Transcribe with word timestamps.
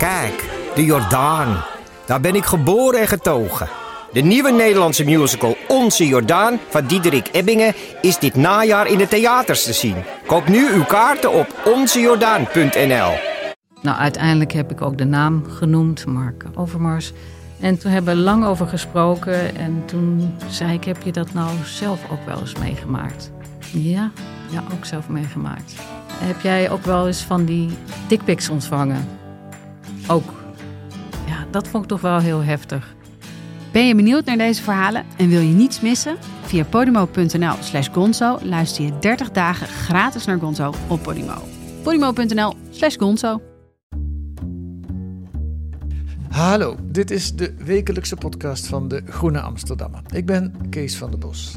Kijk, 0.00 0.50
de 0.74 0.84
Jordaan. 0.84 1.64
Daar 2.06 2.20
ben 2.20 2.34
ik 2.34 2.44
geboren 2.44 3.00
en 3.00 3.08
getogen. 3.08 3.68
De 4.12 4.20
nieuwe 4.20 4.50
Nederlandse 4.50 5.04
musical 5.04 5.56
Onze 5.68 6.06
Jordaan 6.06 6.58
van 6.68 6.86
Diederik 6.86 7.28
Ebbingen 7.32 7.74
is 8.00 8.18
dit 8.18 8.34
najaar 8.34 8.86
in 8.86 8.98
de 8.98 9.08
theaters 9.08 9.64
te 9.64 9.72
zien. 9.72 9.94
Koop 10.26 10.48
nu 10.48 10.72
uw 10.72 10.84
kaarten 10.84 11.32
op 11.32 11.46
onzejordaan.nl. 11.64 13.12
Nou, 13.82 13.98
uiteindelijk 13.98 14.52
heb 14.52 14.70
ik 14.70 14.82
ook 14.82 14.98
de 14.98 15.04
naam 15.04 15.44
genoemd, 15.48 16.06
Mark 16.06 16.44
Overmars. 16.54 17.12
En 17.60 17.78
toen 17.78 17.90
hebben 17.90 18.16
we 18.16 18.20
lang 18.20 18.44
over 18.44 18.66
gesproken. 18.66 19.56
En 19.56 19.82
toen 19.86 20.34
zei 20.48 20.72
ik, 20.72 20.84
heb 20.84 21.02
je 21.02 21.12
dat 21.12 21.32
nou 21.32 21.50
zelf 21.64 22.00
ook 22.10 22.26
wel 22.26 22.40
eens 22.40 22.54
meegemaakt? 22.54 23.30
Ja, 23.72 24.10
ja, 24.50 24.62
ook 24.72 24.84
zelf 24.84 25.08
meegemaakt. 25.08 25.74
Heb 26.14 26.40
jij 26.40 26.70
ook 26.70 26.84
wel 26.84 27.06
eens 27.06 27.22
van 27.22 27.44
die 27.44 27.70
dickpics 28.08 28.48
ontvangen? 28.48 29.19
Ook. 30.10 30.32
Ja, 31.26 31.46
dat 31.50 31.68
vond 31.68 31.82
ik 31.82 31.88
toch 31.88 32.00
wel 32.00 32.18
heel 32.18 32.42
heftig. 32.42 32.94
Ben 33.72 33.86
je 33.86 33.94
benieuwd 33.94 34.24
naar 34.24 34.36
deze 34.36 34.62
verhalen 34.62 35.04
en 35.16 35.28
wil 35.28 35.40
je 35.40 35.54
niets 35.54 35.80
missen? 35.80 36.16
Via 36.42 36.64
podimo.nl 36.64 37.54
slash 37.60 37.88
gonzo 37.92 38.38
luister 38.42 38.84
je 38.84 38.98
30 38.98 39.30
dagen 39.30 39.66
gratis 39.66 40.24
naar 40.24 40.38
Gonzo 40.38 40.72
op 40.88 41.02
Podimo. 41.02 41.34
podimo.nl 41.82 42.54
slash 42.70 42.96
gonzo 42.96 43.40
Hallo, 46.28 46.76
dit 46.82 47.10
is 47.10 47.34
de 47.34 47.54
wekelijkse 47.64 48.16
podcast 48.16 48.66
van 48.66 48.88
de 48.88 49.02
Groene 49.08 49.40
Amsterdammer. 49.40 50.00
Ik 50.12 50.26
ben 50.26 50.54
Kees 50.70 50.96
van 50.96 51.10
der 51.10 51.18
Bos. 51.18 51.54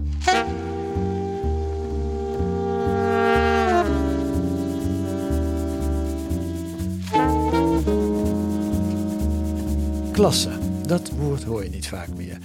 Klasse, 10.14 10.50
dat 10.88 11.10
woord 11.10 11.44
hoor 11.44 11.64
je 11.64 11.70
niet 11.70 11.88
vaak 11.88 12.08
meer. 12.16 12.38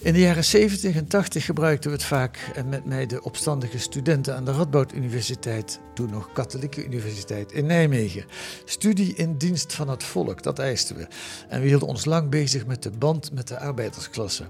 In 0.00 0.12
de 0.12 0.20
jaren 0.20 0.44
70 0.44 0.94
en 0.96 1.06
80 1.06 1.44
gebruikten 1.44 1.90
we 1.90 1.96
het 1.96 2.04
vaak 2.04 2.50
en 2.54 2.68
met 2.68 2.84
mij 2.84 3.06
de 3.06 3.22
opstandige 3.22 3.78
studenten 3.78 4.36
aan 4.36 4.44
de 4.44 4.52
Radboud 4.52 4.92
Universiteit, 4.92 5.80
toen 5.94 6.10
nog 6.10 6.32
Katholieke 6.32 6.84
Universiteit 6.84 7.52
in 7.52 7.66
Nijmegen. 7.66 8.24
Studie 8.64 9.14
in 9.14 9.36
dienst 9.38 9.72
van 9.72 9.88
het 9.88 10.04
volk, 10.04 10.42
dat 10.42 10.58
eisten 10.58 10.96
we. 10.96 11.06
En 11.48 11.60
we 11.60 11.66
hielden 11.66 11.88
ons 11.88 12.04
lang 12.04 12.30
bezig 12.30 12.66
met 12.66 12.82
de 12.82 12.90
band 12.90 13.32
met 13.32 13.48
de 13.48 13.58
arbeidersklasse. 13.58 14.44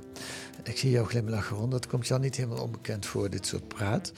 Ik 0.65 0.79
zie 0.79 0.91
jou 0.91 1.07
glimlachen 1.07 1.57
rond, 1.57 1.71
dat 1.71 1.87
komt 1.87 2.07
jou 2.07 2.21
niet 2.21 2.37
helemaal 2.37 2.63
onbekend 2.63 3.07
voor, 3.07 3.31
dit 3.31 3.47
soort 3.47 3.69
praat. 3.69 4.13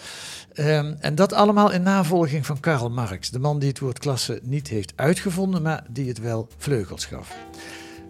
Um, 0.54 0.96
en 1.00 1.14
dat 1.14 1.32
allemaal 1.32 1.72
in 1.72 1.82
navolging 1.82 2.46
van 2.46 2.60
Karl 2.60 2.90
Marx, 2.90 3.30
de 3.30 3.38
man 3.38 3.58
die 3.58 3.68
het 3.68 3.78
woord 3.78 3.98
klasse 3.98 4.40
niet 4.42 4.68
heeft 4.68 4.92
uitgevonden, 4.96 5.62
maar 5.62 5.86
die 5.90 6.08
het 6.08 6.18
wel 6.18 6.48
vleugels 6.56 7.04
gaf. 7.04 7.36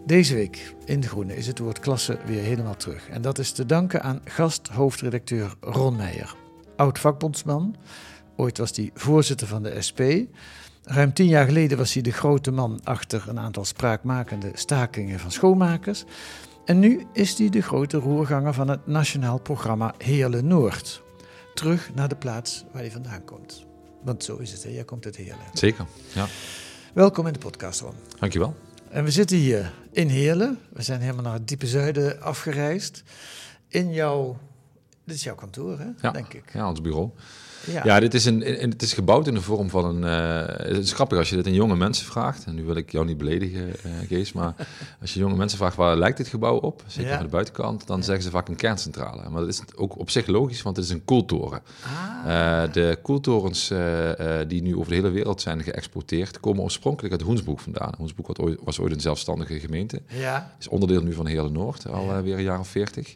Deze 0.05 0.33
week 0.35 0.75
in 0.85 0.99
De 0.99 1.07
Groene 1.07 1.35
is 1.35 1.47
het 1.47 1.59
woord 1.59 1.79
klasse 1.79 2.17
weer 2.25 2.41
helemaal 2.41 2.75
terug. 2.75 3.09
En 3.09 3.21
dat 3.21 3.37
is 3.39 3.51
te 3.51 3.65
danken 3.65 4.01
aan 4.01 4.21
gasthoofdredacteur 4.25 5.53
Ron 5.59 5.95
Meijer. 5.95 6.35
Oud 6.75 6.99
vakbondsman, 6.99 7.75
ooit 8.35 8.57
was 8.57 8.75
hij 8.75 8.91
voorzitter 8.93 9.47
van 9.47 9.63
de 9.63 9.81
SP. 9.87 10.01
Ruim 10.83 11.13
tien 11.13 11.27
jaar 11.27 11.45
geleden 11.45 11.77
was 11.77 11.93
hij 11.93 12.01
de 12.01 12.11
grote 12.11 12.51
man 12.51 12.79
achter 12.83 13.23
een 13.27 13.39
aantal 13.39 13.65
spraakmakende 13.65 14.51
stakingen 14.53 15.19
van 15.19 15.31
schoonmakers. 15.31 16.03
En 16.65 16.79
nu 16.79 17.05
is 17.13 17.37
hij 17.37 17.49
de 17.49 17.61
grote 17.61 17.97
roerganger 17.97 18.53
van 18.53 18.67
het 18.67 18.87
nationaal 18.87 19.39
programma 19.39 19.93
Heerlen 19.97 20.47
Noord. 20.47 21.03
Terug 21.53 21.93
naar 21.93 22.07
de 22.07 22.15
plaats 22.15 22.65
waar 22.71 22.81
hij 22.81 22.91
vandaan 22.91 23.23
komt. 23.23 23.65
Want 24.03 24.23
zo 24.23 24.37
is 24.37 24.51
het, 24.51 24.63
hè? 24.63 24.69
jij 24.69 24.83
komt 24.83 25.05
uit 25.05 25.15
Heerlen. 25.15 25.45
Zeker, 25.53 25.85
ja. 26.13 26.25
Welkom 26.93 27.27
in 27.27 27.33
de 27.33 27.39
podcast, 27.39 27.81
Ron. 27.81 27.93
Dankjewel. 28.19 28.55
En 28.95 29.03
we 29.03 29.11
zitten 29.11 29.37
hier 29.37 29.73
in 29.91 30.07
Heerlen. 30.07 30.59
We 30.69 30.81
zijn 30.81 31.01
helemaal 31.01 31.23
naar 31.23 31.33
het 31.33 31.47
diepe 31.47 31.67
zuiden 31.67 32.21
afgereisd. 32.21 33.03
In 33.67 33.93
jouw... 33.93 34.37
Dit 35.03 35.15
is 35.15 35.23
jouw 35.23 35.35
kantoor, 35.35 35.79
hè? 35.79 35.87
Ja, 36.01 36.11
denk 36.11 36.33
ik. 36.33 36.53
Ja, 36.53 36.69
ons 36.69 36.81
bureau. 36.81 37.11
Ja. 37.71 37.81
ja, 37.83 37.99
dit 37.99 38.13
is 38.13 38.25
een, 38.25 38.41
het 38.41 38.81
is 38.81 38.93
gebouwd 38.93 39.27
in 39.27 39.33
de 39.33 39.41
vorm 39.41 39.69
van 39.69 39.85
een. 39.85 40.03
Uh, 40.03 40.67
het 40.75 40.83
is 40.83 40.93
grappig 40.93 41.17
als 41.17 41.29
je 41.29 41.35
dit 41.35 41.47
aan 41.47 41.53
jonge 41.53 41.75
mensen 41.75 42.05
vraagt. 42.05 42.45
En 42.45 42.55
nu 42.55 42.63
wil 42.63 42.75
ik 42.75 42.91
jou 42.91 43.05
niet 43.05 43.17
beledigen, 43.17 43.67
uh, 43.67 44.07
Kees. 44.07 44.33
Maar 44.33 44.53
als 45.01 45.13
je 45.13 45.19
jonge 45.19 45.35
mensen 45.35 45.57
vraagt 45.57 45.75
waar 45.75 45.97
lijkt 45.97 46.17
dit 46.17 46.27
gebouw 46.27 46.57
op, 46.57 46.83
zeker 46.87 47.11
ja. 47.11 47.17
aan 47.17 47.23
de 47.23 47.29
buitenkant, 47.29 47.87
dan 47.87 48.03
zeggen 48.03 48.23
ze 48.23 48.29
vaak 48.29 48.47
een 48.47 48.55
kerncentrale. 48.55 49.29
Maar 49.29 49.41
dat 49.41 49.49
is 49.49 49.61
ook 49.75 49.99
op 49.99 50.09
zich 50.09 50.27
logisch, 50.27 50.61
want 50.61 50.75
het 50.75 50.85
is 50.85 50.91
een 50.91 51.05
koeltoren. 51.05 51.61
Ah. 51.83 52.63
Uh, 52.65 52.73
de 52.73 52.97
koeltorens 53.01 53.73
die 54.47 54.61
nu 54.61 54.75
over 54.75 54.89
de 54.89 54.95
hele 54.95 55.09
wereld 55.09 55.41
zijn 55.41 55.63
geëxporteerd, 55.63 56.39
komen 56.39 56.63
oorspronkelijk 56.63 57.13
uit 57.13 57.23
Hoensbroek 57.23 57.59
vandaan. 57.59 57.93
Hoensbroek 57.97 58.27
was 58.27 58.37
ooit, 58.37 58.59
was 58.63 58.79
ooit 58.79 58.93
een 58.93 59.01
zelfstandige 59.01 59.59
gemeente. 59.59 60.01
Ja. 60.07 60.51
Is 60.59 60.67
onderdeel 60.67 61.01
nu 61.01 61.13
van 61.13 61.27
Heerlen 61.27 61.53
Noord, 61.53 61.87
alweer 61.87 62.37
een 62.37 62.43
jaar 62.43 62.59
of 62.59 62.67
veertig. 62.67 63.15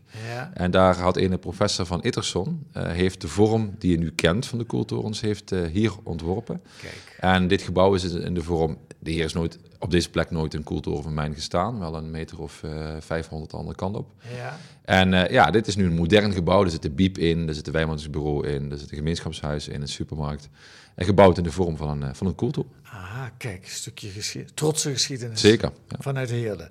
En 0.53 0.71
daar 0.71 0.97
had 0.97 1.17
een 1.17 1.39
professor 1.39 1.85
van 1.85 2.03
Itterson, 2.03 2.67
heeft 2.73 3.21
de 3.21 3.27
vorm 3.27 3.75
die 3.77 3.91
je 3.91 3.97
nu 3.97 4.11
kent 4.11 4.38
van 4.47 4.57
de 4.57 4.63
koeltorens 4.63 5.21
heeft 5.21 5.51
uh, 5.51 5.67
hier 5.67 5.91
ontworpen. 6.03 6.61
Kijk. 6.81 7.17
En 7.19 7.47
dit 7.47 7.61
gebouw 7.61 7.93
is 7.93 8.03
in 8.03 8.33
de 8.33 8.43
vorm... 8.43 8.77
De 8.99 9.11
heer 9.11 9.25
is 9.25 9.33
nooit, 9.33 9.59
op 9.79 9.91
deze 9.91 10.09
plek 10.09 10.31
nooit 10.31 10.53
een 10.53 10.63
koeltoren 10.63 11.03
van 11.03 11.13
mijn 11.13 11.33
gestaan. 11.33 11.79
Wel 11.79 11.95
een 11.95 12.11
meter 12.11 12.41
of 12.41 12.61
uh, 12.65 12.95
500 12.99 13.51
de 13.51 13.57
andere 13.57 13.75
kant 13.75 13.95
op. 13.95 14.11
Ja. 14.35 14.57
En 14.85 15.13
uh, 15.13 15.29
ja, 15.29 15.51
dit 15.51 15.67
is 15.67 15.75
nu 15.75 15.85
een 15.85 15.95
modern 15.95 16.33
gebouw. 16.33 16.63
Er 16.63 16.69
zit 16.69 16.85
een 16.85 16.95
biep 16.95 17.17
in, 17.17 17.47
er 17.47 17.53
zit 17.53 17.67
een 17.67 17.73
wijnmansbureau 17.73 18.47
in, 18.47 18.71
er 18.71 18.77
zit 18.77 18.91
een 18.91 18.97
gemeenschapshuis 18.97 19.67
in, 19.67 19.81
een 19.81 19.87
supermarkt. 19.87 20.49
En 20.95 21.05
gebouwd 21.05 21.37
in 21.37 21.43
de 21.43 21.51
vorm 21.51 21.77
van 21.77 22.01
een, 22.01 22.15
van 22.15 22.27
een 22.27 22.35
koeltoren. 22.35 22.71
Ah, 22.83 23.25
kijk, 23.37 23.63
een 23.63 23.69
stukje 23.69 24.09
geschiedenis. 24.09 24.55
Trotse 24.55 24.91
geschiedenis. 24.91 25.41
Zeker. 25.41 25.71
Ja. 25.87 25.95
Vanuit 25.99 26.29
Heerlen. 26.29 26.69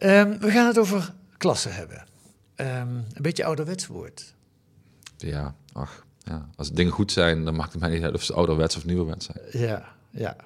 Um, 0.00 0.38
we 0.38 0.50
gaan 0.50 0.66
het 0.66 0.78
over 0.78 1.14
klassen 1.36 1.74
hebben. 1.74 2.04
Um, 2.56 2.66
een 3.12 3.22
beetje 3.22 3.44
ouderwets 3.44 3.86
woord. 3.86 4.34
Ja, 5.16 5.54
ach. 5.72 6.03
Ja, 6.24 6.48
als 6.56 6.72
dingen 6.72 6.92
goed 6.92 7.12
zijn, 7.12 7.44
dan 7.44 7.54
maakt 7.54 7.72
het 7.72 7.80
mij 7.80 7.90
niet 7.90 8.02
uit 8.02 8.14
of 8.14 8.22
ze 8.22 8.32
ouderwets 8.32 8.76
of 8.76 8.84
nieuwerwets 8.84 9.26
zijn. 9.26 9.66
Ja, 9.68 9.84
ja. 10.10 10.36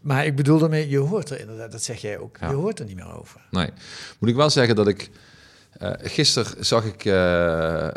Maar 0.00 0.26
ik 0.26 0.36
bedoel 0.36 0.58
daarmee, 0.58 0.88
je 0.88 0.98
hoort 0.98 1.30
er 1.30 1.40
inderdaad, 1.40 1.72
dat 1.72 1.82
zeg 1.82 2.00
jij 2.00 2.18
ook, 2.18 2.36
ja. 2.40 2.48
je 2.48 2.54
hoort 2.54 2.78
er 2.78 2.84
niet 2.84 2.96
meer 2.96 3.18
over. 3.18 3.40
Nee. 3.50 3.70
Moet 4.18 4.30
ik 4.30 4.36
wel 4.36 4.50
zeggen 4.50 4.76
dat 4.76 4.88
ik... 4.88 5.10
Uh, 5.82 5.90
gisteren 5.98 6.64
zag 6.64 6.84
ik 6.84 7.04
uh, 7.04 7.14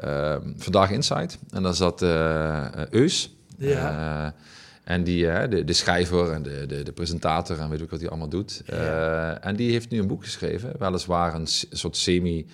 uh, 0.03 0.35
Vandaag 0.57 0.91
Insight 0.91 1.37
en 1.51 1.63
daar 1.63 1.73
zat 1.73 2.01
Eus. 2.89 3.35
Ja. 3.57 4.33
en 4.83 5.03
die, 5.03 5.47
de, 5.47 5.63
de, 5.63 5.73
schrijver 5.73 6.31
en 6.31 6.43
de, 6.43 6.65
de, 6.65 6.83
de, 6.83 6.91
presentator 6.91 7.59
en 7.59 7.69
weet 7.69 7.81
ik 7.81 7.89
wat 7.89 7.99
hij 7.99 8.09
allemaal 8.09 8.29
doet. 8.29 8.61
Ja. 8.65 9.39
en 9.41 9.55
die 9.55 9.71
heeft 9.71 9.89
nu 9.89 9.99
een 9.99 10.07
boek 10.07 10.23
geschreven, 10.23 10.73
weliswaar 10.79 11.33
een, 11.33 11.47
een 11.69 11.77
soort 11.77 11.97
semi 11.97 12.47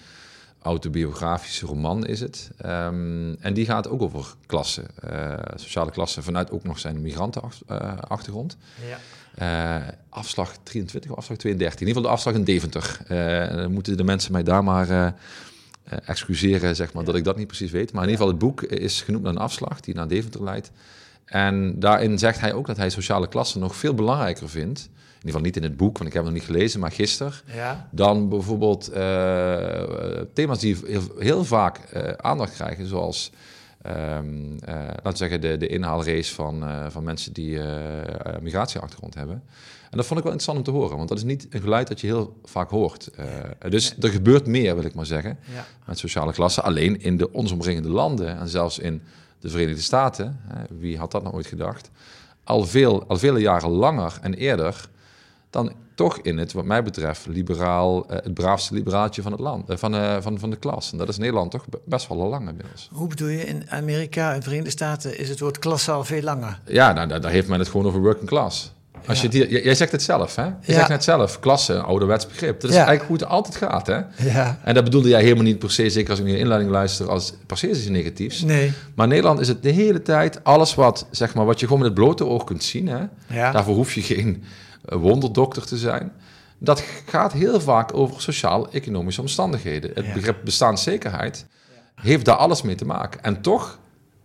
autobiografische 0.68 1.66
roman 1.66 2.06
is 2.06 2.20
het. 2.20 2.52
Um, 2.66 3.36
en 3.40 3.54
die 3.54 3.66
gaat 3.66 3.90
ook 3.90 4.02
over 4.02 4.26
klassen, 4.46 4.88
uh, 5.12 5.34
sociale 5.56 5.92
klassen, 5.92 6.24
vanuit 6.24 6.52
ook 6.52 6.64
nog 6.64 6.80
zijn 6.80 7.02
migrantenachtergrond. 7.02 8.58
Ja. 8.90 8.98
Uh, 9.82 9.88
afslag 10.10 10.58
23 10.64 11.12
of 11.12 11.18
afslag 11.18 11.38
32, 11.38 11.80
in 11.82 11.88
ieder 11.88 12.02
geval 12.02 12.12
de 12.12 12.18
afslag 12.18 12.36
in 12.36 12.44
Deventer. 12.44 13.00
Uh, 13.12 13.58
dan 13.58 13.72
moeten 13.72 13.98
de 13.98 14.04
mensen 14.04 14.32
mij 14.32 14.44
daar 14.44 14.64
maar 14.64 15.16
excuseren, 16.06 16.76
zeg 16.76 16.94
maar, 16.94 17.04
ja. 17.04 17.08
dat 17.08 17.18
ik 17.18 17.24
dat 17.24 17.38
niet 17.38 17.48
precies 17.48 17.72
weet. 17.72 17.92
Maar 17.92 18.04
in 18.04 18.10
ieder 18.10 18.26
geval, 18.26 18.40
het 18.40 18.46
boek 18.46 18.62
is 18.64 19.02
genoemd 19.02 19.24
naar 19.24 19.34
een 19.34 19.40
afslag 19.40 19.80
die 19.80 19.96
naar 19.96 20.08
Deventer 20.08 20.44
leidt. 20.44 20.72
En 21.26 21.80
daarin 21.80 22.20
zegt 22.20 22.40
hij 22.40 22.54
ook 22.54 22.68
dat 22.68 22.78
hij 22.78 22.90
sociale 22.90 23.28
klassen 23.28 23.60
nog 23.60 23.76
veel 23.76 23.94
belangrijker 23.94 24.50
vindt 24.50 24.80
in 24.80 24.96
ieder 25.28 25.42
geval 25.42 25.42
niet 25.42 25.56
in 25.56 25.64
het 25.64 25.78
boek, 25.78 25.98
want 25.98 26.10
ik 26.10 26.16
heb 26.16 26.24
het 26.24 26.34
nog 26.34 26.42
niet 26.42 26.52
gelezen, 26.52 26.80
maar 26.80 26.92
gisteren. 26.92 27.34
Ja. 27.56 27.88
Dan 27.92 28.30
bijvoorbeeld 28.30 28.90
uh, 28.90 28.98
thema's 30.34 30.60
die 30.60 30.78
heel, 30.86 31.02
heel 31.18 31.46
vaak 31.46 31.80
uh, 31.94 32.12
aandacht 32.12 32.54
krijgen, 32.54 32.88
zoals 32.88 33.32
um, 33.88 34.58
laten 34.66 35.12
we 35.12 35.18
zeggen 35.18 35.42
de, 35.42 35.58
de 35.58 35.68
inhaalrace 35.68 36.34
van, 36.34 36.64
van 36.90 37.04
mensen 37.04 37.34
die 37.34 37.60
migratieachtergrond 38.42 39.16
hebben. 39.16 39.44
En 39.90 39.98
dat 39.98 40.06
vond 40.06 40.20
ik 40.20 40.26
wel 40.26 40.34
interessant 40.34 40.58
om 40.58 40.74
te 40.74 40.80
horen, 40.80 40.98
want 40.98 41.10
dat 41.10 41.18
is 41.18 41.24
niet 41.24 41.48
een 41.50 41.62
geluid 41.62 41.88
dat 41.88 42.02
je 42.02 42.08
heel 42.08 42.40
vaak 42.44 42.70
hoort. 42.70 43.10
dus 43.70 43.96
er 44.00 44.10
gebeurt 44.10 44.48
meer, 44.48 44.76
wil 44.76 44.86
ik 44.86 44.96
maar 44.96 45.06
zeggen, 45.06 45.38
ja. 45.54 45.66
met 45.86 45.98
sociale 45.98 46.34
klassen. 46.34 46.64
Alleen 46.64 47.02
in 47.02 47.18
de 47.18 47.32
ons 47.32 47.52
omringende 47.52 47.90
landen 47.90 48.38
en 48.38 48.48
zelfs 48.48 48.80
in 48.80 49.02
de 49.40 49.50
Verenigde 49.50 49.82
Staten, 49.82 50.40
wie 50.80 50.98
had 50.98 51.12
dat 51.12 51.24
nou 51.24 51.36
ooit 51.36 51.48
gedacht, 51.48 51.90
al, 52.44 52.66
veel, 52.66 53.08
al 53.08 53.18
vele 53.18 53.40
jaren 53.40 53.70
langer 53.70 54.18
en 54.22 54.34
eerder 54.34 54.90
dan 55.50 55.72
toch 55.96 56.20
in 56.22 56.38
het, 56.38 56.54
wat 56.54 56.66
mij 56.66 56.84
betreft, 56.84 57.26
liberaal, 57.28 58.06
uh, 58.12 58.18
het 58.24 58.34
braafste 58.34 58.74
liberaaltje 58.74 59.22
van 59.22 59.32
het 59.32 59.42
land, 59.42 59.70
uh, 59.70 59.78
van, 59.78 59.96
uh, 59.96 60.16
van, 60.20 60.40
van 60.40 60.50
de 60.50 60.56
klas. 60.56 60.92
En 60.92 60.98
dat 60.98 61.10
is 61.10 61.18
Nederland 61.18 61.52
toch 61.52 61.66
best 61.86 62.08
wel 62.08 62.22
al 62.22 62.30
lang 62.30 62.50
inmiddels. 62.50 62.90
Hoe 62.92 63.08
bedoel 63.08 63.28
je, 63.28 63.46
in 63.46 63.64
Amerika 63.70 64.34
en 64.34 64.44
Verenigde 64.44 64.72
Staten 64.72 65.20
is 65.20 65.30
het 65.30 65.40
woord 65.40 65.60
klasse 65.60 65.92
al 65.92 66.04
veel 66.04 66.22
langer? 66.22 66.60
Ja, 66.66 66.94
nou, 66.94 67.08
daar, 67.08 67.22
daar 67.22 67.32
heeft 67.32 67.48
men 67.48 67.60
het 67.60 67.68
gewoon 67.68 67.86
over 67.86 68.02
working 68.02 68.28
class. 68.28 68.76
Als 69.08 69.22
ja. 69.22 69.24
je 69.24 69.30
die, 69.30 69.64
jij 69.64 69.76
zegt 69.76 69.92
het 69.92 70.02
zelf, 70.04 70.36
hè? 70.36 70.44
Je 70.44 70.52
ja. 70.62 70.74
zegt 70.74 70.90
net 70.90 71.04
zelf, 71.04 71.40
klasse, 71.40 71.74
een 71.74 71.82
ouderwets 71.82 72.28
begrip. 72.28 72.62
Dat 72.62 72.70
is 72.70 72.76
ja. 72.76 72.86
eigenlijk 72.86 73.08
hoe 73.08 73.18
het 73.18 73.28
altijd 73.36 73.56
gaat, 73.56 73.88
hè? 73.88 74.00
Ja. 74.34 74.60
En 74.64 74.74
dat 74.74 74.84
bedoelde 74.84 75.10
jij 75.10 75.22
helemaal 75.22 75.44
niet 75.44 75.60
per 75.60 75.72
se, 75.72 75.90
zeker 75.90 76.10
als 76.10 76.20
ik 76.20 76.26
naar 76.26 76.34
de 76.34 76.40
inleiding 76.40 76.72
luister, 76.72 77.10
als 77.10 77.34
per 77.46 77.58
se 77.58 77.70
iets 77.70 77.88
negatiefs. 77.88 78.42
Nee. 78.42 78.74
Maar 78.96 79.08
Nederland 79.08 79.40
is 79.40 79.48
het 79.48 79.64
de 79.64 79.70
hele 79.70 80.02
tijd 80.02 80.44
alles 80.44 80.76
wat, 80.76 81.08
zeg 81.12 81.34
maar, 81.34 81.46
wat 81.46 81.60
je 81.60 81.66
gewoon 81.66 81.82
met 81.82 81.92
het 81.92 82.00
blote 82.00 82.26
oog 82.26 82.44
kunt 82.44 82.64
zien, 82.64 82.88
hè? 82.88 83.04
Ja. 83.28 83.52
Daarvoor 83.52 83.76
hoef 83.76 83.94
je 83.94 84.02
geen 84.02 84.44
wonderdokter 84.88 85.66
te 85.66 85.78
zijn. 85.78 86.12
Dat 86.58 86.84
gaat 87.06 87.34
heel 87.34 87.62
vaak 87.62 87.94
over 87.94 88.22
sociaal-economische 88.22 89.22
omstandigheden. 89.22 89.92
Het 89.94 90.14
begrip 90.14 90.38
bestaanszekerheid 90.44 91.46
heeft 91.96 92.26
daar 92.26 92.36
alles 92.36 92.62
mee 92.62 92.76
te 92.76 92.86
maken. 92.86 93.24
En 93.24 93.42
toch 93.42 93.80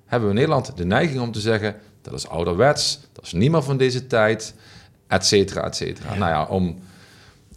hebben 0.07 0.29
we 0.29 0.35
in 0.35 0.41
Nederland 0.41 0.77
de 0.77 0.85
neiging 0.85 1.21
om 1.21 1.33
te 1.33 1.41
zeggen: 1.41 1.77
dat 2.03 2.15
is 2.15 2.29
ouderwets, 2.29 3.01
dat 3.13 3.25
is 3.25 3.33
niet 3.33 3.51
meer 3.51 3.63
van 3.63 3.77
deze 3.77 4.07
tijd, 4.07 4.55
et 5.07 5.27
cetera, 5.27 5.65
et 5.65 5.77
cetera. 5.77 6.15
Nou 6.15 6.31
ja, 6.31 6.45
om, 6.45 6.79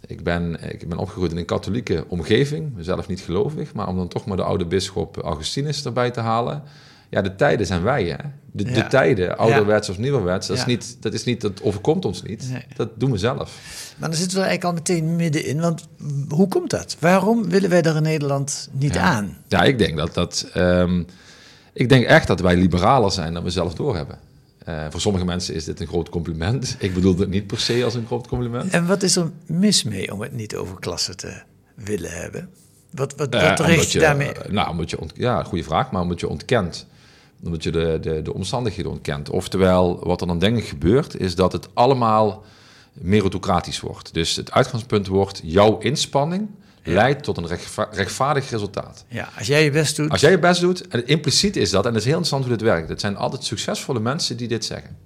ik, 0.06 0.24
ben, 0.24 0.72
ik 0.72 0.88
ben 0.88 0.98
opgegroeid 0.98 1.30
in 1.30 1.36
een 1.36 1.44
katholieke 1.44 2.04
omgeving, 2.08 2.74
mezelf 2.74 3.08
niet 3.08 3.20
gelovig, 3.20 3.74
maar 3.74 3.88
om 3.88 3.96
dan 3.96 4.08
toch 4.08 4.26
maar 4.26 4.36
de 4.36 4.42
oude 4.42 4.66
bisschop 4.66 5.16
Augustinus 5.16 5.84
erbij 5.84 6.10
te 6.10 6.20
halen. 6.20 6.62
Ja, 7.08 7.22
de 7.22 7.34
tijden 7.34 7.66
zijn 7.66 7.82
wij, 7.82 8.04
hè? 8.04 8.28
De, 8.56 8.64
de 8.64 8.86
tijden, 8.86 9.38
ouderwets 9.38 9.88
of 9.88 9.98
nieuwerwets, 9.98 10.46
dat, 10.46 10.56
is 10.56 10.64
niet, 10.64 10.96
dat 11.00 11.12
is 11.12 11.24
niet, 11.24 11.40
dat 11.40 11.62
overkomt 11.62 12.04
ons 12.04 12.22
niet. 12.22 12.48
Dat 12.76 12.88
doen 12.94 13.10
we 13.10 13.18
zelf. 13.18 13.60
Maar 13.96 14.08
dan 14.08 14.18
zitten 14.18 14.38
we 14.38 14.44
eigenlijk 14.44 14.76
al 14.76 14.82
meteen 14.82 15.16
middenin, 15.16 15.60
want 15.60 15.86
hoe 16.28 16.48
komt 16.48 16.70
dat? 16.70 16.96
Waarom 17.00 17.48
willen 17.48 17.70
wij 17.70 17.82
daar 17.82 17.96
in 17.96 18.02
Nederland 18.02 18.68
niet 18.72 18.96
aan? 18.96 19.36
Ja, 19.48 19.62
ik 19.62 19.78
denk 19.78 19.96
dat 19.96 20.14
dat... 20.14 20.50
Ehm, 20.52 21.02
ik 21.72 21.88
denk 21.88 22.04
echt 22.04 22.26
dat 22.26 22.40
wij 22.40 22.56
liberaler 22.56 23.12
zijn 23.12 23.34
dan 23.34 23.42
we 23.42 23.50
zelf 23.50 23.74
doorhebben. 23.74 24.18
Uh, 24.68 24.86
voor 24.90 25.00
sommige 25.00 25.24
mensen 25.24 25.54
is 25.54 25.64
dit 25.64 25.80
een 25.80 25.86
groot 25.86 26.08
compliment. 26.08 26.76
Ik 26.78 26.94
bedoel 26.94 27.18
het 27.18 27.28
niet 27.28 27.46
per 27.46 27.60
se 27.60 27.84
als 27.84 27.94
een 27.94 28.06
groot 28.06 28.28
compliment. 28.28 28.72
En 28.72 28.86
wat 28.86 29.02
is 29.02 29.16
er 29.16 29.30
mis 29.46 29.82
mee 29.82 30.12
om 30.12 30.20
het 30.20 30.32
niet 30.32 30.56
over 30.56 30.78
klasse 30.78 31.14
te 31.14 31.42
willen 31.74 32.10
hebben? 32.10 32.48
Wat, 32.90 33.14
wat, 33.16 33.34
wat 33.34 33.60
uh, 33.60 33.66
richt 33.66 33.92
je 33.92 33.98
daarmee? 33.98 34.32
Nou, 34.48 34.70
omdat 34.70 34.90
je 34.90 34.98
ja, 35.14 35.42
goede 35.42 35.64
vraag, 35.64 35.90
maar 35.90 36.02
omdat 36.02 36.20
je 36.20 36.28
ontkent. 36.28 36.86
Omdat 37.44 37.62
je 37.62 37.70
de, 37.70 37.98
de, 38.00 38.22
de 38.22 38.34
omstandigheden 38.34 38.92
ontkent. 38.92 39.30
Oftewel, 39.30 40.00
wat 40.04 40.20
er 40.20 40.26
dan 40.26 40.38
denk 40.38 40.56
ik 40.56 40.66
gebeurt, 40.66 41.16
is 41.16 41.34
dat 41.34 41.52
het 41.52 41.68
allemaal 41.74 42.44
meritocratisch 42.92 43.80
wordt. 43.80 44.14
Dus 44.14 44.36
het 44.36 44.52
uitgangspunt 44.52 45.06
wordt 45.06 45.40
jouw 45.44 45.78
inspanning 45.78 46.48
leidt 46.86 47.22
tot 47.22 47.36
een 47.36 47.48
rechtvaardig 47.90 48.50
resultaat. 48.50 49.04
Ja, 49.08 49.28
als 49.38 49.46
jij 49.46 49.64
je 49.64 49.70
best 49.70 49.96
doet. 49.96 50.10
Als 50.10 50.20
jij 50.20 50.30
je 50.30 50.38
best 50.38 50.60
doet, 50.60 50.88
en 50.88 51.06
impliciet 51.06 51.56
is 51.56 51.70
dat, 51.70 51.86
en 51.86 51.90
het 51.90 51.98
is 51.98 52.04
heel 52.04 52.16
interessant 52.16 52.44
hoe 52.44 52.56
dit 52.56 52.66
werkt. 52.66 52.88
Het 52.88 53.00
zijn 53.00 53.16
altijd 53.16 53.44
succesvolle 53.44 54.00
mensen 54.00 54.36
die 54.36 54.48
dit 54.48 54.64
zeggen. 54.64 54.96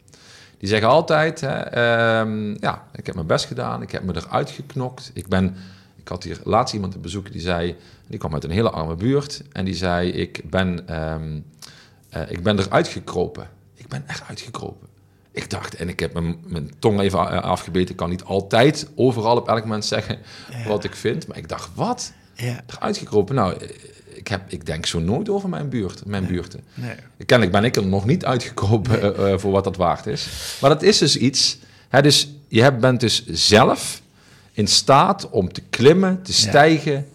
Die 0.58 0.68
zeggen 0.68 0.88
altijd, 0.88 1.40
hè, 1.40 1.58
ehm, 1.58 2.56
ja, 2.60 2.86
ik 2.94 3.06
heb 3.06 3.14
mijn 3.14 3.26
best 3.26 3.44
gedaan, 3.44 3.82
ik 3.82 3.90
heb 3.90 4.02
me 4.02 4.16
eruit 4.16 4.50
geknokt. 4.50 5.10
Ik 5.14 5.28
ben, 5.28 5.56
ik 5.96 6.08
had 6.08 6.22
hier 6.22 6.40
laatst 6.44 6.74
iemand 6.74 6.92
te 6.92 6.98
bezoeken 6.98 7.32
die 7.32 7.40
zei, 7.40 7.76
die 8.06 8.18
kwam 8.18 8.34
uit 8.34 8.44
een 8.44 8.50
hele 8.50 8.70
arme 8.70 8.94
buurt, 8.94 9.42
en 9.52 9.64
die 9.64 9.74
zei, 9.74 10.08
ik 10.08 10.50
ben, 10.50 10.96
um, 11.12 11.44
uh, 12.16 12.30
ik 12.30 12.42
ben 12.42 12.58
eruit 12.58 12.88
gekropen. 12.88 13.48
Ik 13.74 13.88
ben 13.88 14.04
echt 14.06 14.22
uitgekropen. 14.28 14.88
Ik 15.32 15.50
dacht, 15.50 15.74
en 15.74 15.88
ik 15.88 16.00
heb 16.00 16.12
mijn, 16.12 16.36
mijn 16.46 16.70
tong 16.78 17.00
even 17.00 17.42
afgebeten. 17.42 17.90
Ik 17.90 17.96
kan 17.96 18.10
niet 18.10 18.24
altijd 18.24 18.88
overal 18.94 19.36
op 19.36 19.48
elk 19.48 19.62
moment 19.62 19.84
zeggen 19.84 20.18
wat 20.66 20.84
ik 20.84 20.94
vind. 20.94 21.26
Maar 21.26 21.36
ik 21.36 21.48
dacht, 21.48 21.70
wat? 21.74 22.12
Ja. 22.34 22.60
Eruit 22.66 22.98
gekropen. 22.98 23.34
Nou, 23.34 23.54
ik, 24.08 24.28
heb, 24.28 24.42
ik 24.52 24.66
denk 24.66 24.86
zo 24.86 24.98
nooit 24.98 25.28
over 25.28 25.48
mijn 25.48 25.68
buurt, 25.68 26.06
mijn 26.06 26.22
nee. 26.22 26.32
buurten. 26.32 26.60
Nee. 26.74 26.94
Kennelijk 27.26 27.56
ben 27.56 27.64
ik 27.64 27.76
er 27.76 27.86
nog 27.86 28.06
niet 28.06 28.24
uitgekropen 28.24 29.00
nee. 29.00 29.32
uh, 29.32 29.38
voor 29.38 29.50
wat 29.50 29.64
dat 29.64 29.76
waard 29.76 30.06
is. 30.06 30.28
Maar 30.60 30.70
dat 30.70 30.82
is 30.82 30.98
dus 30.98 31.16
iets. 31.16 31.58
Hè, 31.88 32.02
dus 32.02 32.34
je 32.48 32.72
bent 32.72 33.00
dus 33.00 33.26
zelf 33.26 34.02
in 34.52 34.66
staat 34.66 35.30
om 35.30 35.52
te 35.52 35.62
klimmen, 35.70 36.22
te 36.22 36.32
stijgen. 36.32 37.06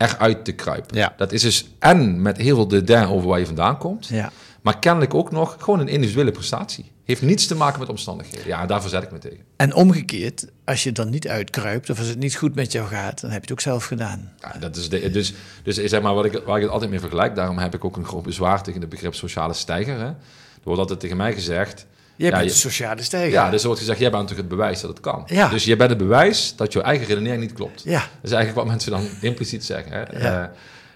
Eruit 0.00 0.44
te 0.44 0.52
kruipen. 0.52 0.96
Ja. 0.96 1.14
Dat 1.16 1.32
is 1.32 1.42
dus 1.42 1.68
en 1.78 2.22
met 2.22 2.36
heel 2.36 2.54
veel 2.54 2.68
dédain 2.68 3.08
over 3.08 3.28
waar 3.28 3.38
je 3.38 3.46
vandaan 3.46 3.78
komt. 3.78 4.06
Ja. 4.06 4.32
Maar 4.60 4.78
kennelijk 4.78 5.14
ook 5.14 5.30
nog 5.30 5.56
gewoon 5.58 5.80
een 5.80 5.88
individuele 5.88 6.30
prestatie. 6.30 6.92
Heeft 7.04 7.22
niets 7.22 7.46
te 7.46 7.54
maken 7.54 7.80
met 7.80 7.88
omstandigheden. 7.88 8.46
Ja, 8.46 8.66
daar 8.66 8.80
verzet 8.80 9.02
ik 9.02 9.10
me 9.10 9.18
tegen. 9.18 9.44
En 9.56 9.74
omgekeerd, 9.74 10.46
als 10.64 10.82
je 10.82 10.92
dan 10.92 11.10
niet 11.10 11.28
uitkruipt 11.28 11.90
of 11.90 11.98
als 11.98 12.06
het 12.06 12.18
niet 12.18 12.36
goed 12.36 12.54
met 12.54 12.72
jou 12.72 12.88
gaat, 12.88 13.20
dan 13.20 13.30
heb 13.30 13.44
je 13.44 13.44
het 13.44 13.52
ook 13.52 13.60
zelf 13.60 13.84
gedaan. 13.84 14.32
Ja, 14.40 14.58
dat 14.58 14.76
is 14.76 14.88
de, 14.88 15.10
dus, 15.10 15.34
dus 15.62 15.76
zeg 15.76 16.02
maar 16.02 16.14
wat 16.14 16.24
ik, 16.24 16.32
waar 16.32 16.56
ik 16.56 16.62
het 16.62 16.72
altijd 16.72 16.90
mee 16.90 17.00
vergelijk, 17.00 17.34
daarom 17.34 17.58
heb 17.58 17.74
ik 17.74 17.84
ook 17.84 17.96
een 17.96 18.04
groot 18.04 18.22
bezwaar 18.22 18.62
tegen 18.62 18.80
het 18.80 18.90
begrip 18.90 19.14
sociale 19.14 19.54
stijger. 19.54 19.98
Hè. 19.98 20.06
Er 20.06 20.66
wordt 20.66 20.80
altijd 20.80 21.00
tegen 21.00 21.16
mij 21.16 21.32
gezegd. 21.32 21.86
Jij 22.20 22.30
bent 22.30 22.42
een 22.42 22.50
sociale 22.50 23.02
stijger. 23.02 23.30
Ja, 23.30 23.50
dus 23.50 23.60
er 23.60 23.66
wordt 23.66 23.80
gezegd, 23.80 24.00
jij 24.00 24.10
bent 24.10 24.22
natuurlijk 24.22 24.48
het 24.48 24.58
bewijs 24.58 24.80
dat 24.80 24.90
het 24.90 25.00
kan. 25.00 25.22
Ja. 25.26 25.48
Dus 25.48 25.64
je 25.64 25.76
bent 25.76 25.90
het 25.90 25.98
bewijs 25.98 26.56
dat 26.56 26.72
je 26.72 26.82
eigen 26.82 27.06
redenering 27.06 27.40
niet 27.40 27.52
klopt. 27.52 27.82
Ja. 27.84 27.98
Dat 27.98 28.08
is 28.22 28.32
eigenlijk 28.32 28.54
wat 28.54 28.66
mensen 28.66 28.90
dan 28.90 29.06
impliciet 29.30 29.64
zeggen. 29.64 29.92
Hè. 29.92 30.18
Ja. 30.18 30.42
Uh, 30.42 30.48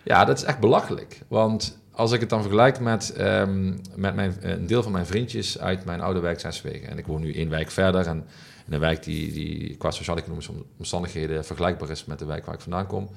ja, 0.03 0.25
dat 0.25 0.37
is 0.37 0.45
echt 0.45 0.59
belachelijk. 0.59 1.21
Want 1.29 1.79
als 1.93 2.13
ik 2.13 2.21
het 2.21 2.29
dan 2.29 2.41
vergelijk 2.41 2.81
met, 2.81 3.15
um, 3.21 3.81
met 3.95 4.15
mijn, 4.15 4.37
een 4.41 4.67
deel 4.67 4.83
van 4.83 4.93
mijn 4.93 5.07
vriendjes 5.07 5.59
uit 5.59 5.85
mijn 5.85 6.01
oude 6.01 6.21
wijk 6.21 6.41
Zeswegen. 6.41 6.89
En 6.89 6.99
ik 6.99 7.07
woon 7.07 7.21
nu 7.21 7.35
één 7.35 7.49
wijk 7.49 7.71
verder 7.71 8.07
en 8.07 8.27
in 8.67 8.73
een 8.73 8.81
wijk 8.81 9.03
die, 9.03 9.33
die 9.33 9.77
qua 9.77 9.91
sociaal-economische 9.91 10.53
omstandigheden 10.79 11.45
vergelijkbaar 11.45 11.91
is 11.91 12.05
met 12.05 12.19
de 12.19 12.25
wijk 12.25 12.47
waar 12.47 12.55
ik 12.55 12.61
vandaan 12.61 12.87
kom. 12.87 13.09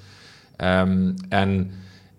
Um, 0.58 1.16
en 1.30 1.72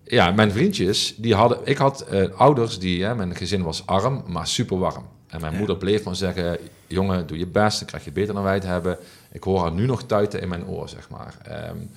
ja, 0.03 0.31
mijn 0.31 0.51
vriendjes, 0.51 1.15
die 1.17 1.35
hadden, 1.35 1.59
ik 1.63 1.77
had 1.77 2.05
uh, 2.11 2.29
ouders 2.37 2.79
die, 2.79 3.03
hè, 3.03 3.15
mijn 3.15 3.35
gezin 3.35 3.63
was 3.63 3.85
arm, 3.85 4.23
maar 4.27 4.47
super 4.47 4.77
warm. 4.77 5.05
En 5.29 5.41
mijn 5.41 5.55
moeder 5.55 5.77
bleef 5.77 6.03
maar 6.03 6.15
zeggen, 6.15 6.57
jongen, 6.87 7.27
doe 7.27 7.37
je 7.37 7.47
best, 7.47 7.79
dan 7.79 7.87
krijg 7.87 8.05
je 8.05 8.11
beter 8.11 8.33
dan 8.33 8.43
wij 8.43 8.53
het 8.53 8.63
hebben. 8.63 8.97
Ik 9.31 9.43
hoor 9.43 9.59
haar 9.59 9.71
nu 9.71 9.85
nog 9.85 10.03
tuiten 10.03 10.41
in 10.41 10.47
mijn 10.47 10.67
oor, 10.67 10.89
zeg 10.89 11.09
maar. 11.09 11.35
Um, 11.69 11.89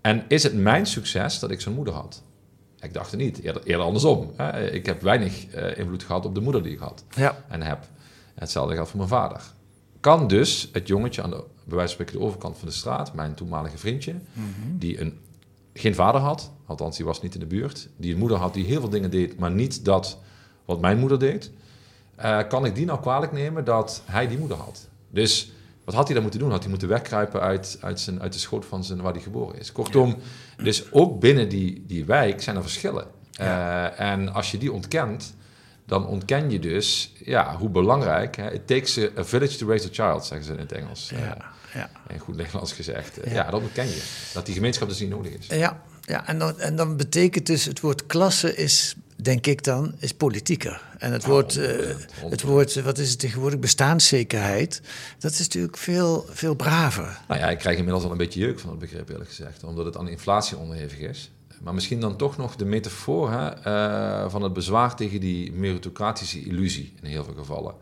en 0.00 0.24
is 0.28 0.42
het 0.42 0.54
mijn 0.54 0.86
succes 0.86 1.38
dat 1.38 1.50
ik 1.50 1.60
zo'n 1.60 1.74
moeder 1.74 1.94
had? 1.94 2.22
Ik 2.80 2.94
dacht 2.94 3.10
het 3.10 3.20
niet, 3.20 3.40
eerder, 3.40 3.62
eerder 3.62 3.86
andersom. 3.86 4.32
Hè. 4.36 4.70
Ik 4.70 4.86
heb 4.86 5.02
weinig 5.02 5.54
uh, 5.54 5.78
invloed 5.78 6.02
gehad 6.02 6.24
op 6.24 6.34
de 6.34 6.40
moeder 6.40 6.62
die 6.62 6.72
ik 6.72 6.78
had 6.78 7.04
ja. 7.16 7.44
en 7.48 7.62
heb. 7.62 7.86
hetzelfde 8.34 8.74
geldt 8.74 8.90
voor 8.90 8.98
mijn 8.98 9.10
vader. 9.10 9.42
Kan 10.00 10.28
dus 10.28 10.68
het 10.72 10.88
jongetje 10.88 11.22
aan 11.22 11.30
de, 11.30 11.44
bij 11.64 11.76
wijze 11.76 11.78
van 11.78 11.88
spreken 11.88 12.12
de 12.12 12.20
overkant 12.20 12.58
van 12.58 12.68
de 12.68 12.74
straat, 12.74 13.14
mijn 13.14 13.34
toenmalige 13.34 13.78
vriendje, 13.78 14.12
mm 14.12 14.20
-hmm. 14.32 14.78
die 14.78 15.00
een, 15.00 15.18
geen 15.72 15.94
vader 15.94 16.20
had, 16.20 16.50
althans 16.66 16.96
die 16.96 17.06
was 17.06 17.22
niet 17.22 17.34
in 17.34 17.40
de 17.40 17.46
buurt, 17.46 17.88
die 17.96 18.12
een 18.12 18.18
moeder 18.18 18.38
had 18.38 18.54
die 18.54 18.64
heel 18.64 18.80
veel 18.80 18.88
dingen 18.88 19.10
deed, 19.10 19.38
maar 19.38 19.50
niet 19.50 19.84
dat 19.84 20.18
wat 20.64 20.80
mijn 20.80 20.98
moeder 20.98 21.18
deed, 21.18 21.50
uh, 22.24 22.38
kan 22.48 22.64
ik 22.64 22.74
die 22.74 22.86
nou 22.86 23.00
kwalijk 23.00 23.32
nemen 23.32 23.64
dat 23.64 24.02
hij 24.04 24.28
die 24.28 24.38
moeder 24.38 24.56
had? 24.56 24.88
Dus 25.10 25.52
wat 25.84 25.94
had 25.94 26.04
hij 26.04 26.14
dan 26.14 26.22
moeten 26.22 26.40
doen? 26.40 26.50
Had 26.50 26.60
hij 26.60 26.70
moeten 26.70 26.88
wegkruipen 26.88 27.40
uit, 27.40 27.78
uit, 27.80 28.00
zijn, 28.00 28.20
uit 28.20 28.32
de 28.32 28.38
schoot 28.38 28.66
van 28.66 28.84
zijn, 28.84 29.00
waar 29.00 29.12
hij 29.12 29.22
geboren 29.22 29.58
is. 29.58 29.72
Kortom, 29.72 30.08
ja. 30.56 30.64
dus 30.64 30.92
ook 30.92 31.20
binnen 31.20 31.48
die, 31.48 31.84
die 31.86 32.04
wijk 32.04 32.42
zijn 32.42 32.56
er 32.56 32.62
verschillen. 32.62 33.06
Ja. 33.30 33.92
Uh, 33.92 34.10
en 34.10 34.32
als 34.32 34.50
je 34.50 34.58
die 34.58 34.72
ontkent, 34.72 35.34
dan 35.86 36.06
ontken 36.06 36.50
je 36.50 36.58
dus 36.58 37.12
ja, 37.24 37.56
hoe 37.56 37.68
belangrijk... 37.68 38.36
Hè, 38.36 38.52
it 38.52 38.66
takes 38.66 38.98
a, 38.98 39.24
village 39.24 39.56
to 39.56 39.66
raise 39.66 39.88
a 39.88 39.90
child, 39.92 40.24
zeggen 40.24 40.46
ze 40.46 40.52
in 40.52 40.58
het 40.58 40.72
Engels. 40.72 41.10
Ja. 41.10 41.18
Uh, 41.18 41.44
ja. 41.74 41.90
In 42.08 42.18
goed 42.18 42.36
Nederlands 42.36 42.72
gezegd. 42.72 43.18
Ja. 43.24 43.32
ja, 43.32 43.50
dat 43.50 43.60
ontken 43.60 43.86
je. 43.86 44.02
Dat 44.34 44.46
die 44.46 44.54
gemeenschap 44.54 44.88
dus 44.88 45.00
niet 45.00 45.10
nodig 45.10 45.32
is. 45.32 45.46
Ja, 45.46 45.82
ja 46.00 46.26
en, 46.26 46.38
dan, 46.38 46.58
en 46.60 46.76
dan 46.76 46.96
betekent 46.96 47.46
dus 47.46 47.64
het 47.64 47.80
woord 47.80 48.06
klasse 48.06 48.56
is 48.56 48.96
denk 49.22 49.46
ik 49.46 49.64
dan, 49.64 49.94
is 49.98 50.14
politieker. 50.14 50.82
En 50.98 51.12
het, 51.12 51.22
oh, 51.22 51.28
woord, 51.28 51.56
uh, 51.56 51.66
het 52.30 52.42
woord, 52.42 52.82
wat 52.82 52.98
is 52.98 53.10
het 53.10 53.18
tegenwoordig, 53.18 53.58
bestaanszekerheid, 53.58 54.82
dat 55.18 55.32
is 55.32 55.38
natuurlijk 55.38 55.76
veel, 55.76 56.26
veel 56.28 56.54
braver. 56.54 57.20
Nou 57.28 57.40
ja, 57.40 57.50
ik 57.50 57.58
krijg 57.58 57.76
inmiddels 57.76 58.04
al 58.04 58.10
een 58.10 58.16
beetje 58.16 58.40
jeuk 58.40 58.58
van 58.58 58.70
het 58.70 58.78
begrip, 58.78 59.08
eerlijk 59.08 59.28
gezegd, 59.28 59.64
omdat 59.64 59.84
het 59.84 59.96
aan 59.96 60.08
inflatie 60.08 60.56
onderhevig 60.56 60.98
is. 60.98 61.30
Maar 61.62 61.74
misschien 61.74 62.00
dan 62.00 62.16
toch 62.16 62.36
nog 62.36 62.56
de 62.56 62.64
metafoor 62.64 63.30
hè, 63.30 63.66
uh, 63.66 64.30
van 64.30 64.42
het 64.42 64.52
bezwaar 64.52 64.96
tegen 64.96 65.20
die 65.20 65.52
meritocratische 65.52 66.44
illusie 66.44 66.92
in 67.02 67.08
heel 67.08 67.24
veel 67.24 67.34
gevallen. 67.34 67.74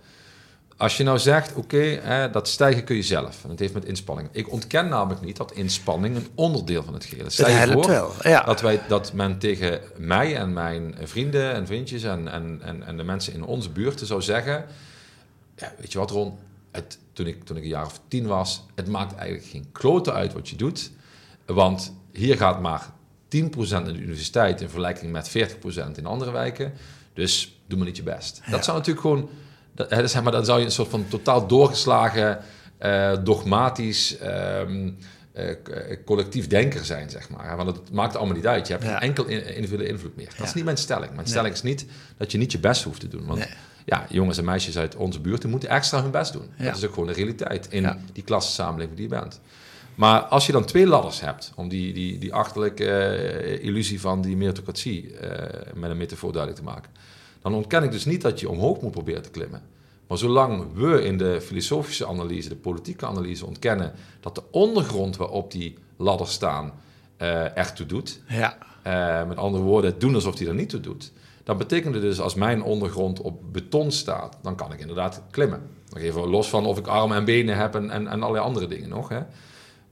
Als 0.77 0.97
je 0.97 1.05
nou 1.05 1.19
zegt, 1.19 1.55
oké, 1.55 1.99
okay, 1.99 2.31
dat 2.31 2.49
stijgen 2.49 2.85
kun 2.85 2.97
je 2.97 3.03
zelf. 3.03 3.45
En 3.45 3.51
het 3.51 3.59
heeft 3.59 3.75
met 3.75 3.85
inspanning. 3.85 4.29
Ik 4.33 4.53
ontken 4.53 4.89
namelijk 4.89 5.21
niet 5.21 5.37
dat 5.37 5.53
inspanning 5.53 6.17
een 6.17 6.29
onderdeel 6.35 6.83
van 6.83 6.95
het 6.95 7.05
geheel 7.05 7.27
is. 7.27 7.33
Stel 7.33 7.49
je 7.49 7.73
voor 7.73 7.87
wel, 7.87 8.13
ja. 8.23 8.43
dat, 8.43 8.61
wij, 8.61 8.81
dat 8.89 9.13
men 9.13 9.39
tegen 9.39 9.81
mij 9.97 10.37
en 10.37 10.53
mijn 10.53 10.95
vrienden 11.03 11.53
en 11.53 11.67
vriendjes 11.67 12.03
en, 12.03 12.29
en, 12.29 12.61
en, 12.63 12.87
en 12.87 12.97
de 12.97 13.03
mensen 13.03 13.33
in 13.33 13.45
onze 13.45 13.71
buurt 13.71 14.01
zou 14.05 14.23
zeggen... 14.23 14.65
Ja, 15.57 15.73
weet 15.79 15.93
je 15.93 15.99
wat 15.99 16.11
Ron, 16.11 16.39
het, 16.71 16.99
toen, 17.13 17.27
ik, 17.27 17.45
toen 17.45 17.57
ik 17.57 17.63
een 17.63 17.69
jaar 17.69 17.87
of 17.87 18.01
tien 18.09 18.27
was, 18.27 18.67
het 18.75 18.89
maakt 18.89 19.15
eigenlijk 19.15 19.49
geen 19.49 19.67
klote 19.73 20.13
uit 20.13 20.33
wat 20.33 20.49
je 20.49 20.57
doet. 20.57 20.91
Want 21.47 21.93
hier 22.13 22.37
gaat 22.37 22.61
maar 22.61 22.91
10% 23.25 23.29
in 23.29 23.85
de 23.85 23.99
universiteit 23.99 24.61
in 24.61 24.69
vergelijking 24.69 25.13
met 25.13 25.31
40% 25.31 25.97
in 25.97 26.07
andere 26.07 26.31
wijken. 26.31 26.73
Dus 27.15 27.61
doe 27.67 27.79
maar 27.79 27.87
niet 27.87 27.97
je 27.97 28.03
best. 28.03 28.41
Ja. 28.45 28.51
Dat 28.51 28.65
zou 28.65 28.77
natuurlijk 28.77 29.07
gewoon 29.07 29.29
dat, 29.77 30.11
zeg 30.11 30.23
maar, 30.23 30.33
dan 30.33 30.45
zou 30.45 30.59
je 30.59 30.65
een 30.65 30.71
soort 30.71 30.89
van 30.89 31.09
totaal 31.09 31.47
doorgeslagen, 31.47 32.39
uh, 32.81 33.17
dogmatisch, 33.25 34.17
um, 34.23 34.97
uh, 35.35 35.51
collectief 36.05 36.47
denker 36.47 36.85
zijn, 36.85 37.11
zeg 37.11 37.31
maar. 37.31 37.57
Want 37.57 37.77
het 37.77 37.93
maakt 37.93 38.17
allemaal 38.17 38.35
niet 38.35 38.47
uit. 38.47 38.67
Je 38.67 38.73
hebt 38.73 38.85
ja. 38.85 38.91
geen 38.91 39.09
enkel 39.09 39.25
individuele 39.27 39.89
invloed 39.89 40.17
meer. 40.17 40.27
Dat 40.27 40.37
ja. 40.37 40.45
is 40.45 40.55
niet 40.55 40.65
mijn 40.65 40.77
stelling. 40.77 41.15
Mijn 41.15 41.27
stelling 41.27 41.55
is 41.55 41.63
niet 41.63 41.87
dat 42.17 42.33
je 42.33 42.39
niet 42.39 42.53
je 42.53 42.59
best 42.59 42.83
hoeft 42.83 43.01
te 43.01 43.09
doen. 43.09 43.27
Want 43.27 43.39
nee. 43.39 43.49
ja, 43.85 44.07
jongens 44.09 44.39
en 44.39 44.45
meisjes 44.45 44.79
uit 44.79 44.97
onze 44.97 45.21
buurt 45.21 45.41
die 45.41 45.51
moeten 45.51 45.69
extra 45.69 46.03
hun 46.03 46.11
best 46.11 46.33
doen. 46.33 46.51
Dat 46.59 46.77
is 46.77 46.85
ook 46.85 46.93
gewoon 46.93 47.09
de 47.09 47.15
realiteit 47.15 47.67
in 47.71 47.97
die 48.13 48.25
klassensamenleving 48.25 48.97
die 48.97 49.09
je 49.09 49.15
bent. 49.21 49.41
Maar 49.95 50.21
als 50.21 50.47
je 50.47 50.53
dan 50.53 50.65
twee 50.65 50.87
ladders 50.87 51.21
hebt, 51.21 51.53
om 51.55 51.69
die, 51.69 51.93
die, 51.93 52.19
die 52.19 52.35
achterlijke 52.35 52.85
uh, 52.85 53.65
illusie 53.65 54.01
van 54.01 54.23
die 54.23 54.37
meritocratie 54.37 55.11
uh, 55.11 55.31
met 55.75 55.91
een 55.91 55.97
metafoor 55.97 56.33
duidelijk 56.33 56.63
te 56.63 56.71
maken, 56.71 56.91
dan 57.47 57.55
ontken 57.55 57.83
ik 57.83 57.91
dus 57.91 58.05
niet 58.05 58.23
dat 58.23 58.41
je 58.41 58.49
omhoog 58.49 58.81
moet 58.81 58.91
proberen 58.91 59.23
te 59.23 59.31
klimmen. 59.31 59.63
Maar 60.07 60.19
zolang 60.19 60.65
we 60.75 61.05
in 61.05 61.19
de 61.19 61.41
filosofische 61.41 62.07
analyse, 62.07 62.49
de 62.49 62.57
politieke 62.57 63.07
analyse 63.07 63.47
ontkennen 63.47 63.93
dat 64.21 64.35
de 64.35 64.43
ondergrond 64.51 65.17
waarop 65.17 65.51
die 65.51 65.79
ladders 65.97 66.33
staan 66.33 66.73
uh, 67.23 67.57
echt 67.57 67.77
toe 67.77 67.87
doet. 67.87 68.21
Ja. 68.29 68.59
Uh, 68.87 69.29
met 69.29 69.37
andere 69.37 69.63
woorden, 69.63 69.99
doen 69.99 70.15
alsof 70.15 70.35
die 70.35 70.49
er 70.49 70.55
niet 70.55 70.69
toe 70.69 70.81
doet. 70.81 71.13
Dan 71.45 71.59
betekent 71.59 71.95
het 71.95 72.03
dus 72.03 72.21
als 72.21 72.35
mijn 72.35 72.63
ondergrond 72.63 73.21
op 73.21 73.53
beton 73.53 73.91
staat, 73.91 74.39
dan 74.43 74.57
kan 74.57 74.73
ik 74.73 74.81
inderdaad 74.81 75.23
klimmen. 75.31 75.71
Nog 75.89 75.99
even 75.99 76.29
los 76.29 76.49
van 76.49 76.67
of 76.67 76.79
ik 76.79 76.87
armen 76.87 77.17
en 77.17 77.25
benen 77.25 77.57
heb 77.57 77.75
en, 77.75 77.91
en, 77.91 78.07
en 78.07 78.23
allerlei 78.23 78.45
andere 78.45 78.67
dingen 78.67 78.89
nog. 78.89 79.09
Hè. 79.09 79.21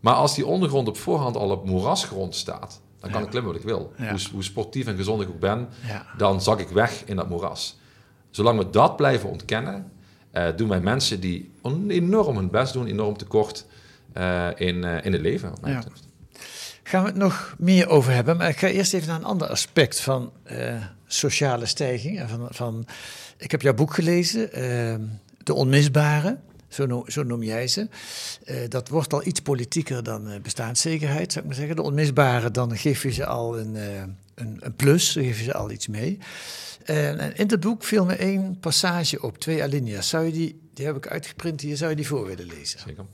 Maar 0.01 0.15
als 0.15 0.35
die 0.35 0.47
ondergrond 0.47 0.89
op 0.89 0.97
voorhand 0.97 1.37
al 1.37 1.51
op 1.51 1.67
moerasgrond 1.67 2.35
staat, 2.35 2.81
dan 3.05 3.13
kan 3.13 3.23
ik 3.23 3.31
klimmen 3.31 3.53
wat 3.53 3.61
ik 3.61 3.67
wil. 3.67 3.93
Hoe, 3.97 4.19
hoe, 4.33 4.43
sportief 4.43 4.87
en 4.87 4.97
gezond 4.97 5.23
ik 5.23 5.29
ook 5.29 5.41
ben, 5.41 5.69
dan 6.17 6.43
zak 6.43 6.61
ik 6.61 6.69
weg 6.69 7.03
in 7.05 7.17
dat 7.17 7.29
moeras. 7.29 7.79
Zolang 8.31 8.59
we 8.59 8.71
dat 8.71 8.97
blijven 8.97 9.31
ontkennen, 9.31 9.93
uh, 10.33 10.49
doen 10.57 10.69
wij 10.69 10.81
mensen 10.81 11.21
die 11.21 11.51
enorm 11.89 12.37
hun 12.37 12.51
best 12.51 12.73
doen, 12.73 12.87
enorm 12.87 13.17
tekort 13.17 13.67
uh, 14.17 14.49
in, 14.55 14.77
uh, 14.77 15.05
in 15.05 15.13
het 15.13 15.21
leven. 15.21 15.51
Wat 15.51 15.61
mij 15.61 15.73
ja. 15.73 15.83
Gaan 16.83 17.03
we 17.03 17.09
het 17.09 17.19
nog 17.19 17.55
meer 17.59 17.89
over 17.89 18.13
hebben, 18.13 18.37
maar 18.37 18.49
ik 18.49 18.59
ga 18.59 18.67
eerst 18.67 18.95
even 18.95 19.09
naar 19.09 19.17
een 19.17 19.25
ander 19.25 19.49
aspect 19.49 20.01
van 20.01 20.33
sociale 21.07 21.67
stijging. 21.67 22.23
Van, 22.29 22.47
van, 22.51 22.87
ik 23.37 23.51
heb 23.51 23.63
jouw 23.63 23.75
boek 23.75 23.95
gelezen, 23.95 24.51
De 25.43 25.55
Onmisbare. 25.55 26.39
Zo 27.07 27.23
noem, 27.23 27.43
jij 27.43 27.69
ze. 27.69 27.89
Uh, 28.45 28.57
dat 28.69 28.89
wordt 28.89 29.13
al 29.13 29.27
iets 29.27 29.41
politieker 29.41 30.03
dan 30.03 30.31
uh, 30.31 30.41
bestaanszekerheid, 30.41 31.33
zou 31.33 31.45
ik 31.45 31.51
maar 31.51 31.61
zeggen. 31.61 31.77
De 31.77 31.83
onmisbare, 31.83 32.51
dan 32.51 32.77
geef 32.77 33.03
je 33.03 33.11
ze 33.13 33.27
al 33.27 33.59
een, 33.59 33.75
uh, 33.75 34.01
een, 34.35 34.57
een, 34.61 34.75
plus, 34.77 35.13
dan 35.13 35.25
geef 35.25 35.39
je 35.39 35.45
ze 35.45 35.55
al 35.55 35.71
iets 35.71 35.87
mee. 35.87 36.19
En 36.85 37.37
in 37.37 37.49
het 37.49 37.61
boek 37.61 37.85
viel 37.85 38.05
me 38.05 38.15
één 38.15 38.59
passage 38.61 39.23
op, 39.23 39.39
twee 39.39 39.63
alinea's. 39.63 40.09
Zou 40.09 40.25
je 40.25 40.33
die, 40.33 40.61
die 40.75 40.87
heb 40.87 40.97
ik 40.97 41.07
uitgeprint 41.07 41.61
hier, 41.61 41.77
zou 41.77 41.91
je 41.91 41.97
die 41.97 42.07
voor 42.07 42.27
willen 42.27 42.47
lezen? 42.47 42.81
Zeker. 42.81 43.05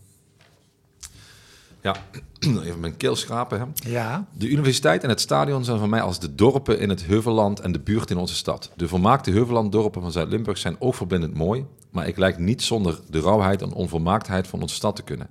Ja, 1.82 1.96
even 2.64 2.80
mijn 2.80 2.96
keel 2.96 3.16
schrapen. 3.16 3.58
Hè. 3.60 3.90
Ja. 3.90 4.26
De 4.32 4.48
universiteit 4.48 5.02
en 5.02 5.08
het 5.08 5.20
stadion 5.20 5.64
zijn 5.64 5.78
voor 5.78 5.88
mij 5.88 6.00
als 6.00 6.20
de 6.20 6.34
dorpen 6.34 6.78
in 6.78 6.88
het 6.88 7.06
Heuvelland 7.06 7.60
en 7.60 7.72
de 7.72 7.80
buurt 7.80 8.10
in 8.10 8.16
onze 8.16 8.34
stad. 8.34 8.70
De 8.76 8.88
vermaakte 8.88 9.30
Heuvellanddorpen 9.30 10.02
van 10.02 10.12
Zuid-Limburg 10.12 10.58
zijn 10.58 10.76
oogverbindend 10.78 11.34
mooi, 11.34 11.64
maar 11.90 12.08
ik 12.08 12.16
lijk 12.16 12.38
niet 12.38 12.62
zonder 12.62 13.00
de 13.10 13.20
rauwheid 13.20 13.62
en 13.62 13.72
onvolmaaktheid 13.72 14.46
van 14.46 14.60
onze 14.60 14.74
stad 14.74 14.96
te 14.96 15.02
kunnen. 15.02 15.28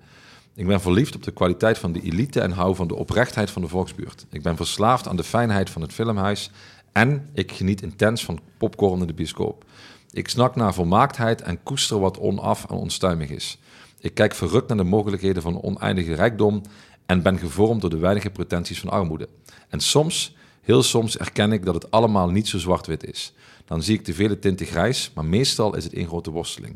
Ik 0.53 0.67
ben 0.67 0.81
verliefd 0.81 1.15
op 1.15 1.23
de 1.23 1.31
kwaliteit 1.31 1.77
van 1.77 1.91
de 1.91 2.01
elite 2.01 2.41
en 2.41 2.51
hou 2.51 2.75
van 2.75 2.87
de 2.87 2.95
oprechtheid 2.95 3.51
van 3.51 3.61
de 3.61 3.67
volksbuurt. 3.67 4.25
Ik 4.29 4.41
ben 4.41 4.55
verslaafd 4.55 5.07
aan 5.07 5.15
de 5.15 5.23
fijnheid 5.23 5.69
van 5.69 5.81
het 5.81 5.93
filmhuis 5.93 6.51
en 6.91 7.29
ik 7.33 7.51
geniet 7.51 7.81
intens 7.81 8.25
van 8.25 8.39
popcorn 8.57 9.01
in 9.01 9.07
de 9.07 9.13
bioscoop. 9.13 9.65
Ik 10.11 10.29
snak 10.29 10.55
naar 10.55 10.73
volmaaktheid 10.73 11.41
en 11.41 11.63
koester 11.63 11.99
wat 11.99 12.19
onaf 12.19 12.65
en 12.69 12.75
onstuimig 12.75 13.29
is. 13.29 13.57
Ik 14.01 14.13
kijk 14.13 14.35
verrukt 14.35 14.67
naar 14.67 14.77
de 14.77 14.83
mogelijkheden 14.83 15.41
van 15.41 15.61
oneindige 15.61 16.13
rijkdom 16.13 16.61
en 17.05 17.21
ben 17.21 17.37
gevormd 17.37 17.81
door 17.81 17.89
de 17.89 17.97
weinige 17.97 18.29
pretenties 18.29 18.79
van 18.79 18.89
armoede. 18.89 19.29
En 19.69 19.79
soms, 19.79 20.35
heel 20.61 20.83
soms, 20.83 21.17
erken 21.17 21.51
ik 21.51 21.65
dat 21.65 21.73
het 21.73 21.91
allemaal 21.91 22.29
niet 22.29 22.47
zo 22.47 22.57
zwart-wit 22.57 23.05
is. 23.05 23.33
Dan 23.65 23.83
zie 23.83 23.97
ik 23.97 24.05
de 24.05 24.13
vele 24.13 24.39
tinten 24.39 24.65
grijs, 24.65 25.11
maar 25.15 25.25
meestal 25.25 25.75
is 25.75 25.83
het 25.83 25.93
één 25.93 26.07
grote 26.07 26.31
worsteling. 26.31 26.75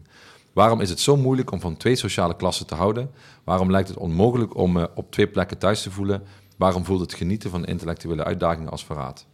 Waarom 0.54 0.82
is 0.82 0.90
het 0.90 1.00
zo 1.00 1.18
moeilijk 1.18 1.52
om 1.52 1.60
van 1.60 1.78
twee 1.78 1.96
sociale 1.96 2.36
klassen 2.36 2.66
te 2.66 2.76
houden? 2.76 3.12
Waarom 3.44 3.72
lijkt 3.72 3.88
het 3.88 3.98
onmogelijk 3.98 4.56
om 4.56 4.72
me 4.72 4.90
op 4.96 5.12
twee 5.12 5.28
plekken 5.28 5.58
thuis 5.58 5.82
te 5.82 5.92
voelen? 5.92 6.24
Waarom 6.58 6.86
voelt 6.86 7.02
het 7.02 7.14
genieten 7.14 7.50
van 7.50 7.66
intellectuele 7.66 8.24
uitdagingen 8.24 8.72
als 8.72 8.86
verraad? 8.86 9.26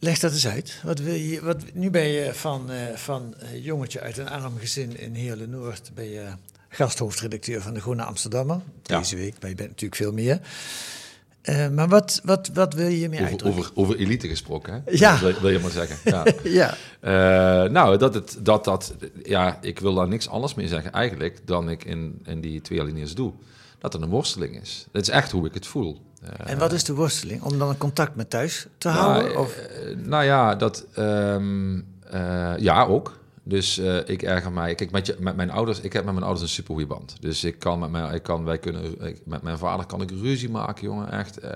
Leg 0.00 0.18
dat 0.18 0.32
eens 0.32 0.46
uit. 0.46 0.80
Wat 0.84 0.98
wil 0.98 1.14
je, 1.14 1.40
wat, 1.42 1.62
nu 1.72 1.90
ben 1.90 2.08
je 2.08 2.34
van, 2.34 2.70
uh, 2.70 2.76
van 2.94 3.34
uh, 3.42 3.64
jongetje 3.64 4.00
uit 4.00 4.18
een 4.18 4.28
arm 4.28 4.58
gezin 4.58 4.98
in 4.98 5.14
Heerlen-Noord... 5.14 5.90
ben 5.94 6.10
je 6.10 6.26
gasthoofdredacteur 6.68 7.62
van 7.62 7.74
de 7.74 7.80
Groene 7.80 8.02
Amsterdammer 8.02 8.60
deze 8.82 9.16
week. 9.16 9.34
Maar 9.40 9.50
je 9.50 9.56
bent 9.56 9.68
natuurlijk 9.68 10.00
veel 10.00 10.12
meer. 10.12 10.40
Uh, 11.42 11.68
maar 11.68 11.88
wat, 11.88 12.20
wat, 12.24 12.50
wat 12.54 12.74
wil 12.74 12.88
je 12.88 13.08
meer 13.08 13.32
over, 13.32 13.46
over, 13.46 13.70
over, 13.74 13.96
elite 13.96 14.28
gesproken, 14.28 14.72
hè? 14.72 14.90
Ja. 14.90 15.18
Wil, 15.20 15.40
wil 15.40 15.50
je 15.50 15.58
maar 15.58 15.70
zeggen. 15.70 15.96
Ja. 16.12 16.24
ja. 16.42 17.64
Uh, 17.64 17.70
nou, 17.70 17.98
dat, 17.98 18.14
het, 18.14 18.38
dat 18.40 18.64
dat... 18.64 18.94
Ja, 19.22 19.58
ik 19.60 19.78
wil 19.78 19.94
daar 19.94 20.08
niks 20.08 20.28
anders 20.28 20.54
mee 20.54 20.68
zeggen 20.68 20.92
eigenlijk... 20.92 21.40
dan 21.44 21.70
ik 21.70 21.84
in, 21.84 22.20
in 22.24 22.40
die 22.40 22.60
twee 22.60 22.80
alinea's 22.80 23.14
doe. 23.14 23.32
Dat 23.78 23.94
er 23.94 24.02
een 24.02 24.08
worsteling 24.08 24.60
is. 24.60 24.86
Dat 24.92 25.02
is 25.02 25.08
echt 25.08 25.30
hoe 25.30 25.46
ik 25.46 25.54
het 25.54 25.66
voel. 25.66 26.00
Uh, 26.22 26.50
en 26.50 26.58
wat 26.58 26.72
is 26.72 26.84
de 26.84 26.94
worsteling? 26.94 27.42
Om 27.42 27.58
dan 27.58 27.68
een 27.68 27.78
contact 27.78 28.14
met 28.14 28.30
thuis 28.30 28.66
te 28.78 28.88
nou, 28.88 28.98
houden? 28.98 29.38
Of? 29.38 29.58
nou 29.96 30.24
ja, 30.24 30.54
dat... 30.54 30.86
Um, 30.98 31.86
ja, 32.58 32.84
ook. 32.84 33.18
Dus 33.48 33.78
uh, 33.78 34.08
ik 34.08 34.22
erger 34.22 34.52
mij. 34.52 34.74
Kijk, 34.74 34.90
met, 34.90 35.06
je, 35.06 35.16
met 35.18 35.36
mijn 35.36 35.50
ouders, 35.50 35.80
ik 35.80 35.92
heb 35.92 36.04
met 36.04 36.12
mijn 36.12 36.24
ouders 36.24 36.46
een 36.48 36.54
super 36.54 36.74
goede 36.74 36.88
band. 36.88 37.16
Dus 37.20 37.44
ik 37.44 37.58
kan 37.58 37.78
met 37.78 37.90
mijn, 37.90 38.14
ik 38.14 38.22
kan, 38.22 38.44
wij 38.44 38.58
kunnen, 38.58 39.06
ik, 39.06 39.20
met 39.24 39.42
mijn 39.42 39.58
vader 39.58 39.86
kan 39.86 40.02
ik 40.02 40.10
ruzie 40.10 40.50
maken, 40.50 40.84
jongen, 40.84 41.10
echt. 41.10 41.44
Uh, 41.44 41.50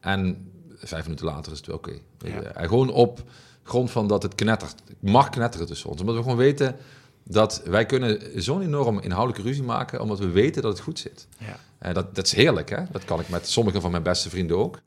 en 0.00 0.50
vijf 0.76 1.04
minuten 1.04 1.26
later 1.26 1.52
is 1.52 1.58
het 1.58 1.66
wel 1.66 1.76
oké. 1.76 1.98
Okay. 2.18 2.32
Ja. 2.32 2.42
En 2.42 2.68
gewoon 2.68 2.90
op 2.90 3.22
grond 3.62 3.90
van 3.90 4.06
dat 4.06 4.22
het 4.22 4.34
knettert. 4.34 4.74
mag 5.00 5.28
knetteren 5.28 5.66
tussen 5.66 5.90
ons. 5.90 6.00
Omdat 6.00 6.16
we 6.16 6.22
gewoon 6.22 6.36
weten 6.36 6.76
dat 7.28 7.62
wij 7.64 7.86
kunnen 7.86 8.42
zo'n 8.42 8.62
enorm 8.62 9.00
inhoudelijke 9.00 9.48
ruzie 9.48 9.62
maken, 9.62 10.00
omdat 10.00 10.18
we 10.18 10.28
weten 10.28 10.62
dat 10.62 10.72
het 10.72 10.80
goed 10.80 10.98
zit. 10.98 11.26
Ja. 11.38 11.56
Uh, 11.88 11.94
dat, 11.94 12.14
dat 12.14 12.26
is 12.26 12.32
heerlijk, 12.32 12.70
hè? 12.70 12.82
Dat 12.90 13.04
kan 13.04 13.20
ik 13.20 13.28
met 13.28 13.48
sommige 13.48 13.80
van 13.80 13.90
mijn 13.90 14.02
beste 14.02 14.30
vrienden 14.30 14.56
ook. 14.56 14.80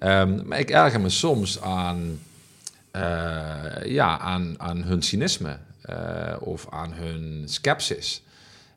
Ja. 0.00 0.20
Um, 0.20 0.46
maar 0.46 0.58
ik 0.58 0.70
erger 0.70 1.00
me 1.00 1.08
soms 1.08 1.60
aan 1.60 2.20
uh, 2.92 3.02
ja, 3.84 4.18
aan, 4.18 4.54
aan 4.60 4.82
hun 4.82 5.02
cynisme 5.02 5.58
uh, 5.90 6.36
of 6.40 6.66
aan 6.70 6.92
hun 6.92 7.42
sceptisch. 7.44 8.22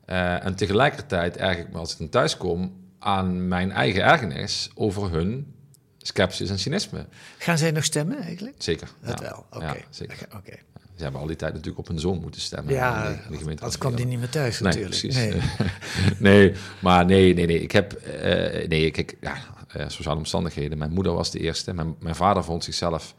Uh, 0.06 0.44
en 0.44 0.54
tegelijkertijd 0.54 1.36
erg 1.36 1.58
ik 1.58 1.72
me 1.72 1.78
als 1.78 1.92
ik 1.92 1.98
dan 1.98 2.08
thuis 2.08 2.36
kom 2.36 2.84
aan 2.98 3.48
mijn 3.48 3.70
eigen 3.72 4.02
ergernis 4.02 4.70
over 4.74 5.10
hun 5.10 5.54
sceptisch 5.98 6.50
en 6.50 6.58
cynisme. 6.58 7.06
Gaan 7.38 7.58
zij 7.58 7.70
nog 7.70 7.84
stemmen 7.84 8.18
eigenlijk? 8.18 8.54
Zeker. 8.58 8.88
Dat 9.00 9.18
ja. 9.18 9.24
wel, 9.24 9.46
oké. 9.50 9.56
Okay. 9.56 9.76
Ja, 9.76 9.84
zeker. 9.90 10.28
Okay. 10.36 10.62
Ze 10.96 11.02
hebben 11.02 11.20
al 11.20 11.26
die 11.26 11.36
tijd 11.36 11.52
natuurlijk 11.52 11.78
op 11.78 11.88
hun 11.88 11.98
zoon 11.98 12.20
moeten 12.20 12.40
stemmen. 12.40 12.74
Ja, 12.74 13.04
in 13.04 13.12
de, 13.12 13.22
in 13.24 13.30
de 13.30 13.36
gemeente 13.36 13.62
anders 13.62 13.80
kwam 13.80 13.94
die 13.94 14.06
niet 14.06 14.18
meer 14.18 14.28
thuis 14.28 14.60
nee, 14.60 14.72
natuurlijk. 14.72 15.00
Precies. 15.00 15.16
Nee. 15.16 15.40
nee, 16.48 16.54
maar 16.80 17.04
nee, 17.04 17.34
nee, 17.34 17.46
nee. 17.46 17.62
Ik 17.62 17.72
heb, 17.72 18.02
uh, 18.06 18.68
nee, 18.68 18.90
kijk, 18.90 19.16
ja, 19.20 19.36
uh, 19.76 19.84
sociale 19.88 20.18
omstandigheden. 20.18 20.78
Mijn 20.78 20.92
moeder 20.92 21.12
was 21.12 21.30
de 21.30 21.38
eerste. 21.38 21.74
Mijn, 21.74 21.94
mijn 22.00 22.14
vader 22.14 22.44
vond 22.44 22.64
zichzelf 22.64 23.14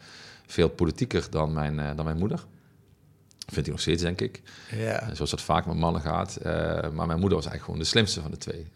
veel 0.46 0.69
politieker 0.69 1.27
dan 1.29 1.53
mijn, 1.53 1.79
uh, 1.79 1.89
dan 1.96 2.05
mijn 2.05 2.17
moeder. 2.17 2.46
Vindt 3.38 3.65
hij 3.65 3.72
nog 3.72 3.81
steeds, 3.81 4.01
denk 4.01 4.22
ik. 4.22 4.41
Ja. 4.75 5.10
Zoals 5.13 5.29
dat 5.29 5.41
vaak 5.41 5.65
met 5.65 5.77
mannen 5.77 6.01
gaat. 6.01 6.39
Maar 6.93 7.07
mijn 7.07 7.19
moeder 7.19 7.38
was 7.38 7.48
eigenlijk 7.48 7.63
gewoon 7.63 7.79
de 7.79 7.86
slimste 7.86 8.22
van 8.22 8.31
de 8.31 8.38
twee. 8.38 8.67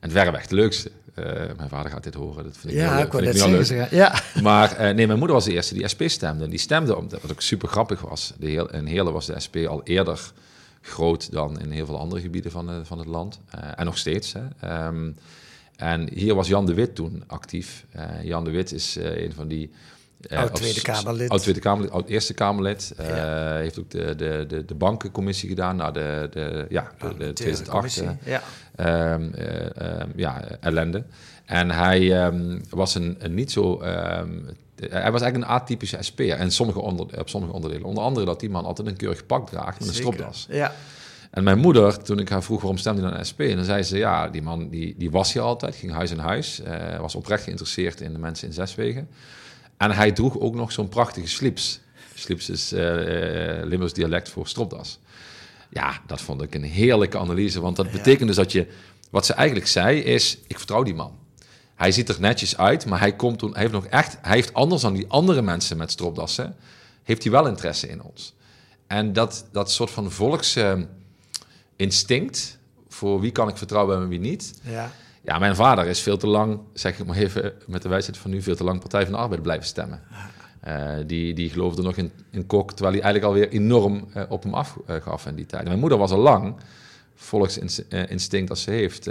En 0.00 0.10
verreweg 0.10 0.46
de 0.46 0.54
leukste. 0.54 0.90
mijn 1.56 1.68
vader 1.68 1.90
gaat 1.90 2.02
dit 2.02 2.14
horen, 2.14 2.44
dat 2.44 2.56
vind 2.56 2.72
ik 2.72 2.78
ja, 2.78 2.96
heel, 2.96 3.04
ik 3.04 3.12
vind 3.12 3.26
ik 3.26 3.32
zeggen, 3.32 3.52
leuk. 3.52 3.66
Zeggen. 3.66 3.96
Ja. 3.96 4.22
Maar 4.42 4.94
nee, 4.94 5.06
mijn 5.06 5.18
moeder 5.18 5.36
was 5.36 5.44
de 5.44 5.52
eerste 5.52 5.74
die 5.74 5.88
SP 5.92 6.02
stemde. 6.06 6.44
En 6.44 6.50
die 6.50 6.58
stemde, 6.58 6.96
omdat, 6.96 7.20
wat 7.22 7.30
ook 7.30 7.40
super 7.40 7.68
grappig 7.68 8.00
was. 8.00 8.32
De 8.38 8.46
heel, 8.46 8.70
in 8.70 8.86
Heerlen 8.86 9.12
was 9.12 9.26
de 9.26 9.40
SP 9.44 9.56
al 9.56 9.80
eerder 9.84 10.32
groot 10.80 11.32
dan 11.32 11.60
in 11.60 11.70
heel 11.70 11.86
veel 11.86 11.98
andere 11.98 12.20
gebieden 12.20 12.50
van, 12.50 12.86
van 12.86 12.98
het 12.98 13.06
land. 13.06 13.40
en 13.76 13.84
nog 13.84 13.98
steeds. 13.98 14.32
Hè. 14.32 14.86
Um, 14.86 15.16
en 15.76 16.08
hier 16.14 16.34
was 16.34 16.48
Jan 16.48 16.66
de 16.66 16.74
Wit 16.74 16.94
toen 16.94 17.22
actief. 17.26 17.86
Jan 18.22 18.44
de 18.44 18.50
Wit 18.50 18.72
is 18.72 18.96
een 19.00 19.32
van 19.34 19.48
die... 19.48 19.70
Uh, 20.20 20.38
oud 20.38 20.54
Tweede 20.54 20.80
Kamerlid. 20.80 21.30
Oud 21.30 21.42
Tweede 21.42 21.60
Kamerlid, 21.60 21.90
oud 21.90 22.08
Eerste 22.08 22.34
Kamerlid. 22.34 22.92
Ja. 22.96 23.56
Heeft 23.56 23.78
ook 23.78 23.90
de, 23.90 24.14
de, 24.14 24.44
de, 24.48 24.64
de 24.64 24.74
bankencommissie 24.74 25.48
gedaan 25.48 25.76
na 25.76 25.90
de, 25.90 26.28
de, 26.30 26.66
ja, 26.68 26.90
de, 26.98 27.14
de 27.18 27.32
2008 27.32 28.02
uh, 28.02 28.08
ja. 28.24 28.42
Um, 29.12 29.32
ja, 30.16 30.44
ellende. 30.60 31.04
En 31.44 31.70
hij 31.70 32.26
um, 32.26 32.60
was 32.70 32.94
een, 32.94 33.16
een, 33.18 33.34
niet 33.34 33.50
zo... 33.50 33.82
Um, 33.82 34.46
hij 34.80 35.12
was 35.12 35.22
eigenlijk 35.22 35.36
een 35.36 35.56
atypische 35.56 35.96
SP'er 36.00 36.36
en 36.36 36.50
sommige 36.50 36.80
onder, 36.80 37.18
op 37.18 37.28
sommige 37.28 37.52
onderdelen. 37.52 37.86
Onder 37.86 38.04
andere 38.04 38.26
dat 38.26 38.40
die 38.40 38.50
man 38.50 38.64
altijd 38.64 38.88
een 38.88 38.96
keurig 38.96 39.26
pak 39.26 39.48
draagt 39.48 39.78
met 39.78 39.88
een 39.88 39.94
stropdas. 39.94 40.46
Ja. 40.50 40.72
En 41.30 41.44
mijn 41.44 41.58
moeder, 41.58 42.02
toen 42.02 42.18
ik 42.18 42.28
haar 42.28 42.42
vroeg 42.42 42.60
waarom 42.60 42.78
stemde 42.78 43.02
hij 43.02 43.10
naar 43.10 43.26
SP, 43.30 43.40
en 43.40 43.56
dan 43.56 43.64
zei 43.64 43.82
ze, 43.82 43.98
ja, 43.98 44.28
die 44.28 44.42
man 44.42 44.68
die, 44.68 44.94
die 44.98 45.10
was 45.10 45.32
hier 45.32 45.42
altijd, 45.42 45.76
ging 45.76 45.92
huis 45.92 46.10
in 46.10 46.18
huis, 46.18 46.60
uh, 46.60 47.00
was 47.00 47.14
oprecht 47.14 47.42
geïnteresseerd 47.42 48.00
in 48.00 48.12
de 48.12 48.18
mensen 48.18 48.48
in 48.48 48.54
Zeswegen. 48.54 49.08
En 49.78 49.90
hij 49.90 50.12
droeg 50.12 50.38
ook 50.38 50.54
nog 50.54 50.72
zo'n 50.72 50.88
prachtige 50.88 51.28
slips. 51.28 51.80
Slips 52.14 52.48
is 52.48 52.72
uh, 52.72 52.80
Limburgs 53.64 53.92
dialect 53.92 54.28
voor 54.28 54.46
stropdas. 54.46 54.98
Ja, 55.70 56.00
dat 56.06 56.20
vond 56.20 56.42
ik 56.42 56.54
een 56.54 56.64
heerlijke 56.64 57.18
analyse, 57.18 57.60
want 57.60 57.76
dat 57.76 57.86
ja. 57.86 57.92
betekent 57.92 58.26
dus 58.26 58.36
dat 58.36 58.52
je... 58.52 58.66
Wat 59.10 59.26
ze 59.26 59.32
eigenlijk 59.32 59.68
zei 59.68 59.98
is, 59.98 60.38
ik 60.46 60.56
vertrouw 60.56 60.82
die 60.82 60.94
man. 60.94 61.18
Hij 61.74 61.92
ziet 61.92 62.08
er 62.08 62.20
netjes 62.20 62.56
uit, 62.56 62.86
maar 62.86 63.00
hij, 63.00 63.16
komt 63.16 63.38
toen, 63.38 63.52
hij 63.52 63.60
heeft 63.60 63.72
nog 63.72 63.86
echt... 63.86 64.18
Hij 64.22 64.34
heeft 64.34 64.54
anders 64.54 64.82
dan 64.82 64.94
die 64.94 65.08
andere 65.08 65.42
mensen 65.42 65.76
met 65.76 65.90
stropdassen... 65.90 66.56
heeft 67.02 67.22
hij 67.22 67.32
wel 67.32 67.46
interesse 67.46 67.88
in 67.88 68.02
ons. 68.02 68.34
En 68.86 69.12
dat, 69.12 69.46
dat 69.52 69.70
soort 69.70 69.90
van 69.90 70.10
volksinstinct... 70.10 72.58
voor 72.88 73.20
wie 73.20 73.32
kan 73.32 73.48
ik 73.48 73.56
vertrouwen 73.56 73.96
en 73.96 74.08
wie 74.08 74.20
niet... 74.20 74.54
Ja. 74.62 74.92
Ja, 75.22 75.38
mijn 75.38 75.56
vader 75.56 75.86
is 75.86 76.00
veel 76.00 76.16
te 76.16 76.26
lang, 76.26 76.60
zeg 76.72 76.98
ik 76.98 77.06
maar 77.06 77.16
even 77.16 77.52
met 77.66 77.82
de 77.82 77.88
wijsheid 77.88 78.18
van 78.18 78.30
nu, 78.30 78.42
veel 78.42 78.56
te 78.56 78.64
lang 78.64 78.80
Partij 78.80 79.02
van 79.02 79.12
de 79.12 79.18
Arbeid 79.18 79.42
blijven 79.42 79.66
stemmen. 79.66 80.00
die, 81.06 81.34
die 81.34 81.50
geloofde 81.50 81.82
nog 81.82 81.96
in, 81.96 82.12
in 82.30 82.46
Kok, 82.46 82.72
terwijl 82.72 82.94
hij 82.94 83.02
eigenlijk 83.02 83.34
alweer 83.34 83.48
enorm 83.48 84.08
op 84.28 84.42
hem 84.42 84.54
afgaf 84.54 85.26
in 85.26 85.34
die 85.34 85.46
tijd. 85.46 85.64
mijn 85.64 85.78
moeder 85.78 85.98
was 85.98 86.10
al 86.10 86.18
lang, 86.18 86.56
volksinstinct 87.14 88.50
als 88.50 88.62
ze 88.62 88.70
heeft, 88.70 89.06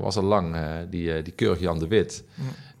was 0.00 0.16
al 0.16 0.22
lang 0.22 0.56
die, 0.90 1.22
die 1.22 1.32
keurige 1.32 1.62
Jan 1.62 1.78
de 1.78 1.88
Wit. 1.88 2.24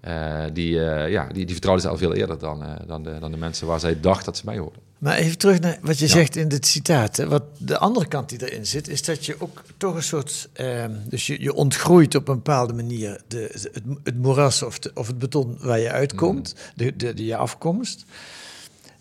Uh, 0.08 0.44
die, 0.52 0.74
uh, 0.74 1.10
ja, 1.10 1.26
die, 1.26 1.44
die 1.44 1.54
vertrouwde 1.54 1.82
ze 1.82 1.88
al 1.88 1.96
veel 1.96 2.14
eerder 2.14 2.38
dan, 2.38 2.62
uh, 2.62 2.72
dan, 2.86 3.02
de, 3.02 3.18
dan 3.18 3.30
de 3.30 3.36
mensen 3.36 3.66
waar 3.66 3.80
zij 3.80 4.00
dacht 4.00 4.24
dat 4.24 4.36
ze 4.36 4.44
bij 4.44 4.58
hoorden. 4.58 4.80
Maar 4.98 5.16
even 5.16 5.38
terug 5.38 5.60
naar 5.60 5.78
wat 5.80 5.98
je 5.98 6.06
zegt 6.06 6.36
in 6.36 6.48
dit 6.48 6.66
citaat. 6.66 7.16
Hè. 7.16 7.28
Wat 7.28 7.42
de 7.58 7.78
andere 7.78 8.06
kant 8.06 8.28
die 8.28 8.50
erin 8.50 8.66
zit, 8.66 8.88
is 8.88 9.02
dat 9.02 9.26
je 9.26 9.36
ook 9.38 9.62
toch 9.76 9.94
een 9.94 10.02
soort. 10.02 10.48
Ehm, 10.52 10.90
dus 11.04 11.26
je, 11.26 11.42
je 11.42 11.54
ontgroeit 11.54 12.14
op 12.14 12.28
een 12.28 12.34
bepaalde 12.34 12.72
manier 12.72 13.20
de, 13.28 13.48
het, 13.52 13.70
het 14.04 14.16
moeras 14.16 14.62
of, 14.62 14.78
de, 14.78 14.90
of 14.94 15.06
het 15.06 15.18
beton 15.18 15.56
waar 15.60 15.78
je 15.78 15.90
uitkomt, 15.90 16.54
mm. 16.54 16.72
de, 16.74 16.96
de, 16.96 17.14
de, 17.14 17.24
je 17.24 17.36
afkomst. 17.36 18.04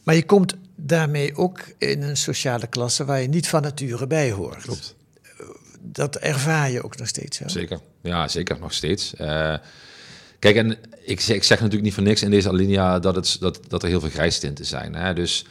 Maar 0.04 0.16
je 0.16 0.26
komt 0.26 0.56
daarmee 0.76 1.36
ook 1.36 1.60
in 1.78 2.02
een 2.02 2.18
sociale 2.18 2.68
klasse 2.68 3.06
waar 3.06 3.22
je 3.22 3.28
niet 3.28 3.48
van 3.48 3.62
nature 3.62 4.08
bij 4.08 4.32
hoort. 4.32 4.62
Klopt. 4.62 4.96
Dat 5.82 6.16
ervaar 6.16 6.72
je 6.72 6.84
ook 6.84 6.98
nog 6.98 7.08
steeds. 7.08 7.40
Hè? 7.40 7.50
Zeker, 7.50 7.80
ja, 8.02 8.28
zeker 8.28 8.60
nog 8.60 8.74
steeds. 8.74 9.14
Kijk, 10.42 10.56
en 10.56 10.78
ik 11.04 11.20
zeg, 11.20 11.36
ik 11.36 11.44
zeg 11.44 11.58
natuurlijk 11.58 11.84
niet 11.84 11.94
voor 11.94 12.04
niks 12.04 12.22
in 12.22 12.32
deze 12.32 12.50
alinea 12.50 13.00
dat, 13.00 13.16
het, 13.16 13.38
dat, 13.40 13.60
dat 13.68 13.84
er 13.84 13.90
heel 13.90 14.00
veel 14.00 14.10
grijstinten 14.10 14.66
zijn. 14.66 14.96
Hè? 14.96 15.14
Dus 15.14 15.46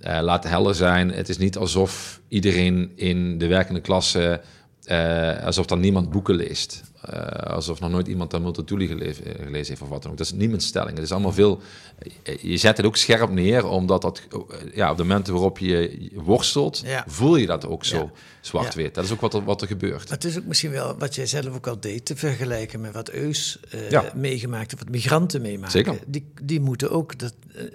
uh, 0.00 0.18
laat 0.22 0.44
helder 0.44 0.74
zijn, 0.74 1.12
het 1.12 1.28
is 1.28 1.38
niet 1.38 1.56
alsof 1.56 2.20
iedereen 2.28 2.92
in 2.94 3.38
de 3.38 3.46
werkende 3.46 3.80
klasse, 3.80 4.40
uh, 4.86 5.44
alsof 5.44 5.66
dan 5.66 5.80
niemand 5.80 6.10
boeken 6.10 6.34
leest. 6.34 6.82
Uh, 7.14 7.20
alsof 7.26 7.80
nog 7.80 7.90
nooit 7.90 8.08
iemand 8.08 8.30
dan 8.30 8.42
Multatuli 8.42 8.86
gelezen, 8.86 9.24
gelezen 9.24 9.68
heeft 9.68 9.82
of 9.82 9.88
wat 9.88 10.02
dan 10.02 10.10
ook. 10.10 10.18
Dat 10.18 10.26
is 10.26 10.32
niet 10.32 10.48
mijn 10.48 10.60
stelling. 10.60 10.94
Het 10.94 11.04
is 11.04 11.12
allemaal 11.12 11.32
veel... 11.32 11.60
Je 12.40 12.56
zet 12.56 12.76
het 12.76 12.86
ook 12.86 12.96
scherp 12.96 13.30
neer, 13.30 13.66
omdat 13.66 14.02
dat, 14.02 14.22
ja, 14.74 14.90
op 14.90 14.96
de 14.96 15.02
momenten 15.02 15.32
waarop 15.32 15.58
je 15.58 16.10
worstelt, 16.14 16.84
voel 17.06 17.36
je 17.36 17.46
dat 17.46 17.66
ook 17.66 17.84
zo 17.84 18.10
zwart-wit. 18.40 18.94
Dat 18.94 19.04
is 19.04 19.12
ook 19.12 19.20
wat 19.20 19.34
er, 19.34 19.44
wat 19.44 19.60
er 19.62 19.66
gebeurt. 19.66 20.10
het 20.10 20.24
is 20.24 20.38
ook 20.38 20.44
misschien 20.44 20.70
wel 20.70 20.96
wat 20.98 21.14
jij 21.14 21.26
zelf 21.26 21.54
ook 21.54 21.66
al 21.66 21.80
deed, 21.80 22.04
te 22.04 22.16
vergelijken 22.16 22.80
met 22.80 22.92
wat 22.92 23.08
Eus 23.08 23.58
uh, 23.90 24.00
meegemaakt 24.14 24.72
of 24.72 24.78
wat 24.78 24.88
migranten 24.88 25.42
meemaken. 25.42 25.70
Zeker. 25.70 25.98
Die, 26.06 26.26
die 26.42 26.60
moeten 26.60 26.90
ook, 26.90 27.18
dat, 27.18 27.34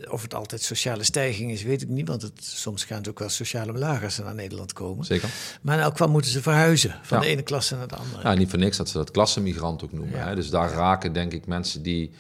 of 0.10 0.22
het 0.22 0.34
altijd 0.34 0.62
sociale 0.62 1.04
stijging 1.04 1.52
is, 1.52 1.64
weet 1.64 1.82
ik 1.82 1.88
niet, 1.88 2.08
want 2.08 2.22
het, 2.22 2.44
soms 2.44 2.84
gaan 2.84 2.98
het 2.98 3.10
ook 3.10 3.20
wel 3.20 3.30
sociale 3.30 4.02
ze 4.10 4.24
naar 4.24 4.36
Nederland 4.36 4.74
komen. 4.74 5.06
Zeker. 5.06 5.30
Maar 5.62 5.78
in 5.78 5.84
elk 5.84 5.92
geval 5.92 6.10
moeten 6.10 6.32
ze 6.32 6.42
verhuizen, 6.42 7.00
van 7.02 7.20
de 7.20 7.26
ene 7.26 7.42
klasse 7.42 7.76
naar 7.76 7.88
de 7.88 7.96
andere. 7.96 8.22
Ja, 8.24 8.34
niet 8.34 8.50
voor 8.50 8.60
niks 8.60 8.78
dat 8.78 8.90
ze 8.90 8.98
dat 8.98 9.12
klassenmigrant 9.14 9.84
ook 9.84 9.92
noemen. 9.92 10.28
Hè? 10.28 10.36
Dus 10.36 10.50
daar 10.50 10.72
raken 10.72 11.14
denk 11.14 11.34
ik 11.34 11.46
mensen 11.46 11.82
die 11.82 12.12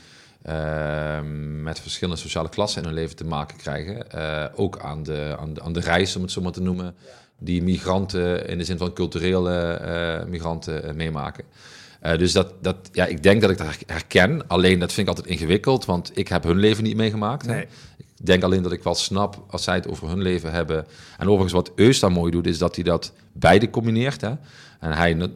uh, 0.47 1.19
met 1.62 1.79
verschillende 1.79 2.19
sociale 2.19 2.50
klassen 2.50 2.81
in 2.81 2.88
hun 2.88 2.97
leven 2.97 3.15
te 3.15 3.25
maken 3.25 3.57
krijgen. 3.57 4.05
Uh, 4.15 4.45
ook 4.55 4.79
aan 4.79 5.03
de, 5.03 5.35
aan, 5.39 5.53
de, 5.53 5.62
aan 5.62 5.73
de 5.73 5.79
reis, 5.79 6.15
om 6.15 6.21
het 6.21 6.31
zo 6.31 6.41
maar 6.41 6.51
te 6.51 6.62
noemen, 6.62 6.95
die 7.39 7.63
migranten 7.63 8.47
in 8.47 8.57
de 8.57 8.63
zin 8.63 8.77
van 8.77 8.93
culturele 8.93 9.81
uh, 10.23 10.29
migranten 10.29 10.95
meemaken. 10.95 11.43
dus 12.17 12.31
dat, 12.31 12.53
dat, 12.62 12.75
ja, 12.91 13.05
ik 13.05 13.23
denk 13.23 13.41
dat 13.41 13.50
ik 13.50 13.57
dat 13.57 13.67
herken. 13.85 14.47
Alleen 14.47 14.79
dat 14.79 14.93
vind 14.93 15.07
ik 15.07 15.15
altijd 15.15 15.35
ingewikkeld, 15.35 15.85
want 15.85 16.12
ik 16.17 16.27
heb 16.27 16.43
hun 16.43 16.57
leven 16.57 16.83
niet 16.83 16.95
meegemaakt. 16.95 17.45
Nee. 17.45 17.67
Ik 18.20 18.25
denk 18.25 18.43
alleen 18.43 18.63
dat 18.63 18.72
ik 18.72 18.84
wel 18.84 18.96
snap 18.96 19.43
als 19.50 19.63
zij 19.63 19.75
het 19.75 19.88
over 19.88 20.08
hun 20.08 20.22
leven 20.22 20.51
hebben. 20.51 20.86
En 21.17 21.27
overigens, 21.27 21.53
wat 21.53 21.72
Eus 21.75 22.00
daar 22.00 22.12
mooi 22.12 22.32
doet, 22.32 22.48
is 22.48 22.58
dat 22.58 22.75
hij 22.75 22.84
dat 22.84 23.12
beide 23.32 23.70
combineert. 23.70 24.22
Hè? 24.22 24.34
En 24.79 24.91
hij 24.91 25.32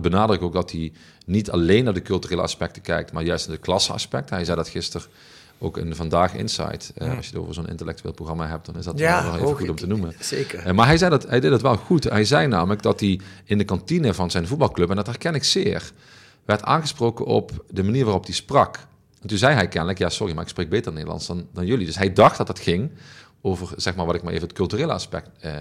benadrukt 0.00 0.42
ook 0.42 0.52
dat 0.52 0.70
hij 0.70 0.92
niet 1.26 1.50
alleen 1.50 1.84
naar 1.84 1.94
de 1.94 2.02
culturele 2.02 2.42
aspecten 2.42 2.82
kijkt, 2.82 3.12
maar 3.12 3.22
juist 3.22 3.46
naar 3.46 3.56
de 3.56 3.62
klasseaspecten. 3.62 4.34
Hij 4.34 4.44
zei 4.44 4.56
dat 4.56 4.68
gisteren 4.68 5.06
ook 5.58 5.76
in 5.76 5.94
Vandaag 5.94 6.34
Insight. 6.34 6.92
Uh, 6.98 7.16
Als 7.16 7.26
je 7.26 7.32
het 7.32 7.40
over 7.40 7.54
zo'n 7.54 7.68
intellectueel 7.68 8.12
programma 8.12 8.46
hebt, 8.46 8.66
dan 8.66 8.76
is 8.76 8.84
dat 8.84 8.98
ja, 8.98 9.24
wel 9.24 9.34
even 9.34 9.56
goed 9.56 9.68
om 9.68 9.76
te 9.76 9.86
noemen. 9.86 10.14
Zeker. 10.20 10.66
Uh, 10.66 10.72
maar 10.72 10.86
hij, 10.86 10.96
zei 10.96 11.10
dat, 11.10 11.28
hij 11.28 11.40
deed 11.40 11.50
het 11.50 11.62
wel 11.62 11.76
goed. 11.76 12.04
Hij 12.04 12.24
zei 12.24 12.46
namelijk 12.46 12.82
dat 12.82 13.00
hij 13.00 13.20
in 13.44 13.58
de 13.58 13.64
kantine 13.64 14.14
van 14.14 14.30
zijn 14.30 14.46
voetbalclub, 14.46 14.90
en 14.90 14.96
dat 14.96 15.06
herken 15.06 15.34
ik 15.34 15.44
zeer, 15.44 15.92
werd 16.44 16.62
aangesproken 16.62 17.24
op 17.24 17.64
de 17.70 17.82
manier 17.82 18.04
waarop 18.04 18.24
hij 18.24 18.34
sprak. 18.34 18.78
En 19.20 19.28
toen 19.28 19.38
zei 19.38 19.54
hij 19.54 19.68
kennelijk, 19.68 19.98
ja 19.98 20.08
sorry, 20.08 20.34
maar 20.34 20.42
ik 20.42 20.48
spreek 20.48 20.68
beter 20.68 20.92
Nederlands 20.92 21.26
dan, 21.26 21.46
dan 21.52 21.66
jullie. 21.66 21.86
Dus 21.86 21.96
hij 21.96 22.12
dacht 22.12 22.36
dat 22.36 22.48
het 22.48 22.58
ging 22.58 22.90
over, 23.40 23.68
zeg 23.76 23.94
maar, 23.94 24.06
wat 24.06 24.14
ik 24.14 24.22
maar 24.22 24.32
even 24.32 24.46
het 24.46 24.56
culturele 24.56 24.92
aspect 24.92 25.28
uh, 25.44 25.52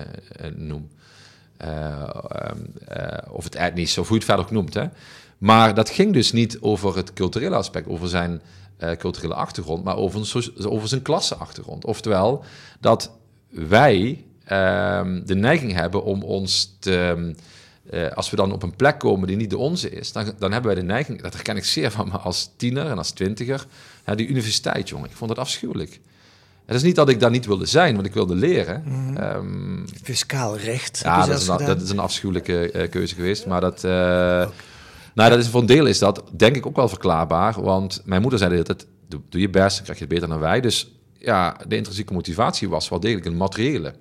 noem. 0.56 0.90
of 3.32 3.44
het 3.44 3.56
etnisch, 3.56 3.98
of 3.98 4.08
hoe 4.08 4.18
je 4.18 4.24
het 4.24 4.32
verder 4.32 4.46
ook 4.46 4.52
noemt. 4.52 4.74
Hè. 4.74 4.86
Maar 5.38 5.74
dat 5.74 5.90
ging 5.90 6.14
dus 6.14 6.32
niet 6.32 6.60
over 6.60 6.96
het 6.96 7.14
culturele 7.14 7.56
aspect, 7.56 7.88
over 7.88 8.08
zijn 8.08 8.42
culturele 8.98 9.34
achtergrond, 9.34 9.84
maar 9.84 9.96
over, 9.96 10.20
een, 10.20 10.68
over 10.70 10.88
zijn 10.88 11.02
klasseachtergrond. 11.02 11.86
Oftewel, 11.86 12.44
dat 12.80 13.12
wij 13.50 14.26
uh, 14.44 15.02
de 15.26 15.36
neiging 15.36 15.74
hebben 15.74 16.04
om 16.04 16.24
ons 16.24 16.76
te. 16.80 17.34
Uh, 17.94 18.10
als 18.10 18.30
we 18.30 18.36
dan 18.36 18.52
op 18.52 18.64
een 18.64 18.76
plek 18.76 19.00
komen 19.00 19.28
die 19.28 19.38
niet 19.38 19.50
de 19.50 19.58
onze 19.58 19.90
is, 19.90 20.12
dan, 20.12 20.34
dan 20.40 20.52
hebben 20.52 20.72
wij 20.72 20.82
de 20.82 20.88
neiging, 20.88 21.22
dat 21.22 21.34
herken 21.34 21.58
ik 21.58 21.66
zeer 21.66 21.92
van 21.92 22.08
me 22.08 22.18
als 22.18 22.50
tiener 22.56 22.86
en 22.86 22.98
als 22.98 23.12
twintiger, 23.12 23.66
ja, 24.06 24.16
die 24.16 24.28
universiteit, 24.28 24.90
jongen, 24.90 25.10
ik 25.10 25.16
vond 25.16 25.30
dat 25.30 25.40
afschuwelijk. 25.40 26.00
Het 26.70 26.78
is 26.78 26.84
niet 26.84 26.96
dat 26.96 27.10
ik 27.10 27.20
daar 27.20 27.30
niet 27.30 27.46
wilde 27.46 27.66
zijn, 27.66 27.96
want 27.96 28.06
ik 28.06 28.14
wilde 28.14 28.36
leren. 28.36 28.84
Mm. 28.86 29.18
Um, 29.18 29.86
Fiscaal 30.04 30.58
recht. 30.58 31.00
Ja, 31.04 31.26
dat 31.26 31.40
is, 31.40 31.48
een, 31.48 31.66
dat 31.66 31.82
is, 31.82 31.90
een, 31.90 32.00
afschuwelijke 32.00 32.74
uh, 32.74 32.90
keuze 32.90 33.16
geweest. 33.16 33.46
Maar 33.46 33.62
dat, 33.62 33.84
uh, 33.84 33.92
nou, 35.14 35.30
dat 35.30 35.38
is, 35.38 35.48
voor 35.48 35.62
een 35.62 35.66
deel 35.66 35.86
is 35.86 36.00
dat 36.00 36.24
denk 36.32 36.56
ik 36.56 36.66
ook 36.66 36.76
wel 36.76 36.88
verklaarbaar. 36.88 37.62
Want 37.62 38.02
mijn 38.06 38.22
moeder 38.22 38.40
zei 38.40 38.58
altijd, 38.58 38.86
doe, 39.08 39.22
doe 39.30 39.42
je 39.42 39.50
best, 39.50 39.76
dan 39.76 39.84
krijg 39.84 40.00
je 40.00 40.06
het 40.06 40.14
beter 40.14 40.28
dan 40.28 40.40
wij. 40.40 40.62
Dus 40.62 40.92
ja, 41.18 41.58
de 41.68 41.76
intrinsieke 41.76 42.14
motivatie 42.14 42.70
was 42.70 42.90
wel 42.90 43.00
degelijk 43.00 43.26
een 43.26 43.38
materiële. 43.38 43.94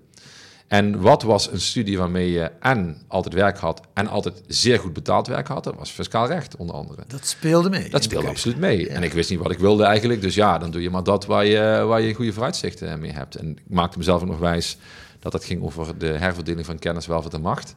En 0.69 1.01
wat 1.01 1.23
was 1.23 1.53
een 1.53 1.61
studie 1.61 1.99
waarmee 1.99 2.31
je 2.31 2.51
en 2.61 3.03
altijd 3.07 3.35
werk 3.35 3.59
had 3.59 3.81
en 3.95 4.09
altijd 4.09 4.43
zeer 4.47 4.79
goed 4.79 4.93
betaald 4.93 5.27
werk 5.27 5.49
had? 5.49 5.65
Dat 5.65 5.75
was 5.75 5.91
fiscaal 5.91 6.27
recht, 6.27 6.57
onder 6.57 6.75
andere. 6.75 7.03
Dat 7.07 7.27
speelde 7.27 7.71
mee. 7.71 7.91
Dat 7.91 8.03
speelde 8.03 8.29
absoluut 8.29 8.59
mee. 8.59 8.89
En 8.89 9.03
ik 9.03 9.13
wist 9.13 9.31
niet 9.31 9.39
wat 9.39 9.51
ik 9.51 9.59
wilde 9.59 9.85
eigenlijk. 9.85 10.21
Dus 10.21 10.35
ja, 10.35 10.59
dan 10.59 10.71
doe 10.71 10.83
je 10.83 10.91
maar 10.91 11.03
dat 11.03 11.27
waar 11.27 11.45
je, 11.45 11.85
waar 11.87 12.01
je 12.01 12.15
goede 12.15 12.33
vooruitzichten 12.33 13.01
mee 13.01 13.13
hebt. 13.13 13.35
En 13.35 13.51
ik 13.51 13.63
maakte 13.67 13.99
mezelf 13.99 14.23
ook 14.23 14.29
nog 14.29 14.39
wijs 14.39 14.77
dat 15.19 15.33
het 15.33 15.45
ging 15.45 15.63
over 15.63 15.99
de 15.99 16.07
herverdeling 16.07 16.67
van 16.67 16.79
kennis, 16.79 17.07
welvaart 17.07 17.35
en 17.35 17.41
macht. 17.41 17.75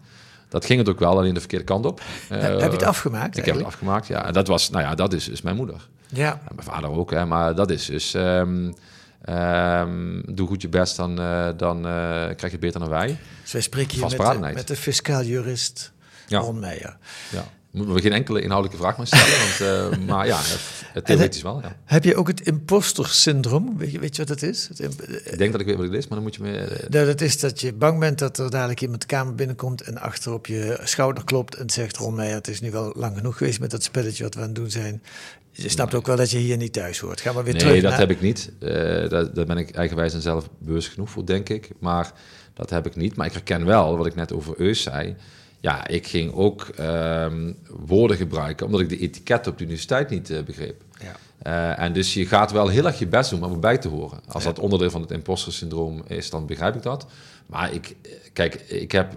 Dat 0.49 0.65
ging 0.65 0.79
het 0.79 0.89
ook 0.89 0.99
wel, 0.99 1.17
alleen 1.17 1.33
de 1.33 1.39
verkeerde 1.39 1.65
kant 1.65 1.85
op. 1.85 2.01
heb 2.27 2.57
je 2.59 2.77
het 2.77 2.83
afgemaakt? 2.83 3.37
Ik 3.37 3.45
heb 3.45 3.55
het 3.55 3.65
afgemaakt, 3.65 4.07
ja. 4.07 4.25
En 4.25 4.33
dat 4.33 4.47
was, 4.47 4.69
nou 4.69 4.83
ja, 4.83 4.95
dat 4.95 5.13
is 5.13 5.25
dus 5.25 5.41
mijn 5.41 5.55
moeder. 5.55 5.87
Ja. 6.07 6.31
En 6.31 6.55
mijn 6.55 6.67
vader 6.67 6.89
ook, 6.89 7.11
hè. 7.11 7.25
Maar 7.25 7.55
dat 7.55 7.71
is 7.71 7.85
dus... 7.85 8.13
Um, 8.13 8.73
um, 9.29 10.23
doe 10.35 10.47
goed 10.47 10.61
je 10.61 10.69
best, 10.69 10.95
dan, 10.95 11.19
uh, 11.19 11.49
dan 11.57 11.77
uh, 11.77 11.83
krijg 11.83 12.41
je 12.41 12.47
het 12.47 12.59
beter 12.59 12.79
dan 12.79 12.89
wij. 12.89 13.17
Dus 13.41 13.51
wij 13.51 13.61
spreken 13.61 13.91
hier 13.91 14.17
met 14.17 14.41
de, 14.41 14.51
met 14.53 14.67
de 14.67 14.75
fiscaal 14.75 15.23
jurist 15.23 15.91
ja. 16.27 16.39
Ron 16.39 16.59
Meijer. 16.59 16.97
Ja 17.31 17.43
moeten 17.71 17.95
we 17.95 18.01
geen 18.01 18.13
enkele 18.13 18.41
inhoudelijke 18.41 18.83
vraag 18.83 18.97
meer 18.97 19.07
stellen. 19.07 19.89
Want, 19.91 19.99
uh, 19.99 20.07
maar 20.09 20.27
ja, 20.27 20.39
het, 20.93 21.05
theoretisch 21.05 21.41
wel. 21.41 21.61
Ja. 21.61 21.75
Heb 21.85 22.03
je 22.03 22.15
ook 22.15 22.27
het 22.27 22.41
imposter 22.41 23.07
syndroom? 23.07 23.77
Weet 23.77 23.91
je, 23.91 23.99
weet 23.99 24.15
je 24.15 24.25
wat 24.25 24.39
dat 24.39 24.49
is? 24.49 24.67
Het 24.67 24.79
ik 24.79 25.37
denk 25.37 25.51
dat 25.51 25.61
ik 25.61 25.67
weet 25.67 25.75
wat 25.75 25.85
het 25.85 25.93
is, 25.93 26.07
maar 26.07 26.17
dan 26.17 26.23
moet 26.23 26.35
je 26.35 26.41
me... 26.41 26.83
Uh, 26.89 27.05
dat 27.05 27.21
is 27.21 27.39
dat 27.39 27.61
je 27.61 27.73
bang 27.73 27.99
bent 27.99 28.19
dat 28.19 28.37
er 28.37 28.49
dadelijk 28.49 28.81
iemand 28.81 29.01
de 29.01 29.07
kamer 29.07 29.35
binnenkomt... 29.35 29.81
en 29.81 29.97
achter 29.97 30.33
op 30.33 30.45
je 30.45 30.79
schouder 30.83 31.23
klopt 31.23 31.55
en 31.55 31.69
zegt... 31.69 31.97
Ron 31.97 32.15
Meijer, 32.15 32.35
het 32.35 32.47
is 32.47 32.61
nu 32.61 32.71
wel 32.71 32.93
lang 32.95 33.15
genoeg 33.15 33.37
geweest 33.37 33.59
met 33.59 33.71
dat 33.71 33.83
spelletje 33.83 34.23
wat 34.23 34.33
we 34.33 34.39
aan 34.39 34.45
het 34.45 34.55
doen 34.55 34.71
zijn. 34.71 35.03
Je 35.51 35.69
snapt 35.69 35.93
ook 35.93 36.05
wel 36.05 36.15
dat 36.15 36.31
je 36.31 36.37
hier 36.37 36.57
niet 36.57 36.73
thuis 36.73 36.99
hoort. 36.99 37.21
Ga 37.21 37.31
maar 37.31 37.43
weer 37.43 37.53
nee, 37.53 37.61
terug. 37.61 37.81
Nee, 37.81 37.89
dat 37.89 37.99
heb 37.99 38.11
ik 38.11 38.21
niet. 38.21 38.51
Uh, 38.59 38.69
daar, 39.09 39.33
daar 39.33 39.45
ben 39.45 39.57
ik 39.57 39.71
eigenwijs 39.71 40.13
en 40.13 40.21
zelf 40.21 40.49
bewust 40.57 40.89
genoeg 40.89 41.09
voor, 41.09 41.25
denk 41.25 41.49
ik. 41.49 41.69
Maar 41.79 42.11
dat 42.53 42.69
heb 42.69 42.85
ik 42.85 42.95
niet. 42.95 43.15
Maar 43.15 43.25
ik 43.25 43.33
herken 43.33 43.65
wel, 43.65 43.97
wat 43.97 44.05
ik 44.05 44.15
net 44.15 44.33
over 44.33 44.53
Eus 44.57 44.81
zei 44.81 45.15
ja, 45.61 45.87
ik 45.87 46.07
ging 46.07 46.33
ook 46.33 46.67
um, 46.79 47.57
woorden 47.85 48.17
gebruiken, 48.17 48.65
omdat 48.65 48.81
ik 48.81 48.89
de 48.89 48.99
etiket 48.99 49.47
op 49.47 49.57
de 49.57 49.63
universiteit 49.63 50.09
niet 50.09 50.29
uh, 50.29 50.41
begreep. 50.41 50.81
Ja. 50.99 51.15
Uh, 51.47 51.83
en 51.83 51.93
dus 51.93 52.13
je 52.13 52.25
gaat 52.25 52.51
wel 52.51 52.67
heel 52.67 52.85
erg 52.85 52.99
je 52.99 53.07
best 53.07 53.29
doen 53.29 53.43
om 53.43 53.51
erbij 53.51 53.77
te 53.77 53.87
horen. 53.87 54.19
Als 54.27 54.43
dat 54.43 54.59
onderdeel 54.59 54.89
van 54.89 55.01
het 55.01 55.11
imposter 55.11 55.53
syndroom 55.53 56.03
is, 56.07 56.29
dan 56.29 56.45
begrijp 56.45 56.75
ik 56.75 56.83
dat. 56.83 57.05
Maar 57.45 57.73
ik, 57.73 57.95
kijk, 58.33 58.53
ik 58.55 58.91
heb 58.91 59.13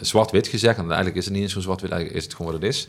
zwart-wit 0.00 0.48
gezegd, 0.48 0.78
en 0.78 0.84
eigenlijk 0.84 1.16
is 1.16 1.24
het 1.24 1.34
niet 1.34 1.42
eens 1.42 1.52
zo 1.52 1.60
zwart-wit, 1.60 1.90
eigenlijk 1.90 2.20
is 2.20 2.26
het 2.26 2.36
gewoon 2.36 2.52
wat 2.52 2.60
het 2.60 2.70
is. 2.70 2.88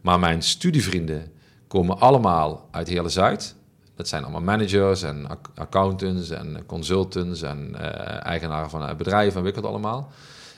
Maar 0.00 0.18
mijn 0.18 0.42
studievrienden 0.42 1.32
komen 1.70 1.98
allemaal 1.98 2.68
uit 2.70 2.88
Hele 2.88 3.08
Zuid. 3.08 3.54
Dat 3.96 4.08
zijn 4.08 4.22
allemaal 4.22 4.40
managers 4.40 5.02
en 5.02 5.26
accountants 5.54 6.30
en 6.30 6.62
consultants 6.66 7.42
en 7.42 7.76
eigenaren 8.22 8.70
van 8.70 8.96
bedrijven 8.96 9.36
en 9.36 9.42
weet 9.42 9.56
ik 9.56 9.62
wat 9.62 9.70
allemaal. 9.70 10.12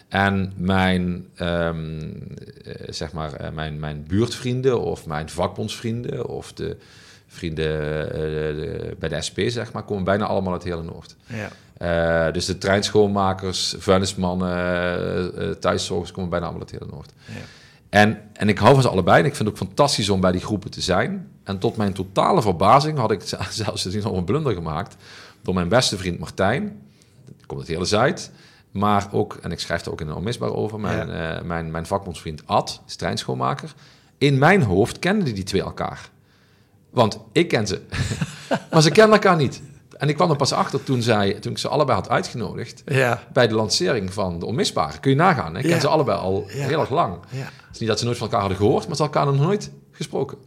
En 0.09 0.53
mijn, 0.57 1.27
um, 1.41 2.19
zeg 2.89 3.13
maar, 3.13 3.53
mijn, 3.55 3.81
mijn 3.81 4.05
buurtvrienden 4.07 4.81
of 4.81 5.07
mijn 5.07 5.29
vakbondsvrienden 5.29 6.27
of 6.27 6.53
de 6.53 6.77
vrienden 7.27 8.05
uh, 8.07 8.13
de, 8.13 8.97
bij 8.99 9.09
de 9.09 9.23
SP, 9.27 9.39
zeg 9.47 9.73
maar, 9.73 9.83
komen 9.83 10.05
bijna 10.05 10.27
allemaal 10.27 10.53
uit 10.53 10.63
hele 10.63 10.83
Noord. 10.83 11.17
Ja. 11.79 12.31
dus 12.31 12.47
de 12.47 12.59
treinschoonmakers, 12.59 13.75
vuilnismannen, 13.79 15.61
thuiszorgers 15.61 16.11
komen 16.11 16.31
bijna 16.31 16.47
allemaal 16.47 16.69
uit 16.69 16.79
hele 16.81 16.91
Noord. 16.91 17.13
Ja. 17.27 17.43
En, 17.93 18.21
en 18.33 18.49
ik 18.49 18.59
hou 18.59 18.73
van 18.73 18.83
ze 18.83 18.89
allebei 18.89 19.19
en 19.21 19.25
ik 19.27 19.35
vind 19.35 19.49
het 19.49 19.59
ook 19.61 19.67
fantastisch 19.67 20.09
om 20.09 20.21
bij 20.21 20.33
die 20.33 20.41
groepen 20.41 20.71
te 20.71 20.81
zijn. 20.81 21.29
En 21.45 21.59
tot 21.59 21.77
mijn 21.77 21.93
totale 21.93 22.43
verbazing 22.43 22.99
had 22.99 23.11
ik 23.11 23.21
zelfs 23.51 23.85
nog 23.85 24.17
een 24.17 24.25
blunder 24.25 24.55
gemaakt. 24.55 24.97
door 25.43 25.55
mijn 25.55 25.69
beste 25.69 25.97
vriend 25.99 26.19
Martijn. 26.19 26.81
Komt 27.47 27.61
het 27.61 27.69
hele 27.69 27.85
Zuid. 27.85 28.31
Maar 28.71 29.09
ook, 29.11 29.39
en 29.43 29.53
ik 29.53 29.61
schrijf 29.61 29.85
er 29.85 29.93
ook 29.93 30.01
in 30.01 30.09
een 30.09 30.15
onmisbaar 30.15 30.53
over, 30.55 30.81
mijn, 30.81 31.11
eh, 31.11 31.43
mijn, 31.43 31.71
mijn 31.71 31.87
vakbondsvriend 31.87 32.43
Ad, 32.47 32.81
is 32.87 32.97
treinschoonmaker. 32.97 33.75
In 34.19 34.39
mijn 34.39 34.63
hoofd 34.63 34.99
kenden 34.99 35.35
die 35.35 35.45
twee 35.45 35.63
elkaar. 35.63 36.09
Want 36.91 37.19
ik 37.33 37.49
ken 37.49 37.67
ze. 37.67 37.81
maar 38.71 38.83
ze 38.83 38.91
kennen 38.91 39.13
elkaar 39.15 39.37
niet. 39.37 39.63
En 39.99 40.09
ik 40.09 40.15
kwam 40.15 40.31
er 40.31 40.37
pas 40.37 40.53
achter 40.53 40.83
toen, 40.85 41.03
zij, 41.03 41.33
toen 41.35 41.53
ik 41.53 41.59
ze 41.59 41.69
allebei 41.69 41.99
had 41.99 42.09
uitgenodigd 42.09 42.83
Ja. 42.87 43.23
bij 43.33 43.49
de 43.49 43.55
lancering 43.55 44.13
van 44.13 44.39
de 44.39 44.47
Onmisbare. 44.47 44.99
Kun 44.99 45.11
je 45.11 45.17
nagaan. 45.17 45.57
Ik 45.57 45.63
ken 45.63 45.71
Ja. 45.71 45.81
ze 45.81 45.89
allebei 45.89 46.19
al 46.19 46.45
Ja. 46.49 46.67
heel 46.67 46.81
erg 46.81 46.91
lang. 46.91 47.19
Niet 47.83 47.91
dat 47.91 48.01
ze 48.01 48.05
nooit 48.07 48.17
van 48.19 48.27
elkaar 48.27 48.41
hadden 48.47 48.59
gehoord, 48.59 48.87
maar 48.87 48.97
ze 48.97 49.03
hadden 49.03 49.21
elkaar 49.23 49.37
nog 49.39 49.47
nooit 49.47 49.71
gesproken. 49.93 50.39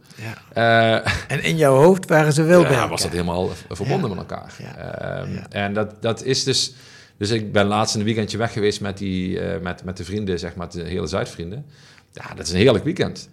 Ja. 0.52 1.02
Eh, 1.04 1.12
En 1.28 1.42
in 1.42 1.56
jouw 1.56 1.74
hoofd 1.76 2.08
waren 2.08 2.32
ze 2.32 2.42
wel 2.42 2.62
bij 2.62 2.70
ja, 2.72 2.88
was 2.88 3.02
dat 3.02 3.10
helemaal 3.10 3.50
verbonden 3.68 4.10
met 4.10 4.18
elkaar. 4.18 4.54
Ehm. 4.78 5.36
En 5.50 5.74
dat, 5.74 6.02
dat 6.02 6.22
is 6.22 6.44
dus... 6.44 6.72
Dus 7.18 7.30
ik 7.30 7.52
ben 7.52 7.66
laatst 7.66 7.94
een 7.94 8.02
weekendje 8.04 8.38
weg 8.38 8.52
geweest 8.52 8.80
met, 8.80 8.98
die, 8.98 9.40
eh, 9.40 9.60
met, 9.60 9.84
met 9.84 9.96
de 9.96 10.04
vrienden, 10.04 10.38
zeg 10.38 10.54
maar, 10.54 10.70
de 10.70 10.82
hele 10.82 11.06
Zuidvrienden. 11.06 11.66
Ja, 12.12 12.34
dat 12.34 12.46
is 12.46 12.52
een 12.52 12.58
heerlijk 12.58 12.84
weekend. 12.84 13.28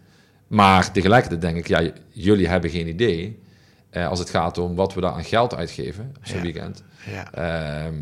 Maar 0.47 0.91
tegelijkertijd 0.91 1.41
denk 1.41 1.57
ik, 1.57 1.67
ja, 1.67 1.91
jullie 2.09 2.47
hebben 2.47 2.69
geen 2.69 2.87
idee... 2.87 3.39
eh, 3.89 4.07
als 4.07 4.19
het 4.19 4.29
gaat 4.29 4.57
om 4.57 4.75
wat 4.75 4.93
we 4.93 5.01
daar 5.01 5.11
aan 5.11 5.23
geld 5.23 5.55
uitgeven 5.55 6.15
zo'n 6.21 6.37
Ja. 6.37 6.43
weekend. 6.43 6.83
Ja. 7.11 7.31
Ehm, 7.33 7.93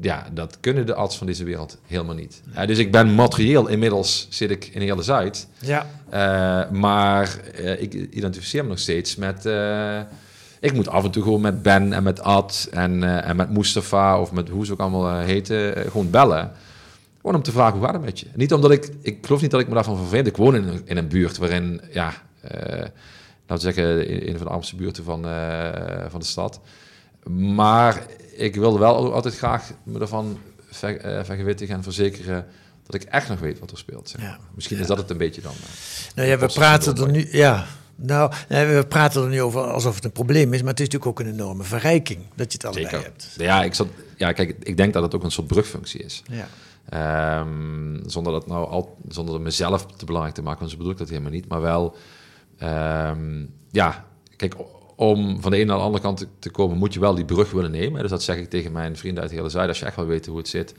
ja, 0.00 0.26
dat 0.32 0.56
kunnen 0.60 0.86
de 0.86 0.94
arts 0.94 1.16
van 1.18 1.26
deze 1.26 1.44
wereld 1.44 1.78
helemaal 1.86 2.14
niet. 2.14 2.42
Eh, 2.54 2.66
dus 2.66 2.78
ik 2.78 2.92
ben 2.92 3.14
materieel 3.14 3.66
inmiddels 3.68 4.26
zit 4.30 4.50
ik 4.50 4.64
in 4.66 4.80
hele 4.80 5.02
Zuid. 5.02 5.46
Ja. 5.60 5.86
Eh, 6.10 6.70
maar 6.70 7.38
eh, 7.54 7.82
ik 7.82 7.94
identificeer 7.94 8.62
me 8.62 8.68
nog 8.68 8.78
steeds 8.78 9.16
met. 9.16 9.44
ik 10.60 10.72
moet 10.72 10.88
af 10.88 11.04
en 11.04 11.10
toe 11.10 11.22
gewoon 11.22 11.40
met 11.40 11.62
Ben 11.62 11.92
en 11.92 12.02
met 12.02 12.20
Ad 12.20 12.68
en, 12.70 13.22
en 13.24 13.36
met 13.36 13.50
Mustafa 13.50 14.20
of 14.20 14.32
met 14.32 14.48
hoe 14.48 14.66
ze 14.66 14.72
ook 14.72 14.80
allemaal 14.80 15.18
heten, 15.18 15.90
gewoon 15.90 16.10
bellen. 16.10 16.50
Gewoon 17.20 17.36
om 17.36 17.42
te 17.42 17.52
vragen 17.52 17.76
hoe 17.78 17.84
gaat 17.84 17.94
het 17.94 18.04
met 18.04 18.20
je. 18.20 18.26
Niet 18.34 18.52
omdat 18.52 18.70
ik, 18.70 18.90
ik 19.02 19.18
geloof 19.26 19.40
niet 19.40 19.50
dat 19.50 19.60
ik 19.60 19.68
me 19.68 19.74
daarvan 19.74 19.96
vervreemd. 19.96 20.26
Ik 20.26 20.36
woon 20.36 20.54
in, 20.54 20.68
een- 20.68 20.82
in 20.84 20.96
een 20.96 21.08
buurt 21.08 21.36
waarin, 21.38 21.80
ja, 21.92 22.12
laten 22.42 22.92
we 23.46 23.58
zeggen, 23.72 24.08
in 24.08 24.28
een 24.32 24.36
van 24.38 24.46
de 24.46 24.52
armste 24.52 24.76
buurten 24.76 25.04
van, 25.04 25.22
van 26.08 26.20
de 26.20 26.26
stad. 26.26 26.60
Maar 27.54 28.02
ik 28.38 28.54
wilde 28.54 28.78
wel 28.78 29.12
altijd 29.14 29.36
graag 29.36 29.70
me 29.82 30.00
ervan 30.00 30.38
ver, 30.70 30.96
eh, 31.00 31.24
vergewittigen 31.24 31.74
en 31.74 31.82
verzekeren 31.82 32.46
dat 32.86 32.94
ik 32.94 33.02
echt 33.02 33.28
nog 33.28 33.40
weet 33.40 33.58
wat 33.58 33.70
er 33.70 33.78
speelt. 33.78 34.08
zeg. 34.08 34.20
Ja. 34.20 34.38
Misschien 34.54 34.78
is 34.78 34.86
dat 34.86 34.98
het 34.98 35.10
een 35.10 35.16
beetje 35.16 35.40
dan. 35.40 35.52
eh. 35.52 36.14
Nou 36.14 36.28
ja, 36.28 36.38
we 36.38 36.46
praten 36.46 36.96
er 36.96 37.10
nu... 37.10 37.28
Ja. 37.30 37.66
Nou, 38.00 38.32
we 38.48 38.84
praten 38.88 39.22
er 39.22 39.28
nu 39.28 39.42
over 39.42 39.60
alsof 39.60 39.94
het 39.94 40.04
een 40.04 40.12
probleem 40.12 40.52
is, 40.52 40.60
maar 40.60 40.70
het 40.70 40.80
is 40.80 40.88
natuurlijk 40.88 41.20
ook 41.20 41.26
een 41.26 41.32
enorme 41.32 41.62
verrijking 41.62 42.20
dat 42.34 42.52
je 42.52 42.58
het 42.58 42.64
allebei 42.64 42.88
Zeker. 42.88 43.04
hebt. 43.04 43.34
Ja, 43.36 43.62
ik 43.62 43.74
zat, 43.74 43.86
ja, 44.16 44.32
kijk, 44.32 44.56
ik 44.62 44.76
denk 44.76 44.92
dat 44.92 45.02
het 45.02 45.14
ook 45.14 45.22
een 45.22 45.30
soort 45.30 45.46
brugfunctie 45.46 46.00
is. 46.02 46.22
Ja. 46.30 46.48
Ehm, 46.88 48.00
zonder 48.08 48.32
dat 48.32 48.46
nou 48.46 48.68
al, 48.68 48.96
zonder 49.08 49.40
mezelf 49.40 49.86
te 49.86 50.04
belangrijk 50.04 50.34
te 50.36 50.42
maken, 50.42 50.58
want 50.58 50.70
zo 50.70 50.76
bedoel 50.76 50.92
ik 50.92 50.98
dat 50.98 51.08
helemaal 51.08 51.30
niet. 51.30 51.48
Maar 51.48 51.60
wel, 51.60 51.96
ehm, 52.58 53.44
ja, 53.70 54.04
kijk, 54.36 54.54
om 54.98 55.40
van 55.40 55.50
de 55.50 55.56
ene 55.56 55.66
naar 55.66 55.76
de 55.76 55.82
andere 55.82 56.02
kant 56.02 56.26
te, 56.38 56.50
komen, 56.50 56.78
moet 56.78 56.94
je 56.94 57.00
wel 57.00 57.14
die 57.14 57.24
brug 57.24 57.50
willen 57.50 57.70
nemen. 57.70 58.00
Dus 58.00 58.10
dat 58.10 58.22
zeg 58.22 58.36
ik 58.36 58.50
tegen 58.50 58.72
mijn 58.72 58.96
vrienden 58.96 59.22
uit 59.22 59.30
de 59.30 59.36
hele 59.36 59.48
Zuid. 59.48 59.68
Als 59.68 59.78
je 59.78 59.84
echt 59.84 59.96
wil 59.96 60.06
weten 60.06 60.30
hoe 60.30 60.40
het 60.40 60.48
zit, 60.48 60.74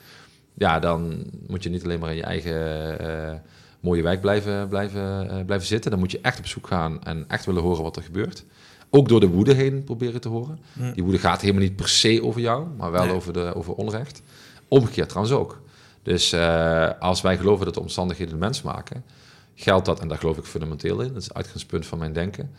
ja, 0.54 0.80
dan 0.80 1.24
moet 1.48 1.64
je 1.64 1.70
niet 1.70 1.84
alleen 1.84 2.00
maar 2.00 2.10
in 2.10 2.16
je 2.16 2.24
eigen 2.24 3.00
eh, 3.00 3.34
mooie 3.80 4.02
wijk 4.02 4.22
blijven, 4.22 4.68
blijven, 4.68 5.30
eh, 5.30 5.46
blijven 5.46 5.68
zitten. 5.68 5.92
Dan 5.92 6.00
moet 6.00 6.12
je 6.12 6.20
echt 6.22 6.40
op 6.40 6.46
zoek 6.46 6.68
gaan 6.68 7.04
en 7.04 7.26
echt 7.28 7.46
willen 7.46 7.62
horen 7.62 7.84
wat 7.84 7.96
er 7.96 8.04
gebeurt. 8.04 8.46
Ook 8.90 9.08
door 9.08 9.20
de 9.20 9.28
woede 9.28 9.54
heen 9.54 9.84
proberen 9.84 10.22
te 10.22 10.30
horen. 10.30 10.60
Die 10.94 11.04
woede 11.04 11.20
gaat 11.20 11.42
helemaal 11.42 11.62
niet 11.62 11.76
per 11.76 11.90
se 11.90 12.24
over 12.24 12.42
jou, 12.42 12.68
maar 12.78 12.92
wel 12.92 13.06
Nee. 13.06 13.14
over, 13.14 13.34
de, 13.34 13.56
over 13.56 13.74
onrecht. 13.74 14.22
Omgekeerd 14.68 15.10
trouwens 15.10 15.36
ook. 15.36 15.62
Dus 16.04 16.32
eh, 16.32 16.90
als 17.00 17.22
wij 17.22 17.38
geloven 17.38 17.66
dat 17.66 17.74
de 17.74 17.80
omstandigheden 17.80 18.34
de 18.34 18.40
mens 18.40 18.62
maken, 18.62 19.04
geldt 19.56 19.86
dat, 19.86 20.00
en 20.00 20.08
daar 20.08 20.18
geloof 20.18 20.38
ik 20.38 20.46
fundamenteel 20.46 21.00
in, 21.00 21.08
dat 21.08 21.18
is 21.18 21.24
het 21.28 21.34
uitgangspunt 21.34 21.86
van 21.86 21.98
mijn 21.98 22.14
denken, 22.14 22.52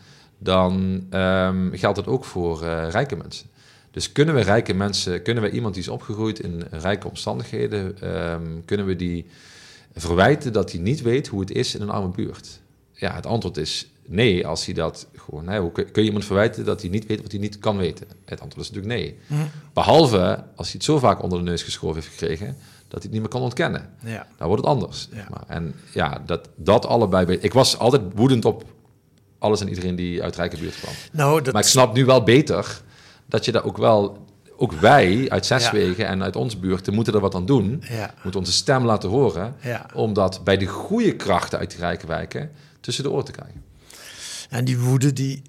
dan 0.43 1.05
ehm, 1.09 1.69
geldt 1.71 1.95
dat 1.95 2.07
ook 2.07 2.25
voor 2.25 2.63
eh, 2.63 2.89
rijke 2.89 3.15
mensen. 3.15 3.49
Dus 3.91 4.11
kunnen 4.11 4.35
we 4.35 4.41
rijke 4.41 4.73
mensen, 4.73 5.21
kunnen 5.21 5.43
we 5.43 5.49
iemand 5.49 5.73
die 5.73 5.83
is 5.83 5.89
opgegroeid 5.89 6.39
in 6.39 6.63
rijke 6.71 7.07
omstandigheden, 7.07 8.01
ehm, 8.01 8.41
kunnen 8.65 8.85
we 8.85 8.95
die 8.95 9.25
verwijten 9.95 10.53
dat 10.53 10.71
hij 10.71 10.81
niet 10.81 11.01
weet 11.01 11.27
hoe 11.27 11.39
het 11.39 11.51
is 11.51 11.75
in 11.75 11.81
een 11.81 11.89
arme 11.89 12.09
buurt? 12.09 12.59
Ja, 12.93 13.15
het 13.15 13.25
antwoord 13.25 13.57
is 13.57 13.91
nee, 14.07 14.47
als 14.47 14.65
hij 14.65 14.73
dat 14.73 15.07
gewoon... 15.15 15.47
Hè, 15.47 15.59
hoe 15.59 15.71
kun 15.71 15.87
je 15.93 16.01
iemand 16.03 16.25
verwijten 16.25 16.65
dat 16.65 16.81
hij 16.81 16.89
niet 16.89 17.07
weet 17.07 17.21
wat 17.21 17.31
hij 17.31 17.39
niet 17.39 17.59
kan 17.59 17.77
weten? 17.77 18.07
Het 18.25 18.41
antwoord 18.41 18.65
is 18.65 18.71
natuurlijk 18.71 19.01
nee. 19.01 19.39
Behalve 19.73 20.43
als 20.55 20.67
hij 20.67 20.75
het 20.75 20.83
zo 20.83 20.99
vaak 20.99 21.23
onder 21.23 21.37
de 21.37 21.43
neus 21.43 21.63
geschoven 21.63 21.95
heeft 21.95 22.17
gekregen, 22.17 22.45
dat 22.45 22.55
hij 22.87 23.01
het 23.01 23.11
niet 23.11 23.21
meer 23.21 23.29
kan 23.29 23.41
ontkennen. 23.41 23.89
Ja. 24.03 24.27
Dan 24.37 24.47
wordt 24.47 24.63
het 24.63 24.73
anders. 24.73 25.09
Ja. 25.11 25.27
Maar. 25.29 25.43
En 25.47 25.75
ja, 25.93 26.21
dat, 26.25 26.49
dat 26.55 26.85
allebei... 26.85 27.37
Ik 27.37 27.53
was 27.53 27.77
altijd 27.77 28.01
woedend 28.15 28.45
op 28.45 28.65
alles 29.41 29.61
en 29.61 29.67
iedereen 29.69 29.95
die 29.95 30.23
uit 30.23 30.35
rijke 30.35 30.57
buurt 30.57 30.75
kwam. 30.79 30.93
Nou, 31.11 31.41
dat, 31.41 31.53
Maar 31.53 31.61
ik 31.61 31.67
snap 31.67 31.93
nu 31.93 32.05
wel 32.05 32.23
beter 32.23 32.81
dat 33.25 33.45
je 33.45 33.51
daar 33.51 33.63
ook 33.63 33.77
wel... 33.77 34.29
Ook 34.57 34.71
wij 34.73 35.29
uit 35.29 35.45
Zeswegen 35.45 36.07
en 36.07 36.23
uit 36.23 36.35
onze 36.35 36.57
buurt 36.57 36.91
moeten 36.91 37.13
er 37.13 37.19
wat 37.19 37.35
aan 37.35 37.45
doen. 37.45 37.83
Ja. 37.89 38.13
Moeten 38.23 38.39
onze 38.39 38.51
stem 38.51 38.85
laten 38.85 39.09
horen. 39.09 39.55
Ja. 39.61 39.85
Om 39.93 40.13
dat 40.13 40.43
bij 40.43 40.57
de 40.57 40.65
goede 40.65 41.15
krachten 41.15 41.59
uit 41.59 41.69
die 41.69 41.79
rijke 41.79 42.07
wijken 42.07 42.51
tussen 42.79 43.03
de 43.03 43.09
oren 43.11 43.25
te 43.25 43.31
krijgen. 43.31 43.63
En 44.49 44.65
die 44.65 44.79
woede 44.79 45.13
die 45.13 45.41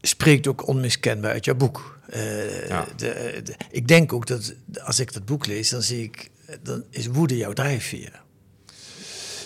spreekt 0.00 0.46
ook 0.46 0.66
onmiskenbaar 0.68 1.32
uit 1.32 1.44
jouw 1.44 1.54
boek. 1.54 1.98
Eh, 2.08 2.68
Ja. 2.68 2.86
de, 2.96 3.40
de- 3.44 3.54
ik 3.70 3.88
denk 3.88 4.12
ook 4.12 4.26
dat 4.26 4.54
als 4.84 5.00
ik 5.00 5.12
dat 5.12 5.24
boek 5.24 5.46
lees, 5.46 5.68
dan 5.70 5.82
zie 5.82 6.02
ik, 6.02 6.30
dan 6.62 6.84
is 6.90 7.06
woede 7.06 7.36
jouw 7.36 7.52
drijfveer. 7.52 8.22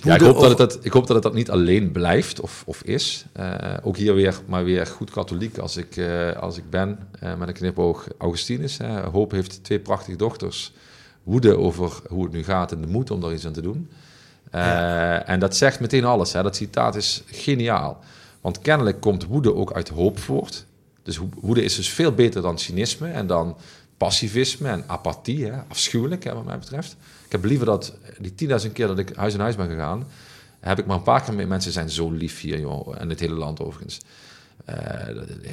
Ja, 0.03 0.15
ik 0.15 0.21
hoop, 0.21 0.41
dat 0.41 0.49
het, 0.49 0.59
dat, 0.59 0.79
ik 0.85 0.93
hoop 0.93 1.07
dat 1.07 1.15
het 1.15 1.23
dat 1.23 1.35
niet 1.35 1.51
alleen 1.51 1.93
blijft 1.93 2.41
of, 2.41 2.63
of 2.67 2.83
is. 2.83 3.25
Eh, 3.33 3.77
ook 3.83 3.97
hier 3.97 4.15
weer, 4.15 4.41
maar 4.47 4.65
weer 4.65 4.87
goed 4.87 5.11
katholiek 5.11 5.59
als 5.59 5.77
ik, 5.77 5.97
eh, 5.97 6.33
als 6.37 6.57
ik 6.57 6.71
ben. 6.71 6.99
eh, 7.21 7.35
met 7.37 7.49
een 7.49 7.55
knipoog 7.55 8.07
Augustinus. 8.19 8.79
Hoop 9.13 9.31
heeft 9.31 9.65
twee 9.65 9.79
prachtige 9.79 10.17
dochters. 10.17 10.73
Woede 11.23 11.57
over 11.59 11.93
hoe 12.09 12.23
het 12.25 12.33
nu 12.33 12.45
gaat 12.45 12.73
en 12.73 12.81
de 12.81 12.87
moed 12.87 13.11
om 13.11 13.21
daar 13.21 13.33
iets 13.33 13.47
aan 13.47 13.53
te 13.53 13.61
doen. 13.63 13.91
En 15.27 15.41
dat 15.41 15.57
zegt 15.57 15.81
meteen 15.81 16.05
alles. 16.05 16.33
Hè. 16.33 16.43
Dat 16.43 16.57
citaat 16.57 16.95
is 16.97 17.23
geniaal. 17.27 17.99
Want 18.41 18.59
kennelijk 18.61 19.01
komt 19.01 19.27
woede 19.27 19.55
ook 19.55 19.73
uit 19.73 19.89
hoop 19.89 20.19
voort. 20.19 20.65
Dus 21.03 21.17
wo- 21.17 21.29
woede 21.41 21.63
is 21.63 21.77
dus 21.77 21.89
veel 21.91 22.13
beter 22.13 22.43
dan 22.43 22.59
cynisme 22.59 23.09
en 23.11 23.27
dan 23.27 23.57
passivisme 23.97 24.69
en 24.69 24.85
apathie. 24.87 25.45
Hè. 25.47 25.53
Afschuwelijk, 25.69 26.25
hè, 26.25 26.35
wat 26.35 26.45
mij 26.45 26.59
betreft. 26.59 26.97
Ik 27.31 27.37
heb 27.37 27.45
liever 27.45 27.67
dat 27.67 27.95
die 28.19 28.49
10.000 28.67 28.73
keer 28.73 28.87
dat 28.87 28.99
ik 28.99 29.13
huis 29.17 29.35
in 29.35 29.41
huis 29.41 29.57
ben 29.57 29.69
gegaan, 29.69 30.07
heb 30.61 30.79
ik 30.79 30.87
maar 30.87 30.97
een 30.97 31.03
paar 31.03 31.23
keer 31.23 31.35
mee. 31.35 31.47
Mensen 31.47 31.73
zijn 31.73 31.91
zo 31.91 32.11
lief 32.11 32.41
hier, 32.41 32.61
joh. 32.61 32.95
En 33.01 33.09
het 33.09 33.21
hele 33.21 33.35
land 33.35 33.61
overigens. 33.61 34.01
Eh, 34.65 34.75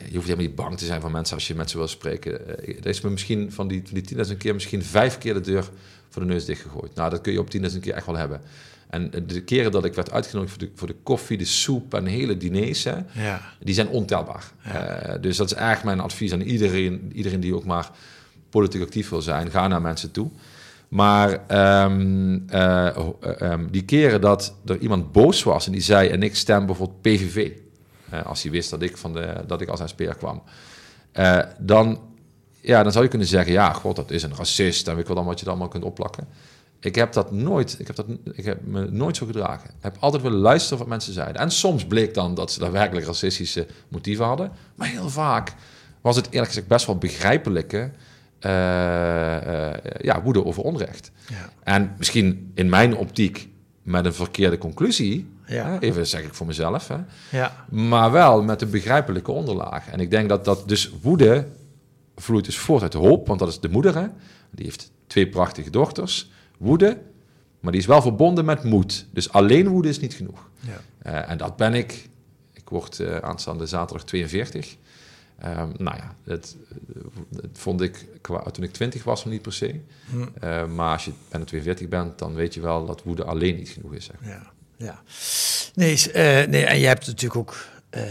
je 0.09 0.13
hoeft 0.13 0.27
helemaal 0.27 0.45
niet 0.45 0.55
bang 0.55 0.77
te 0.77 0.85
zijn 0.85 1.01
van 1.01 1.11
mensen 1.11 1.35
als 1.35 1.47
je 1.47 1.55
met 1.55 1.69
ze 1.69 1.77
wil 1.77 1.87
spreken. 1.87 2.59
Eh, 2.67 2.75
er 2.77 2.85
is 2.85 3.01
me 3.01 3.09
misschien 3.09 3.51
van 3.51 3.67
die, 3.67 3.81
van 3.85 3.93
die 3.93 4.03
10.000 4.27 4.37
keer 4.37 4.53
misschien 4.53 4.83
vijf 4.83 5.17
keer 5.17 5.33
de 5.33 5.41
deur 5.41 5.69
voor 6.09 6.21
de 6.21 6.27
neus 6.27 6.45
dichtgegooid. 6.45 6.95
Nou, 6.95 7.09
dat 7.09 7.21
kun 7.21 7.31
je 7.33 7.39
op 7.39 7.49
10.000 7.49 7.79
keer 7.79 7.93
echt 7.93 8.05
wel 8.05 8.17
hebben. 8.17 8.41
En 8.89 9.11
de 9.27 9.41
keren 9.41 9.71
dat 9.71 9.85
ik 9.85 9.93
werd 9.93 10.11
uitgenodigd 10.11 10.53
voor 10.53 10.61
de, 10.67 10.71
voor 10.75 10.87
de 10.87 10.95
koffie, 11.03 11.37
de 11.37 11.45
soep 11.45 11.93
en 11.93 12.05
hele 12.05 12.37
diners, 12.37 12.83
hè, 12.83 12.95
Ja. 13.13 13.41
die 13.59 13.73
zijn 13.73 13.87
ontelbaar. 13.87 14.51
Eh, 14.63 15.21
dus 15.21 15.37
dat 15.37 15.51
is 15.51 15.53
eigenlijk 15.57 15.85
mijn 15.95 15.99
advies 16.09 16.33
aan 16.33 16.41
iedereen, 16.41 17.11
iedereen 17.13 17.39
die 17.39 17.55
ook 17.55 17.65
maar 17.65 17.89
politiek 18.49 18.81
actief 18.81 19.09
wil 19.09 19.21
zijn. 19.21 19.51
Ga 19.51 19.67
naar 19.67 19.81
mensen 19.81 20.11
toe. 20.11 20.29
Maar 20.87 21.39
ehm, 21.47 22.39
eh, 22.47 22.87
eh, 22.87 23.05
ehm, 23.21 23.67
die 23.71 23.85
keren 23.85 24.21
dat 24.21 24.53
er 24.65 24.77
iemand 24.77 25.11
boos 25.11 25.43
was 25.43 25.65
en 25.65 25.71
die 25.71 25.81
zei... 25.81 26.09
en 26.09 26.23
ik 26.23 26.35
stem 26.35 26.65
bijvoorbeeld 26.65 27.01
PVV, 27.01 27.51
eh, 28.09 28.25
als 28.25 28.41
hij 28.41 28.51
wist 28.51 28.69
dat 28.69 28.81
ik, 28.81 28.97
van 28.97 29.13
de, 29.13 29.43
dat 29.47 29.61
ik 29.61 29.69
als 29.69 29.81
SPR 29.85 30.03
kwam... 30.03 30.43
dan, 31.59 31.99
ja, 32.61 32.83
dan 32.83 32.91
zou 32.91 33.03
je 33.03 33.09
kunnen 33.09 33.27
zeggen... 33.27 33.53
ja, 33.53 33.73
god, 33.73 33.95
dat 33.95 34.11
is 34.11 34.23
een 34.23 34.35
racist 34.35 34.87
en 34.87 34.95
weet 34.95 35.07
wel 35.07 35.15
dan 35.15 35.25
wat 35.25 35.39
je 35.39 35.45
dan 35.45 35.53
allemaal 35.53 35.71
kunt 35.71 35.83
opplakken. 35.83 36.27
Ik 36.79 36.95
heb 36.95 37.13
dat 37.13 37.31
nooit, 37.31 37.75
ik 37.79 37.87
heb, 37.87 37.95
dat, 37.95 38.05
ik 38.33 38.45
heb 38.45 38.65
me 38.65 38.91
nooit 38.91 39.17
zo 39.17 39.25
gedragen. 39.25 39.69
Ik 39.69 39.75
heb 39.81 39.97
altijd 39.99 40.23
willen 40.23 40.39
luisteren 40.39 40.77
wat 40.77 40.87
mensen 40.87 41.13
zeiden. 41.13 41.41
En 41.41 41.51
soms 41.51 41.85
bleek 41.85 42.13
dan 42.13 42.33
dat 42.33 42.51
ze 42.51 42.59
daadwerkelijk 42.59 43.05
racistische 43.05 43.67
motieven 43.87 44.25
hadden. 44.25 44.51
Maar 44.75 44.87
heel 44.87 45.09
vaak 45.09 45.53
was 46.01 46.15
het 46.15 46.25
eerlijk 46.25 46.47
gezegd 46.47 46.67
best 46.67 46.85
wel 46.85 46.97
begrijpelijke 46.97 47.91
eh, 48.39 49.67
eh, 49.67 49.75
ja, 50.01 50.21
woede 50.21 50.45
over 50.45 50.63
onrecht. 50.63 51.11
Ja. 51.29 51.49
En 51.63 51.95
misschien 51.97 52.51
in 52.55 52.69
mijn 52.69 52.95
optiek 52.95 53.49
met 53.81 54.05
een 54.05 54.13
verkeerde 54.13 54.57
conclusie. 54.57 55.29
Ja. 55.45 55.65
Hè, 55.69 55.79
even 55.79 56.07
zeg 56.07 56.23
ik 56.23 56.33
voor 56.33 56.45
mezelf. 56.47 56.87
Hè, 56.87 56.97
Ja. 57.31 57.65
maar 57.69 58.11
wel 58.11 58.43
met 58.43 58.61
een 58.61 58.69
begrijpelijke 58.69 59.31
onderlaag. 59.31 59.87
En 59.89 59.99
ik 59.99 60.09
denk 60.11 60.29
dat 60.29 60.45
dat 60.45 60.67
dus 60.67 60.91
woede 61.01 61.47
vloeit 62.15 62.45
dus 62.45 62.57
voort 62.57 62.81
uit 62.81 62.93
hoop, 62.93 63.27
want 63.27 63.39
dat 63.39 63.47
is 63.49 63.59
de 63.59 63.69
moeder. 63.69 63.95
Hè? 63.95 64.07
Die 64.51 64.65
heeft 64.65 64.91
twee 65.07 65.27
prachtige 65.29 65.69
dochters. 65.69 66.31
Woede, 66.57 66.97
maar 67.59 67.71
die 67.71 67.81
is 67.81 67.87
wel 67.87 68.01
verbonden 68.01 68.45
met 68.45 68.63
moed. 68.63 69.05
Dus 69.11 69.31
alleen 69.31 69.67
woede 69.67 69.89
is 69.89 69.99
niet 69.99 70.13
genoeg. 70.13 70.49
Ja. 70.59 70.81
Eh, 71.01 71.31
en 71.31 71.37
dat 71.37 71.55
ben 71.55 71.73
ik. 71.73 72.09
Ik 72.53 72.69
word 72.69 73.21
aanstaande 73.21 73.65
zaterdag 73.65 74.05
42. 74.05 74.75
Um, 75.45 75.71
nou 75.77 75.97
ja, 75.97 76.15
dat, 76.23 76.55
vond 77.53 77.81
ik 77.81 78.05
toen 78.51 78.63
ik 78.63 78.73
20 78.73 79.03
was 79.03 79.23
nog 79.23 79.33
niet 79.33 79.41
per 79.41 79.53
se. 79.53 79.79
Hm. 80.09 80.21
Uh, 80.43 80.65
maar 80.65 80.93
als 80.93 81.05
je 81.05 81.11
bijna 81.29 81.45
42 81.45 81.87
bent, 81.87 82.19
dan 82.19 82.33
weet 82.33 82.53
je 82.53 82.61
wel 82.61 82.85
dat 82.85 83.03
woede 83.03 83.23
alleen 83.23 83.55
niet 83.55 83.69
genoeg 83.69 83.93
is. 83.93 84.05
Zeg. 84.05 84.15
Ja, 84.21 84.51
ja. 84.75 85.01
Nee, 85.73 85.93
uh, 86.07 86.13
nee, 86.49 86.65
en 86.65 86.79
je 86.79 86.87
hebt 86.87 87.07
natuurlijk 87.07 87.35
ook 87.35 87.55
uh, 87.95 88.01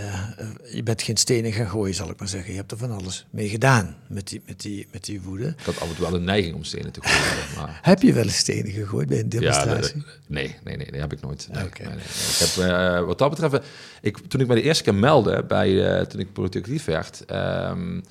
je 0.73 0.83
bent 0.83 1.03
geen 1.03 1.17
stenen 1.17 1.53
gaan 1.53 1.69
gooien, 1.69 1.95
zal 1.95 2.11
ik 2.11 2.19
maar 2.19 2.29
zeggen. 2.29 2.51
Je 2.51 2.59
hebt 2.59 2.71
er 2.71 2.79
van 2.79 2.91
alles 2.91 3.27
mee 3.31 3.49
gedaan 3.49 3.97
met 4.07 4.29
die, 4.29 4.43
met 4.47 4.61
die, 4.61 4.89
met 4.93 5.05
die 5.05 5.21
woede. 5.21 5.47
Ik 5.47 5.65
had 5.65 5.81
altijd 5.81 5.99
wel 5.99 6.15
een 6.15 6.25
neiging 6.25 6.55
om 6.55 6.65
stenen 6.65 6.93
te 6.93 7.01
gooien. 7.03 7.45
Maar... 7.57 7.79
heb 7.83 8.03
je 8.03 8.13
wel 8.13 8.25
eens 8.25 8.37
stenen 8.37 8.73
gegooid 8.73 9.09
bij 9.09 9.21
een 9.21 9.29
demonstratie? 9.29 9.97
Ja, 9.97 10.03
nee, 10.27 10.57
nee, 10.65 10.77
nee, 10.77 10.87
nee, 10.91 11.01
heb 11.01 11.13
ik 11.13 11.21
nooit. 11.21 11.49
Nee, 11.53 11.63
nee, 11.63 11.89
nee. 11.89 11.97
Ik 11.97 12.39
heb, 12.39 12.65
uh, 12.65 13.07
wat 13.07 13.19
dat 13.19 13.31
betreft, 13.31 13.67
ik, 14.01 14.19
toen 14.29 14.41
ik 14.41 14.47
me 14.47 14.55
de 14.55 14.63
eerste 14.63 14.83
keer 14.83 14.95
meldde, 14.95 15.45
bij, 15.45 15.71
uh, 15.71 16.01
toen 16.01 16.21
ik 16.21 16.33
politiek 16.33 16.63
actief 16.63 16.85
werd... 16.85 17.25
Um, 17.31 18.03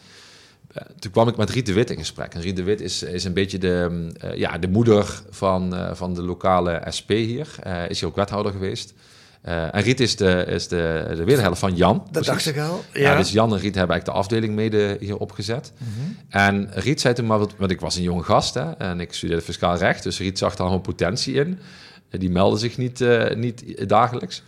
toen 1.00 1.12
kwam 1.12 1.28
ik 1.28 1.38
met 1.38 1.50
Riet 1.50 1.66
de 1.66 1.74
Wit 1.74 1.90
in 1.90 1.98
gesprek. 1.98 2.34
En 2.34 2.42
Riet 2.42 2.56
de 2.56 2.64
Wit 2.64 2.82
is, 2.82 3.04
is 3.04 3.24
een 3.24 3.34
beetje 3.34 3.58
de, 3.58 4.10
uh, 4.26 4.36
ja, 4.36 4.58
de 4.58 4.68
moeder 4.68 5.22
van, 5.30 5.96
van 5.96 6.14
de 6.14 6.22
lokale 6.22 6.82
SP 6.98 7.10
hier. 7.10 7.48
Is 7.88 8.00
hier 8.00 8.10
ook 8.10 8.16
wethouder 8.16 8.52
geweest. 8.52 8.94
Uh, 9.48 9.76
en 9.76 9.82
Riet 9.82 10.00
is 10.00 10.16
de, 10.16 10.46
is 10.48 10.68
de, 10.68 11.06
de 11.16 11.24
wederhelft 11.24 11.60
van 11.60 11.76
Jan. 11.76 11.98
Dat 11.98 12.12
precies. 12.12 12.28
dacht 12.28 12.46
ik 12.46 12.58
al. 12.58 12.84
Ja. 12.94 13.00
ja. 13.00 13.18
dus 13.18 13.32
Jan 13.32 13.54
en 13.54 13.60
Riet 13.60 13.76
hebben 13.76 13.96
eigenlijk 13.96 14.06
de 14.06 14.12
afdeling 14.12 14.56
mede 14.56 14.98
hier 15.00 15.18
opgezet. 15.18 15.74
Mm 15.78 15.88
-hmm. 15.88 16.18
En 16.30 16.70
Riet 16.74 17.02
zei 17.02 17.14
toen 17.14 17.26
maar, 17.26 17.40
want 17.58 17.72
ik 17.72 17.80
was 17.80 17.96
een 17.96 18.04
jonge 18.04 18.24
gast 18.24 18.54
hè, 18.54 18.72
en 18.72 19.00
ik 19.00 19.14
studeerde 19.14 19.42
fiscaal 19.42 19.78
recht. 19.78 20.04
Dus 20.04 20.20
Riet 20.20 20.38
zag 20.38 20.56
daar 20.56 20.68
gewoon 20.68 20.82
potentie 20.82 21.34
in. 21.34 21.60
Die 22.10 22.30
meldde 22.30 22.60
zich 22.60 22.78
niet, 22.78 23.00
uh, 23.02 23.34
niet 23.36 23.90
dagelijks. 23.90 24.44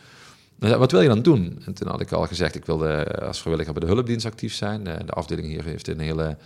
Wat 0.60 0.92
wil 0.92 1.02
je 1.02 1.08
dan 1.08 1.22
doen? 1.22 1.62
En 1.66 1.74
toen 1.74 1.88
had 1.88 2.02
ik 2.02 2.12
al 2.12 2.28
gezegd, 2.28 2.56
ik 2.56 2.66
wilde 2.66 3.06
als 3.06 3.40
vrijwilliger 3.40 3.74
bij 3.74 3.88
de 3.88 3.94
hulpdienst 3.94 4.26
actief 4.26 4.54
zijn. 4.54 4.84
De, 4.84 4.98
de 5.06 5.12
afdeling 5.12 5.48
hier 5.48 5.64
heeft 5.64 5.88
een 5.88 6.00
hele 6.00 6.38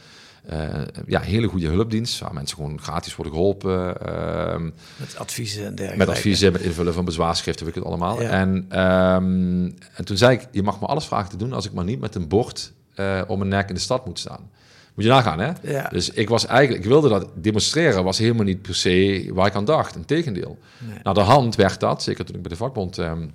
ja, 1.06 1.22
hele 1.22 1.48
goede 1.48 1.68
hulpdienst, 1.68 2.20
waar 2.20 2.34
mensen 2.34 2.58
gewoon 2.58 2.82
gratis 2.82 3.16
worden 3.16 3.34
geholpen. 3.34 3.96
Uh, 4.08 4.72
met 4.98 5.18
adviezen 5.18 5.66
en 5.66 5.76
dergelijke. 5.76 6.06
Met 6.06 6.16
adviezen, 6.16 6.52
met 6.52 6.62
invullen 6.62 6.94
van 6.94 7.06
bezwaarschriften, 7.06 7.66
weet 7.66 7.76
ik 7.76 7.82
het 7.82 7.92
allemaal. 7.92 8.22
Ja. 8.22 8.30
En, 8.30 8.80
um, 8.80 9.76
en 9.94 10.06
toen 10.06 10.18
zei 10.18 10.36
ik, 10.36 10.48
je 10.52 10.64
mag 10.64 10.80
me 10.80 10.86
alles 10.86 11.06
vragen 11.06 11.30
te 11.30 11.38
doen 11.38 11.54
als 11.54 11.66
ik 11.66 11.74
maar 11.74 11.84
niet 11.84 12.00
met 12.00 12.16
een 12.16 12.28
bord 12.28 12.72
uh, 12.96 13.22
om 13.28 13.38
mijn 13.38 13.50
nek 13.50 13.70
in 13.70 13.76
de 13.76 13.82
stad 13.82 14.06
moet 14.06 14.20
staan. 14.20 14.50
Moet 14.94 15.04
je 15.04 15.12
nagaan, 15.12 15.40
hè? 15.40 15.52
Ja. 15.62 15.88
Dus 15.88 16.10
ik 16.10 16.30
was 16.30 16.46
eigenlijk, 16.46 16.84
ik 16.84 16.90
wilde 16.90 17.10
dat 17.10 17.28
demonstreren, 17.36 18.04
was 18.04 18.18
helemaal 18.18 18.46
niet 18.46 18.62
per 18.62 18.76
se 18.76 19.30
waar 19.34 19.48
ik 19.48 19.56
aan 19.56 19.66
dacht. 19.66 19.96
Integendeel. 19.96 20.58
Nee. 20.78 20.98
Nou, 21.04 21.16
de 21.16 21.22
hand 21.22 21.56
werd 21.56 21.80
dat, 21.80 22.04
zeker 22.04 22.26
toen 22.26 22.36
ik 22.36 22.42
bij 22.42 22.52
de 22.52 22.58
vakbond 22.58 22.98
um, 22.98 23.34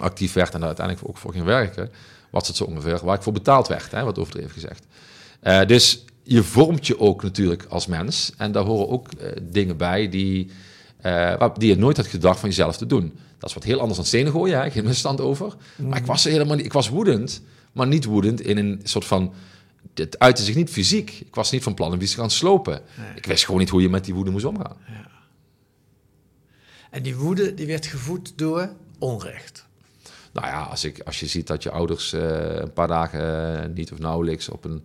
actief 0.00 0.32
werd 0.32 0.52
en 0.52 0.58
daar 0.58 0.68
uiteindelijk 0.68 1.08
ook 1.08 1.18
voor 1.18 1.32
ging 1.32 1.44
werken, 1.44 1.90
was 2.30 2.46
het 2.46 2.56
zo 2.56 2.64
ongeveer 2.64 3.00
waar 3.04 3.16
ik 3.16 3.22
voor 3.22 3.32
betaald 3.32 3.68
werd, 3.68 3.90
hè, 3.90 4.04
wat 4.04 4.18
overdreven 4.18 4.50
gezegd. 4.50 4.86
Uh, 5.42 5.64
dus 5.66 6.04
je 6.28 6.42
vormt 6.42 6.86
je 6.86 7.00
ook 7.00 7.22
natuurlijk 7.22 7.64
als 7.68 7.86
mens. 7.86 8.32
En 8.36 8.52
daar 8.52 8.64
horen 8.64 8.88
ook 8.88 9.08
uh, 9.20 9.30
dingen 9.42 9.76
bij 9.76 10.08
die, 10.08 10.50
uh, 11.06 11.48
die 11.56 11.68
je 11.68 11.76
nooit 11.76 11.96
had 11.96 12.06
gedacht 12.06 12.40
van 12.40 12.48
jezelf 12.48 12.76
te 12.76 12.86
doen. 12.86 13.18
Dat 13.38 13.48
is 13.48 13.54
wat 13.54 13.64
heel 13.64 13.78
anders 13.78 13.96
dan 13.96 14.06
stenen 14.06 14.32
gooien, 14.32 14.60
hè? 14.60 14.70
geen 14.70 14.84
misstand 14.84 15.20
over. 15.20 15.56
Mm. 15.76 15.88
Maar 15.88 15.98
ik 15.98 16.06
was 16.06 16.24
helemaal 16.24 16.56
niet, 16.56 16.64
ik 16.64 16.72
was 16.72 16.88
woedend, 16.88 17.42
maar 17.72 17.86
niet 17.86 18.04
woedend 18.04 18.40
in 18.40 18.58
een 18.58 18.80
soort 18.82 19.04
van. 19.04 19.32
Het 19.94 20.18
uitte 20.18 20.42
zich 20.42 20.54
niet 20.54 20.70
fysiek. 20.70 21.20
Ik 21.20 21.34
was 21.34 21.50
niet 21.50 21.62
van 21.62 21.74
plan 21.74 21.92
om 21.92 22.00
iets 22.00 22.12
te 22.12 22.18
gaan 22.18 22.30
slopen. 22.30 22.80
Nee. 22.96 23.16
Ik 23.16 23.26
wist 23.26 23.44
gewoon 23.44 23.60
niet 23.60 23.68
hoe 23.68 23.82
je 23.82 23.88
met 23.88 24.04
die 24.04 24.14
woede 24.14 24.30
moest 24.30 24.44
omgaan. 24.44 24.76
Ja. 24.86 25.10
En 26.90 27.02
die 27.02 27.16
woede 27.16 27.54
die 27.54 27.66
werd 27.66 27.86
gevoed 27.86 28.32
door 28.36 28.72
onrecht. 28.98 29.66
Nou 30.32 30.46
ja, 30.46 30.62
als, 30.62 30.84
ik, 30.84 31.00
als 31.00 31.20
je 31.20 31.26
ziet 31.26 31.46
dat 31.46 31.62
je 31.62 31.70
ouders 31.70 32.12
uh, 32.12 32.20
een 32.54 32.72
paar 32.72 32.88
dagen 32.88 33.72
niet 33.72 33.92
of 33.92 33.98
nauwelijks 33.98 34.48
op 34.48 34.64
een 34.64 34.84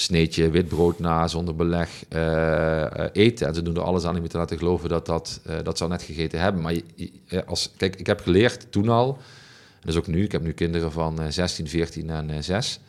sneetje 0.00 0.50
witbrood 0.50 0.98
na 0.98 1.28
zonder 1.28 1.56
beleg 1.56 2.04
uh, 2.12 2.84
eten. 3.12 3.46
En 3.46 3.54
ze 3.54 3.62
doen 3.62 3.76
er 3.76 3.82
alles 3.82 4.04
aan 4.04 4.16
om 4.16 4.22
je 4.22 4.28
te 4.28 4.38
laten 4.38 4.58
geloven 4.58 4.88
dat, 4.88 5.06
dat, 5.06 5.40
uh, 5.46 5.56
dat 5.62 5.78
ze 5.78 5.88
net 5.88 6.02
gegeten 6.02 6.40
hebben. 6.40 6.62
Maar 6.62 6.74
als, 7.46 7.70
kijk, 7.76 7.96
ik 7.96 8.06
heb 8.06 8.20
geleerd 8.20 8.72
toen 8.72 8.88
al, 8.88 9.18
en 9.80 9.88
is 9.88 9.96
ook 9.96 10.06
nu, 10.06 10.24
ik 10.24 10.32
heb 10.32 10.42
nu 10.42 10.52
kinderen 10.52 10.92
van 10.92 11.32
16, 11.32 11.68
14 11.68 12.10
en 12.10 12.44
6. 12.44 12.80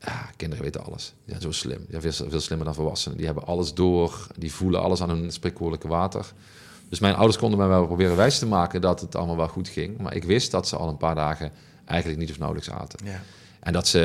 Ja, 0.00 0.30
kinderen 0.36 0.64
weten 0.64 0.84
alles. 0.84 1.14
Die 1.24 1.40
zo 1.40 1.52
slim. 1.52 1.86
Die 1.88 2.00
veel, 2.00 2.30
veel 2.30 2.40
slimmer 2.40 2.66
dan 2.66 2.74
volwassenen. 2.74 3.16
Die 3.16 3.26
hebben 3.26 3.46
alles 3.46 3.74
door. 3.74 4.26
Die 4.36 4.52
voelen 4.52 4.82
alles 4.82 5.02
aan 5.02 5.10
hun 5.10 5.32
spreekwoordelijke 5.32 5.88
water. 5.88 6.32
Dus 6.88 6.98
mijn 6.98 7.14
ouders 7.14 7.38
konden 7.38 7.58
mij 7.58 7.68
wel 7.68 7.86
proberen 7.86 8.16
wijs 8.16 8.38
te 8.38 8.46
maken 8.46 8.80
dat 8.80 9.00
het 9.00 9.14
allemaal 9.14 9.36
wel 9.36 9.48
goed 9.48 9.68
ging. 9.68 9.98
Maar 9.98 10.14
ik 10.14 10.24
wist 10.24 10.50
dat 10.50 10.68
ze 10.68 10.76
al 10.76 10.88
een 10.88 10.96
paar 10.96 11.14
dagen 11.14 11.52
eigenlijk 11.84 12.20
niet 12.20 12.30
of 12.30 12.38
nauwelijks 12.38 12.70
aten. 12.70 13.06
Ja. 13.06 13.20
En 13.64 13.72
dat 13.72 13.88
ze 13.88 13.98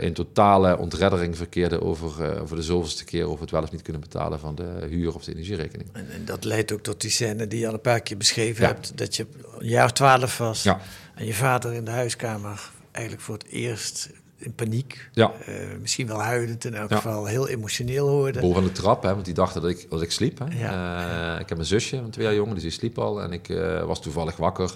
uh, 0.00 0.06
in 0.06 0.12
totale 0.12 0.78
ontreddering 0.78 1.36
verkeerden 1.36 1.82
over, 1.82 2.32
uh, 2.34 2.42
over 2.42 2.56
de 2.56 2.62
zoveelste 2.62 3.04
keer 3.04 3.24
over 3.24 3.40
het 3.40 3.50
wel 3.50 3.62
of 3.62 3.72
niet 3.72 3.82
kunnen 3.82 4.02
betalen 4.02 4.40
van 4.40 4.54
de 4.54 4.86
huur 4.88 5.14
of 5.14 5.24
de 5.24 5.32
energierekening. 5.32 5.88
En, 5.92 6.10
en 6.10 6.24
dat 6.24 6.44
leidt 6.44 6.72
ook 6.72 6.80
tot 6.80 7.00
die 7.00 7.10
scène 7.10 7.46
die 7.46 7.60
je 7.60 7.66
al 7.66 7.72
een 7.72 7.80
paar 7.80 8.00
keer 8.00 8.16
beschreven 8.16 8.62
ja. 8.62 8.68
hebt, 8.68 8.98
dat 8.98 9.16
je 9.16 9.26
een 9.58 9.68
jaar 9.68 9.84
of 9.84 9.92
twaalf 9.92 10.38
was 10.38 10.62
ja. 10.62 10.80
en 11.14 11.26
je 11.26 11.34
vader 11.34 11.72
in 11.72 11.84
de 11.84 11.90
huiskamer 11.90 12.70
eigenlijk 12.92 13.24
voor 13.24 13.34
het 13.34 13.46
eerst 13.46 14.10
in 14.36 14.54
paniek, 14.54 15.08
ja. 15.12 15.32
uh, 15.48 15.54
misschien 15.80 16.06
wel 16.06 16.22
huilend, 16.22 16.64
in 16.64 16.74
elk 16.74 16.92
geval 16.92 17.26
heel 17.26 17.48
emotioneel 17.48 18.08
hoorde. 18.08 18.40
Boven 18.40 18.62
de 18.62 18.72
trap, 18.72 19.02
hè, 19.02 19.12
want 19.12 19.24
die 19.24 19.34
dachten 19.34 19.62
dat 19.62 19.70
ik, 19.70 19.86
dat 19.90 20.02
ik 20.02 20.12
sliep. 20.12 20.38
Hè. 20.44 21.38
ik 21.40 21.48
heb 21.48 21.58
een 21.58 21.64
zusje, 21.64 21.96
een 21.96 22.10
twee 22.10 22.26
jaar 22.26 22.34
jonger, 22.34 22.54
dus 22.54 22.62
die 22.62 22.72
sliep 22.72 22.98
al 22.98 23.22
en 23.22 23.32
ik 23.32 23.46
was 23.86 24.02
toevallig 24.02 24.36
wakker. 24.36 24.70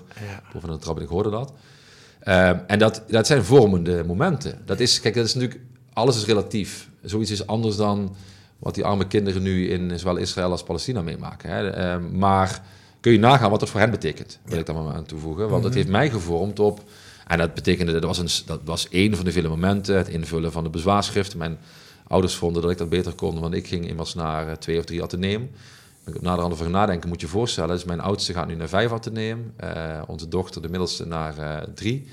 Boven 0.53 0.71
de 0.71 0.79
trap 0.79 0.97
en 0.97 1.03
ik 1.03 1.09
hoorde 1.09 1.31
dat. 1.31 1.53
Uh, 2.25 2.49
en 2.67 2.79
dat, 2.79 3.03
dat 3.09 3.27
zijn 3.27 3.45
vormende 3.45 4.05
momenten. 4.05 4.63
Dat 4.65 4.81
is, 4.81 5.01
kijk, 5.01 5.15
dat 5.15 5.25
is 5.25 5.35
natuurlijk, 5.35 5.61
alles 5.93 6.17
is 6.17 6.27
relatief. 6.27 6.89
Zoiets 7.03 7.31
is 7.31 7.47
anders 7.47 7.77
dan 7.77 8.15
wat 8.59 8.75
die 8.75 8.85
arme 8.85 9.07
kinderen 9.07 9.43
nu 9.43 9.69
in 9.69 9.99
zowel 9.99 10.17
Israël 10.17 10.51
als 10.51 10.63
Palestina 10.63 11.03
meemaken. 11.03 11.51
Hè. 11.51 11.97
Uh, 11.97 12.05
maar 12.13 12.63
kun 13.01 13.13
je 13.13 13.19
nagaan 13.19 13.51
wat 13.51 13.61
dat 13.61 13.69
voor 13.69 13.81
hen 13.81 13.91
betekent, 13.91 14.39
wil 14.45 14.59
ik 14.59 14.67
dan 14.67 14.85
maar 14.85 14.95
aan 14.95 15.05
toevoegen. 15.05 15.41
Want 15.41 15.51
mm-hmm. 15.51 15.65
het 15.65 15.75
heeft 15.75 15.89
mij 15.89 16.11
gevormd 16.11 16.59
op, 16.59 16.83
en 17.27 17.39
dat 17.39 17.55
betekende, 17.55 17.93
dat 17.93 18.05
was, 18.05 18.19
een, 18.19 18.47
dat 18.47 18.61
was 18.65 18.89
één 18.89 19.17
van 19.17 19.25
de 19.25 19.33
vele 19.33 19.49
momenten, 19.49 19.97
het 19.97 20.09
invullen 20.09 20.53
van 20.53 20.65
de 20.65 20.71
bezwaarschrift. 20.71 21.37
Mijn 21.37 21.59
ouders 22.07 22.35
vonden 22.35 22.63
dat 22.63 22.71
ik 22.71 22.79
dat 22.79 22.89
beter 22.89 23.13
kon, 23.13 23.41
want 23.41 23.55
ik 23.55 23.67
ging 23.67 23.89
immers 23.89 24.15
naar 24.15 24.47
uh, 24.47 24.53
twee 24.53 24.79
of 24.79 24.85
drie 24.85 25.03
ateneum. 25.03 25.51
Ik 26.07 26.13
heb 26.13 26.23
naderhand 26.23 26.53
over 26.53 26.71
nadenken, 26.71 27.09
moet 27.09 27.21
je 27.21 27.27
je 27.27 27.33
voorstellen. 27.33 27.75
Dus 27.75 27.85
mijn 27.85 28.01
oudste 28.01 28.33
gaat 28.33 28.47
nu 28.47 28.55
naar 28.55 28.69
vijf 28.69 28.93
ateneum. 28.93 29.53
Uh, 29.65 30.03
onze 30.07 30.29
dochter, 30.29 30.63
de 30.63 30.69
middelste, 30.69 31.07
naar 31.07 31.39
uh, 31.39 31.57
drie 31.75 32.09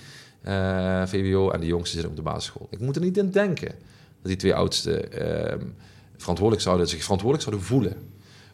uh, 0.48 1.04
VWO. 1.06 1.52
En 1.52 1.60
de 1.60 1.66
jongste 1.66 1.98
zit 1.98 2.06
op 2.06 2.16
de 2.16 2.22
basisschool. 2.22 2.68
Ik 2.70 2.80
moet 2.80 2.96
er 2.96 3.02
niet 3.02 3.18
in 3.18 3.32
denken 3.32 3.68
dat 3.68 3.78
die 4.24 4.36
twee 4.36 4.56
oudste 4.56 5.00
ehm, 5.00 5.66
verantwoordelijk 6.18 6.68
zouden, 6.68 6.88
zich 6.88 7.04
verantwoordelijk 7.04 7.50
zouden 7.50 7.68
voelen 7.68 7.94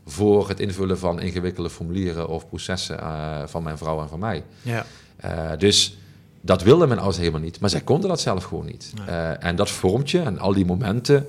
voor 0.05 0.49
het 0.49 0.59
invullen 0.59 0.97
van 0.99 1.19
ingewikkelde 1.19 1.69
formulieren 1.69 2.27
of 2.27 2.47
processen 2.47 2.99
van 3.49 3.63
mijn 3.63 3.77
vrouw 3.77 4.01
en 4.01 4.09
van 4.09 4.19
mij. 4.19 4.43
Ja. 4.61 4.85
dus 5.57 5.97
dat 6.41 6.63
wilden 6.63 6.87
mijn 6.87 6.99
ouders 6.99 7.19
helemaal 7.19 7.41
niet, 7.41 7.59
maar 7.59 7.69
zij 7.69 7.81
konden 7.81 8.09
dat 8.09 8.21
zelf 8.21 8.43
gewoon 8.43 8.65
niet. 8.65 8.93
en 9.39 9.55
dat 9.55 9.69
vormt 9.69 10.11
je 10.11 10.19
en 10.19 10.39
al 10.39 10.53
die 10.53 10.65
momenten 10.65 11.27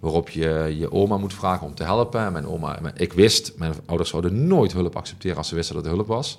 waarop 0.00 0.28
je 0.28 0.74
je 0.78 0.92
oma 0.92 1.16
moet 1.16 1.34
vragen 1.34 1.66
om 1.66 1.74
te 1.74 1.82
helpen. 1.82 2.32
Mijn 2.32 2.46
oma, 2.46 2.78
ik 2.94 3.12
wist, 3.12 3.52
mijn 3.56 3.72
ouders 3.86 4.10
zouden 4.10 4.46
nooit 4.46 4.72
hulp 4.72 4.96
accepteren 4.96 5.36
als 5.36 5.48
ze 5.48 5.54
wisten 5.54 5.74
dat 5.74 5.84
er 5.84 5.90
hulp 5.90 6.06
was. 6.06 6.38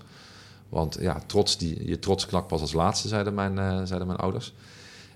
Want 0.69 0.97
ja, 0.99 1.21
trots 1.25 1.57
die, 1.57 1.87
je 1.87 1.99
trots 1.99 2.25
knakt 2.25 2.47
pas 2.47 2.61
als 2.61 2.73
laatste, 2.73 3.07
zeiden 3.07 3.33
mijn, 3.33 3.53
uh, 3.57 3.81
zeiden 3.83 4.07
mijn 4.07 4.19
ouders. 4.19 4.53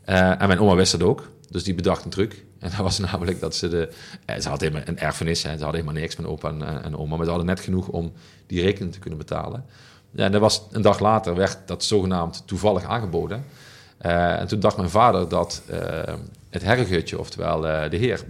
Uh, 0.10 0.42
en 0.42 0.48
mijn 0.48 0.60
oma 0.60 0.76
wist 0.76 0.92
dat 0.92 1.04
ook, 1.04 1.30
dus 1.50 1.64
die 1.64 1.76
bedacht 1.76 2.04
een 2.04 2.10
truc. 2.10 2.34
En 2.60 2.72
dat 2.72 2.80
was 2.80 3.00
namelijk 3.00 3.40
dat 3.40 3.56
ze 3.56 3.68
de... 3.68 3.90
Eh, 4.26 4.40
ze 4.40 4.50
had 4.50 4.62
helemaal 4.62 4.82
een 4.86 5.00
erfenis, 5.00 5.44
hè, 5.44 5.58
ze 5.58 5.64
hadden 5.64 5.82
helemaal 5.82 6.02
niks, 6.02 6.16
mijn 6.16 6.30
opa 6.30 6.50
en, 6.50 6.84
en 6.84 6.98
oma. 6.98 7.16
Maar 7.16 7.24
ze 7.26 7.30
hadden 7.30 7.48
net 7.48 7.60
genoeg 7.60 7.88
om 7.88 8.14
die 8.48 8.62
rekening 8.62 8.94
te 8.94 9.00
kunnen 9.00 9.20
betalen. 9.20 9.66
Ja, 10.12 10.26
en 10.26 10.32
dat 10.32 10.42
was, 10.42 10.62
een 10.72 10.82
dag 10.82 11.00
later 11.00 11.36
werd 11.36 11.58
dat 11.66 11.84
zogenaamd 11.84 12.44
toevallig 12.46 12.84
aangeboden. 12.84 13.46
En 13.98 14.48
toen 14.48 14.60
dacht 14.60 14.78
mijn 14.78 14.90
vader 14.90 15.30
dat 15.30 15.62
het 16.56 16.64
herregutje, 16.64 17.20
oftewel 17.20 17.60
de 17.62 17.98
heer, 17.98 18.24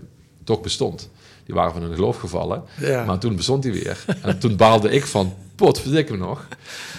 toch 0.43 0.61
bestond. 0.61 1.09
Die 1.45 1.55
waren 1.55 1.71
van 1.73 1.81
hun 1.81 1.93
geloof 1.95 2.17
gevallen. 2.19 2.63
Ja. 2.79 3.03
Maar 3.05 3.17
toen 3.19 3.35
bestond 3.35 3.63
hij 3.63 3.73
weer. 3.73 4.05
En 4.21 4.39
toen 4.39 4.55
baalde 4.55 4.89
ik 4.89 5.05
van, 5.05 5.33
pot, 5.55 5.79
verdik 5.81 6.09
me 6.09 6.17
nog. 6.17 6.47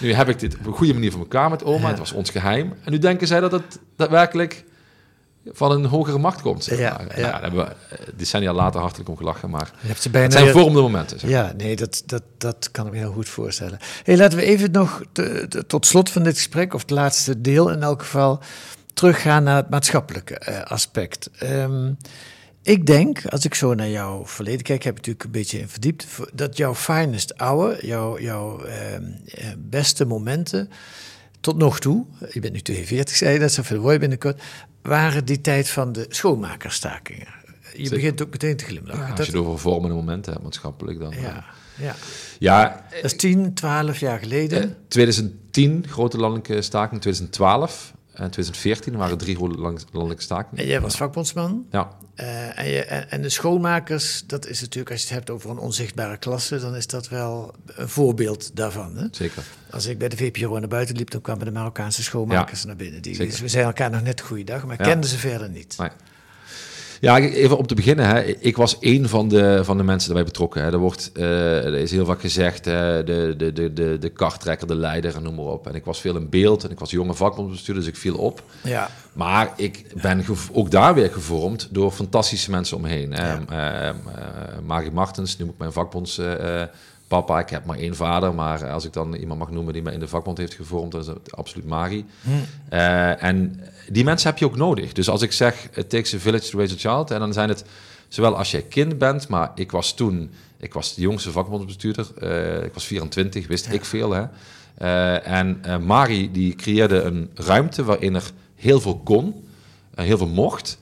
Nu 0.00 0.12
heb 0.12 0.28
ik 0.28 0.38
dit 0.38 0.56
op 0.58 0.66
een 0.66 0.72
goede 0.72 0.92
manier 0.94 1.10
voor 1.10 1.20
elkaar 1.20 1.50
met 1.50 1.64
oma. 1.64 1.80
Ja. 1.82 1.88
Het 1.88 1.98
was 1.98 2.12
ons 2.12 2.30
geheim. 2.30 2.72
En 2.84 2.92
nu 2.92 2.98
denken 2.98 3.26
zij 3.26 3.40
dat 3.40 3.52
het 3.52 3.78
daadwerkelijk 3.96 4.64
van 5.52 5.70
een 5.70 5.84
hogere 5.84 6.18
macht 6.18 6.40
komt. 6.40 6.64
Zeg 6.64 6.78
ja, 6.78 6.90
maar. 7.06 7.20
ja. 7.20 7.20
Nou, 7.20 7.32
daar 7.32 7.42
hebben 7.42 7.64
we 7.64 8.12
decennia 8.16 8.52
later 8.52 8.80
hartelijk 8.80 9.08
om 9.08 9.16
gelachen. 9.16 9.50
Maar 9.50 9.70
Je 9.80 9.86
hebt 9.88 10.02
ze 10.02 10.10
bijna 10.10 10.26
het 10.26 10.32
zijn 10.36 10.44
weer- 10.44 10.54
vormende 10.54 10.80
momenten. 10.80 11.18
Zeg. 11.20 11.30
Ja, 11.30 11.52
nee, 11.56 11.76
dat, 11.76 12.02
dat, 12.06 12.22
dat 12.38 12.68
kan 12.70 12.86
ik 12.86 12.92
me 12.92 12.98
heel 12.98 13.12
goed 13.12 13.28
voorstellen. 13.28 13.78
Hey, 14.04 14.16
laten 14.16 14.38
we 14.38 14.44
even 14.44 14.70
nog 14.70 15.02
te- 15.12 15.46
te- 15.48 15.66
tot 15.66 15.86
slot 15.86 16.10
van 16.10 16.22
dit 16.22 16.36
gesprek, 16.36 16.74
of 16.74 16.80
het 16.80 16.90
laatste 16.90 17.40
deel 17.40 17.70
in 17.70 17.82
elk 17.82 18.00
geval, 18.02 18.40
teruggaan 18.96 19.42
naar 19.42 19.56
het 19.56 19.70
maatschappelijke 19.70 20.34
eh, 20.34 20.62
aspect. 20.62 21.30
Ehm, 21.38 21.92
ik 22.62 22.86
denk, 22.86 23.26
als 23.26 23.44
ik 23.44 23.54
zo 23.54 23.74
naar 23.74 23.88
jouw 23.88 24.26
verleden 24.26 24.62
kijk, 24.62 24.82
heb 24.82 24.92
ik 24.92 24.98
natuurlijk 24.98 25.24
een 25.24 25.30
beetje 25.30 25.58
in 25.58 25.68
verdiept, 25.68 26.06
dat 26.34 26.56
jouw 26.56 26.74
finest 26.74 27.32
hour, 27.36 27.86
jouw, 27.86 28.20
jouw 28.20 28.64
ehm, 28.64 29.02
eh, 29.24 29.46
beste 29.58 30.04
momenten, 30.04 30.70
tot 31.40 31.56
nog 31.56 31.78
toe, 31.78 32.04
je 32.32 32.40
bent 32.40 32.52
nu 32.52 32.60
42, 32.60 33.16
zei 33.16 33.32
je 33.32 33.38
dat, 33.38 33.52
zo 33.52 33.62
word 33.78 33.92
je 33.92 33.98
binnenkort, 33.98 34.42
waren 34.82 35.24
die 35.24 35.40
tijd 35.40 35.70
van 35.70 35.92
de 35.92 36.06
schoonmakerstakingen. 36.08 37.34
Je 37.72 37.82
Zeker. 37.82 37.90
begint 37.90 38.22
ook 38.22 38.30
meteen 38.30 38.56
te 38.56 38.64
glimlachen. 38.64 39.02
Ja, 39.02 39.08
als 39.08 39.16
dat, 39.16 39.26
je 39.26 39.32
het 39.32 39.40
over 39.40 39.58
vormende 39.58 39.96
momenten 39.96 40.32
hebt, 40.32 40.44
maatschappelijk, 40.44 40.98
dan... 40.98 41.12
eh, 41.12 41.22
ja, 41.22 41.44
ja. 41.78 41.94
ja 42.38 42.86
Dat 42.94 43.04
is 43.04 43.16
10, 43.16 43.54
12 43.54 43.98
jaar 43.98 44.18
geleden. 44.18 44.62
eh, 44.62 44.68
2010, 44.88 45.84
grote 45.88 46.18
landelijke 46.18 46.62
staking, 46.62 47.00
2012 47.00 47.90
en 47.90 47.95
2014 48.16 48.96
waren 48.96 49.18
drie 49.18 49.38
landelijke 49.38 50.22
stakingen. 50.22 50.62
En 50.62 50.66
jij 50.70 50.80
was 50.80 50.96
vakbondsman. 50.96 51.66
Ja, 51.70 51.90
Eh, 52.14 52.58
en, 52.58 52.68
je, 52.68 52.80
en, 52.84 53.22
de 53.22 53.28
schoonmakers, 53.28 54.22
dat 54.26 54.46
is 54.46 54.60
natuurlijk, 54.60 54.90
als 54.90 55.00
je 55.00 55.06
het 55.06 55.14
hebt 55.16 55.30
over 55.30 55.50
een 55.50 55.58
onzichtbare 55.58 56.16
klasse, 56.16 56.58
dan 56.58 56.74
is 56.76 56.86
dat 56.86 57.08
wel 57.08 57.54
een 57.66 57.88
voorbeeld 57.88 58.56
daarvan. 58.56 58.96
Hè? 58.96 59.06
zeker. 59.10 59.42
Als 59.70 59.86
ik 59.86 59.98
bij 59.98 60.08
de 60.08 60.16
VPRO 60.16 60.58
naar 60.58 60.68
buiten 60.68 60.96
liep, 60.96 61.10
dan 61.10 61.20
kwamen 61.20 61.44
de 61.44 61.50
Marokkaanse 61.50 62.02
schoonmakers 62.02 62.64
naar 62.64 62.76
binnen. 62.76 63.02
Die, 63.02 63.16
dus 63.16 63.40
we 63.40 63.48
zeiden 63.48 63.72
elkaar 63.74 63.90
nog 63.90 64.02
net 64.02 64.20
goeiedag, 64.20 64.66
maar 64.66 64.76
Ja. 64.78 64.84
kenden 64.84 65.10
ze 65.10 65.18
verder 65.18 65.48
niet. 65.50 65.74
Nee. 65.78 65.88
Ja, 67.00 67.18
even 67.18 67.58
om 67.58 67.66
te 67.66 67.74
beginnen. 67.74 68.06
Hè. 68.06 68.22
Ik 68.24 68.56
was 68.56 68.78
één 68.78 69.08
van 69.08 69.28
de, 69.28 69.60
van 69.64 69.76
de 69.76 69.82
mensen 69.82 70.08
daarbij 70.08 70.26
betrokken. 70.32 70.62
Hè. 70.62 70.72
Er, 70.72 70.78
wordt, 70.78 71.10
eh, 71.14 71.64
er 71.64 71.74
is 71.74 71.90
heel 71.90 72.04
vaak 72.04 72.20
gezegd, 72.20 72.64
hè, 72.64 73.04
de, 73.04 73.34
de, 73.36 73.52
de, 73.52 73.72
de, 73.72 73.96
de 74.00 74.08
karttrekker, 74.08 74.66
de 74.66 74.74
leider 74.74 75.14
en 75.16 75.22
noem 75.22 75.34
maar 75.34 75.44
op. 75.44 75.66
En 75.66 75.74
ik 75.74 75.84
was 75.84 76.00
veel 76.00 76.16
in 76.16 76.28
beeld 76.28 76.64
en 76.64 76.70
ik 76.70 76.78
was 76.78 76.90
jonge 76.90 77.14
vakbondsbestuurder, 77.14 77.84
dus 77.84 77.92
ik 77.92 77.98
viel 78.00 78.16
op. 78.16 78.42
Ja, 78.62 78.90
Maar 79.12 79.52
ik 79.56 79.84
ben 80.02 80.24
ook 80.52 80.70
daar 80.70 80.94
weer 80.94 81.10
gevormd 81.12 81.68
door 81.70 81.90
fantastische 81.90 82.50
mensen 82.50 82.76
omheen. 82.76 83.12
hè. 83.12 83.32
Ja. 83.32 83.94
Marie 84.66 84.90
Martens, 84.90 85.36
noem 85.36 85.48
ik 85.48 85.58
mijn 85.58 85.72
vakbonds 85.72 86.18
eh, 86.18 86.62
papa. 87.08 87.38
Ik 87.38 87.50
heb 87.50 87.64
maar 87.64 87.78
één 87.78 87.96
vader, 87.96 88.34
maar 88.34 88.70
als 88.70 88.84
ik 88.84 88.92
dan 88.92 89.14
iemand 89.14 89.38
mag 89.38 89.50
noemen 89.50 89.72
die 89.72 89.82
mij 89.82 89.92
in 89.92 90.00
de 90.00 90.08
vakbond 90.08 90.38
heeft 90.38 90.54
gevormd, 90.54 90.92
dan 90.92 91.00
is 91.00 91.06
dat 91.06 91.36
absoluut 91.36 91.66
Marie. 91.66 92.04
Eh, 92.68 93.22
en 93.22 93.60
die 93.88 94.04
mensen 94.04 94.30
heb 94.30 94.38
je 94.38 94.44
ook 94.44 94.56
nodig. 94.56 94.92
Dus 94.92 95.08
als 95.08 95.22
ik 95.22 95.32
zeg, 95.32 95.68
it 95.74 95.90
takes 95.90 96.14
a 96.14 96.18
village 96.18 96.50
to 96.50 96.58
raise 96.58 96.74
a 96.74 96.78
child, 96.78 97.10
en 97.10 97.18
dan 97.18 97.32
zijn 97.32 97.48
het 97.48 97.64
zowel 98.08 98.36
als 98.36 98.50
jij 98.50 98.62
kind 98.62 98.98
bent, 98.98 99.28
maar 99.28 99.52
ik 99.54 99.70
was 99.70 99.94
toen, 99.94 100.30
ik 100.58 100.72
was 100.72 100.94
de 100.94 101.00
jongste 101.00 101.30
vakbondsbestuurder, 101.30 102.06
eh, 102.18 102.64
ik 102.64 102.74
was 102.74 102.84
24, 102.84 103.46
wist 103.46 103.72
ik 103.72 103.84
veel. 103.84 104.12
Hè? 104.12 104.24
Eh, 104.74 105.26
en 105.28 105.60
Marie 105.86 106.30
die 106.30 106.54
creëerde 106.54 107.02
een 107.02 107.30
ruimte 107.34 107.84
waarin 107.84 108.14
er 108.14 108.30
heel 108.54 108.80
veel 108.80 109.00
kon, 109.04 109.44
heel 109.94 110.18
veel 110.18 110.26
mocht. 110.26 110.78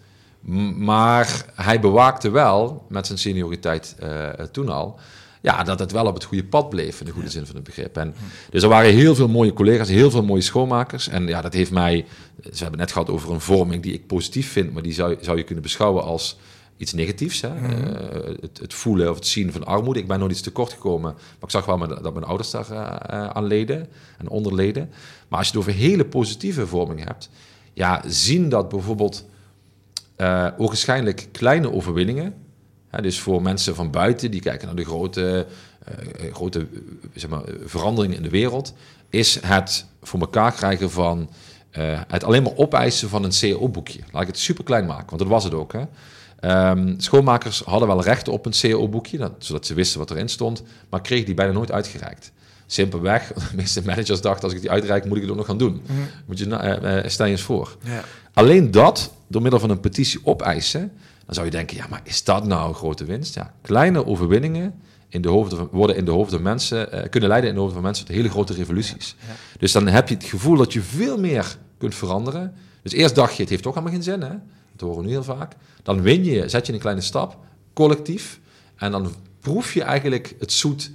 Maar 0.76 1.44
hij 1.54 1.80
bewaakte 1.80 2.30
wel, 2.30 2.86
met 2.88 3.06
zijn 3.06 3.18
senioriteit 3.18 3.96
toen 4.52 4.68
al, 4.68 4.98
ja, 5.44 5.62
dat 5.62 5.78
het 5.78 5.92
wel 5.92 6.06
op 6.06 6.14
het 6.14 6.24
goede 6.24 6.44
pad 6.44 6.68
bleef, 6.68 7.00
in 7.00 7.06
de 7.06 7.12
goede 7.12 7.30
zin 7.30 7.46
van 7.46 7.54
het 7.54 7.64
begrip. 7.64 7.96
En, 7.96 8.14
dus 8.50 8.62
er 8.62 8.68
waren 8.68 8.92
heel 8.92 9.14
veel 9.14 9.28
mooie 9.28 9.52
collega's, 9.52 9.88
heel 9.88 10.10
veel 10.10 10.22
mooie 10.22 10.40
schoonmakers. 10.40 11.08
En 11.08 11.26
ja, 11.26 11.40
dat 11.40 11.52
heeft 11.52 11.70
mij, 11.70 12.06
ze 12.52 12.62
hebben 12.62 12.80
net 12.80 12.92
gehad 12.92 13.10
over 13.10 13.32
een 13.32 13.40
vorming 13.40 13.82
die 13.82 13.92
ik 13.92 14.06
positief 14.06 14.52
vind, 14.52 14.72
maar 14.72 14.82
die 14.82 14.92
zou, 14.92 15.16
zou 15.20 15.36
je 15.36 15.42
kunnen 15.42 15.62
beschouwen 15.62 16.04
als 16.04 16.38
iets 16.76 16.92
negatiefs. 16.92 17.40
Hè? 17.40 17.48
Eh, 17.48 18.34
het, 18.40 18.58
het 18.58 18.74
voelen 18.74 19.10
of 19.10 19.16
het 19.16 19.26
zien 19.26 19.52
van 19.52 19.64
armoede. 19.64 20.00
Ik 20.00 20.08
ben 20.08 20.18
nooit 20.18 20.32
iets 20.32 20.40
tekort 20.40 20.72
gekomen, 20.72 21.12
maar 21.12 21.42
ik 21.42 21.50
zag 21.50 21.64
wel 21.64 21.78
dat 21.78 22.14
mijn 22.14 22.26
ouders 22.26 22.50
daar 22.50 22.70
eh, 22.70 22.80
eh, 22.80 23.28
aan 23.28 23.44
leden 23.44 23.88
en 24.18 24.28
onderleden. 24.28 24.90
Maar 25.28 25.38
als 25.38 25.48
je 25.48 25.58
het 25.58 25.62
over 25.62 25.80
hele 25.80 26.04
positieve 26.04 26.66
vorming 26.66 27.04
hebt, 27.04 27.30
ja, 27.72 28.02
zien 28.06 28.48
dat 28.48 28.68
bijvoorbeeld 28.68 29.24
eh 30.16 30.48
ogenschijnlijk 30.56 31.28
kleine 31.32 31.72
overwinningen. 31.72 32.43
Dus 33.02 33.20
voor 33.20 33.42
mensen 33.42 33.74
van 33.74 33.90
buiten 33.90 34.30
die 34.30 34.40
kijken 34.40 34.66
naar 34.66 34.76
de 34.76 34.84
grote, 34.84 35.46
eh, 35.84 36.34
grote 36.34 36.58
eh, 36.58 36.66
zeg 37.14 37.30
maar, 37.30 37.42
veranderingen 37.64 38.16
in 38.16 38.22
de 38.22 38.30
wereld, 38.30 38.74
is 39.10 39.38
het 39.46 39.86
voor 40.02 40.20
elkaar 40.20 40.52
krijgen 40.52 40.90
van 40.90 41.30
het 42.08 42.24
alleen 42.24 42.42
maar 42.42 42.56
opeisen 42.56 43.08
van 43.08 43.24
een 43.24 43.32
CO-boekje. 43.40 44.00
Laat 44.12 44.22
ik 44.22 44.28
het 44.28 44.38
super 44.38 44.64
klein 44.64 44.86
maken, 44.86 45.06
want 45.06 45.18
dat 45.18 45.28
was 45.28 45.44
het 45.44 45.54
ook. 45.54 45.72
Hè. 45.72 45.82
Ehm, 46.40 46.94
schoonmakers 46.96 47.62
hadden 47.64 47.88
wel 47.88 48.02
recht 48.02 48.28
op 48.28 48.46
een 48.46 48.54
CO-boekje, 48.60 49.18
dat, 49.18 49.32
zodat 49.38 49.66
ze 49.66 49.74
wisten 49.74 49.98
wat 49.98 50.10
erin 50.10 50.28
stond, 50.28 50.62
maar 50.90 51.00
kregen 51.00 51.26
die 51.26 51.34
bijna 51.34 51.52
nooit 51.52 51.72
uitgereikt. 51.72 52.32
Simpelweg, 52.66 53.32
de 53.32 53.56
meeste 53.56 53.82
managers 53.84 54.20
dachten, 54.20 54.44
als 54.44 54.52
ik 54.52 54.60
die 54.60 54.70
uitreik, 54.70 55.04
moet 55.04 55.16
ik 55.16 55.22
het 55.22 55.30
ook 55.30 55.36
nog 55.36 55.46
gaan 55.46 55.58
doen. 55.58 55.82
Moet 56.26 56.38
je, 56.38 57.02
stel 57.06 57.26
je 57.26 57.32
eens 57.32 57.42
voor. 57.42 57.76
ja. 57.84 58.04
Alleen 58.34 58.70
dat, 58.70 59.12
door 59.26 59.42
middel 59.42 59.60
van 59.60 59.70
een 59.70 59.80
petitie 59.80 60.20
opeisen, 60.22 60.92
dan 61.26 61.34
zou 61.34 61.46
je 61.46 61.52
denken, 61.52 61.76
ja, 61.76 61.86
maar 61.90 62.00
is 62.04 62.24
dat 62.24 62.46
nou 62.46 62.68
een 62.68 62.74
grote 62.74 63.04
winst? 63.04 63.34
Ja, 63.34 63.54
kleine 63.62 64.06
overwinningen 64.06 64.74
in 65.08 65.22
de 65.22 65.28
hoofden 65.28 65.58
van, 65.58 65.68
worden 65.72 65.96
in 65.96 66.04
de 66.04 66.10
hoofden 66.10 66.32
van 66.34 66.42
mensen, 66.42 66.92
eh, 66.92 67.10
kunnen 67.10 67.28
leiden 67.28 67.50
in 67.50 67.56
de 67.56 67.60
hoofden 67.60 67.80
van 67.80 67.88
mensen 67.88 68.06
tot 68.06 68.14
hele 68.14 68.30
grote 68.30 68.52
revoluties. 68.52 69.16
Dus 69.58 69.72
dan 69.72 69.86
heb 69.86 70.08
je 70.08 70.14
het 70.14 70.24
gevoel 70.24 70.56
dat 70.56 70.72
je 70.72 70.80
veel 70.80 71.18
meer 71.18 71.56
kunt 71.78 71.94
veranderen. 71.94 72.54
Dus 72.82 72.92
eerst 72.92 73.14
dacht 73.14 73.36
je, 73.36 73.40
het 73.40 73.50
heeft 73.50 73.62
toch 73.62 73.74
allemaal 73.74 73.92
geen 73.92 74.02
zin, 74.02 74.20
hè? 74.20 74.34
Dat 74.72 74.88
horen 74.88 74.96
we 74.96 75.04
nu 75.04 75.10
heel 75.10 75.24
vaak. 75.24 75.52
Dan 75.82 76.02
win 76.02 76.24
je, 76.24 76.48
zet 76.48 76.66
je 76.66 76.72
een 76.72 76.78
kleine 76.78 77.00
stap, 77.00 77.38
collectief, 77.72 78.40
en 78.76 78.90
dan 78.90 79.14
proef 79.40 79.74
je 79.74 79.82
eigenlijk 79.82 80.34
het 80.38 80.52
zoet 80.52 80.90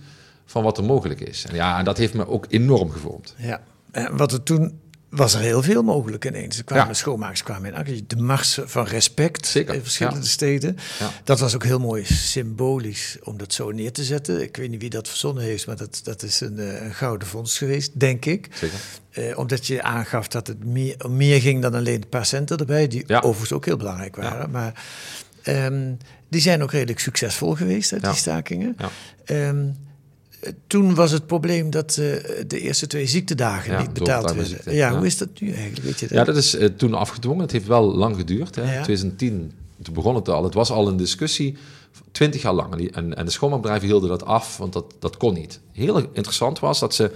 van 0.46 0.64
wat 0.64 0.78
er 0.78 0.84
mogelijk 0.84 1.22
is. 1.22 1.46
En 1.46 1.56
ja, 1.56 1.80
en 1.80 1.86
dat 1.86 1.98
heeft 1.98 2.14
me 2.14 2.28
ook 2.28 2.46
enorm 2.50 2.92
gevormd. 2.92 3.36
Ja, 3.38 3.62
en 3.92 4.18
wat 4.18 4.32
er 4.32 4.44
toen 4.44 4.80
was 5.10 5.34
er 5.34 5.40
heel 5.40 5.62
veel 5.62 5.84
mogelijk 5.84 6.26
ineens. 6.26 6.58
Er 6.58 6.64
kwamen 6.64 6.88
Ja. 6.88 6.94
schoonmakers 6.94 7.44
kwamen 7.44 7.70
in 7.70 7.76
actie. 7.76 8.04
De 8.08 8.16
mars 8.16 8.60
van 8.64 8.86
respect 8.86 9.46
Zeker, 9.48 9.74
in 9.76 9.82
verschillende 9.82 10.20
ja. 10.20 10.26
steden. 10.26 10.78
Ja. 11.00 11.12
Dat 11.24 11.40
was 11.40 11.56
ook 11.56 11.64
heel 11.64 11.80
mooi 11.80 12.06
symbolisch 12.06 13.18
om 13.24 13.38
dat 13.38 13.54
zo 13.54 13.72
neer 13.72 13.92
te 13.92 14.04
zetten. 14.04 14.42
Ik 14.42 14.58
weet 14.58 14.70
niet 14.70 14.82
wie 14.82 14.90
dat 14.90 15.08
verzonnen 15.08 15.44
heeft, 15.44 15.68
maar 15.68 15.76
dat, 15.78 16.00
dat 16.04 16.24
is 16.24 16.40
een, 16.42 16.60
eh, 16.60 16.82
een 16.86 16.94
gouden 16.94 17.28
vondst 17.28 17.58
geweest, 17.58 18.00
denk 18.00 18.26
ik. 18.26 18.48
Zeker. 18.54 18.80
Eh, 19.10 19.38
omdat 19.38 19.68
je 19.68 19.82
aangaf 19.84 20.28
dat 20.28 20.48
het 20.48 20.64
meer, 21.10 21.42
ging 21.42 21.62
dan 21.62 21.74
alleen 21.74 22.02
een 22.02 22.10
paar 22.10 22.26
centen 22.26 22.58
erbij, 22.58 22.88
die 22.88 23.22
overigens 23.22 23.54
ook 23.54 23.66
heel 23.66 23.78
belangrijk 23.78 24.16
waren. 24.16 24.52
Maar 24.52 24.84
ehm, 25.44 25.94
die 26.30 26.42
zijn 26.42 26.64
ook 26.64 26.72
redelijk 26.72 27.00
succesvol 27.00 27.56
geweest 27.56 28.02
die 28.02 28.14
stakingen. 28.14 28.76
Ja. 28.78 28.90
Toen 30.68 30.96
was 30.96 31.12
het 31.12 31.26
probleem 31.26 31.70
dat 31.70 31.90
eh, 31.90 31.96
de 32.48 32.60
eerste 32.60 32.88
twee 32.88 33.08
ziektedagen 33.08 33.72
Ja, 33.72 33.80
niet 33.82 33.94
betaald 33.94 34.32
werden. 34.32 34.58
ja, 34.66 34.72
ja. 34.72 34.98
hoe 34.98 35.06
is 35.06 35.18
dat 35.18 35.30
nu 35.40 35.52
eigenlijk? 35.52 35.86
Weet 35.86 36.00
je 36.00 36.08
dat? 36.08 36.18
Ja, 36.18 36.24
dat 36.24 36.36
is 36.36 36.56
eh, 36.56 36.66
toen 36.66 36.94
afgedwongen. 36.94 37.42
Het 37.42 37.52
heeft 37.52 37.68
wel 37.68 37.96
lang 37.96 38.16
geduurd. 38.16 38.56
Hè. 38.56 38.62
Ja. 38.62 38.82
2010, 38.82 39.52
toen 39.84 39.94
begon 39.94 40.16
het 40.16 40.30
al. 40.30 40.44
Het 40.44 40.54
was 40.54 40.70
al 40.72 40.88
een 40.88 40.98
discussie, 40.98 41.58
20 42.12 42.42
jaar 42.42 42.54
lang. 42.54 42.92
En, 42.92 43.18
en, 43.18 43.26
de 43.26 43.32
schoonmaakbedrijven 43.32 43.88
hielden 43.88 44.10
dat 44.10 44.26
af, 44.26 44.58
want 44.58 44.74
dat, 44.74 44.96
dat 45.00 45.18
kon 45.18 45.34
niet. 45.34 45.60
Heel 45.72 45.98
interessant 46.14 46.60
was 46.60 46.80
dat 46.80 46.96
ze... 46.96 47.12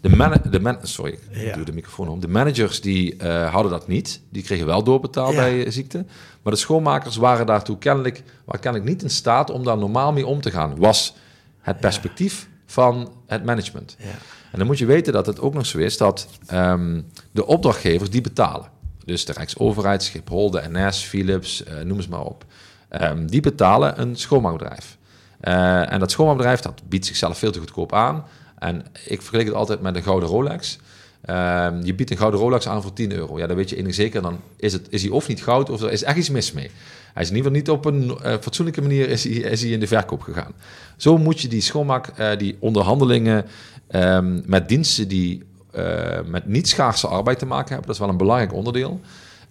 De, 0.00 0.08
man, 0.08 0.36
de 0.50 0.60
man, 0.60 0.76
sorry, 0.82 1.18
ik 1.30 1.54
doe 1.54 1.64
de 1.64 1.72
microfoon 1.72 2.08
om. 2.08 2.20
De 2.20 2.28
managers 2.28 2.80
die 2.80 3.16
eh, 3.16 3.52
hadden 3.52 3.72
dat 3.72 3.88
niet. 3.88 4.20
Die 4.28 4.42
kregen 4.42 4.66
wel 4.66 4.82
doorbetaald 4.82 5.34
bij 5.34 5.70
ziekte. 5.70 6.04
Maar 6.42 6.52
de 6.52 6.58
schoonmakers 6.58 7.16
waren 7.16 7.46
daartoe 7.46 7.78
kennelijk, 7.78 8.22
waren 8.44 8.60
kennelijk 8.60 8.90
niet 8.90 9.02
in 9.02 9.10
staat 9.10 9.50
om 9.50 9.64
daar 9.64 9.78
normaal 9.78 10.12
mee 10.12 10.26
om 10.26 10.40
te 10.40 10.50
gaan. 10.50 10.76
Was 10.76 11.14
het 11.60 11.80
perspectief 11.80 12.48
van 12.72 13.12
het 13.26 13.44
management. 13.44 13.96
Ja. 13.98 14.06
En 14.50 14.58
dan 14.58 14.66
moet 14.66 14.78
je 14.78 14.86
weten 14.86 15.12
dat 15.12 15.26
het 15.26 15.40
ook 15.40 15.54
nog 15.54 15.66
zo 15.66 15.78
is 15.78 15.96
dat 15.96 16.28
ehm, 16.46 17.00
de 17.30 17.46
opdrachtgevers 17.46 18.10
die 18.10 18.20
betalen. 18.20 18.70
Dus 19.04 19.24
de 19.24 19.32
Rijksoverheid, 19.32 20.02
Schiphol, 20.02 20.50
de 20.50 20.62
NS, 20.68 21.04
Philips, 21.04 21.64
eh, 21.64 21.80
noem 21.80 21.96
eens 21.96 22.08
maar 22.08 22.24
op. 22.24 22.44
Ehm, 22.88 23.26
die 23.26 23.40
betalen 23.40 24.00
een 24.00 24.16
schoonmaakbedrijf. 24.16 24.98
Eh, 25.40 25.92
en 25.92 25.98
dat 25.98 26.10
schoonmaakbedrijf 26.10 26.60
dat 26.60 26.82
biedt 26.88 27.06
zichzelf 27.06 27.38
veel 27.38 27.52
te 27.52 27.58
goedkoop 27.58 27.92
aan. 27.92 28.24
En 28.58 28.84
ik 29.04 29.20
vergelijk 29.20 29.48
het 29.48 29.56
altijd 29.56 29.80
met 29.80 29.96
een 29.96 30.02
gouden 30.02 30.28
Rolex. 30.28 30.78
Ehm, 31.22 31.82
je 31.82 31.94
biedt 31.94 32.10
een 32.10 32.16
gouden 32.16 32.40
Rolex 32.40 32.68
aan 32.68 32.82
voor 32.82 32.92
10 32.92 33.12
euro. 33.12 33.38
Ja, 33.38 33.46
dan 33.46 33.56
weet 33.56 33.70
je 33.70 33.76
enige 33.76 33.94
zeker, 33.94 34.22
dan 34.22 34.40
is, 34.56 34.72
het, 34.72 34.86
is 34.90 35.02
hij 35.02 35.10
of 35.10 35.28
niet 35.28 35.42
goud 35.42 35.70
of 35.70 35.82
er 35.82 35.92
is 35.92 36.02
echt 36.02 36.16
iets 36.16 36.30
mis 36.30 36.52
mee. 36.52 36.70
Hij 37.12 37.22
is 37.22 37.30
in 37.30 37.36
ieder 37.36 37.52
geval 37.52 37.74
niet 37.74 37.84
op 37.84 37.84
een 37.84 38.18
eh, 38.22 38.34
fatsoenlijke 38.40 38.82
manier 38.82 39.08
is 39.08 39.24
hij, 39.24 39.32
is 39.32 39.62
hij 39.62 39.70
in 39.70 39.80
de 39.80 39.86
verkoop 39.86 40.22
gegaan. 40.22 40.52
Zo 40.96 41.18
moet 41.18 41.40
je 41.40 41.48
die 41.48 41.60
schoonmaak, 41.60 42.06
eh, 42.06 42.38
die 42.38 42.56
onderhandelingen 42.58 43.46
ehm, 43.86 44.40
met 44.44 44.68
diensten 44.68 45.08
die 45.08 45.42
eh, 45.70 46.18
met 46.26 46.46
niet 46.46 46.68
schaarse 46.68 47.06
arbeid 47.06 47.38
te 47.38 47.46
maken 47.46 47.68
hebben, 47.68 47.86
dat 47.86 47.94
is 47.94 48.00
wel 48.00 48.10
een 48.10 48.16
belangrijk 48.16 48.52
onderdeel. 48.52 49.00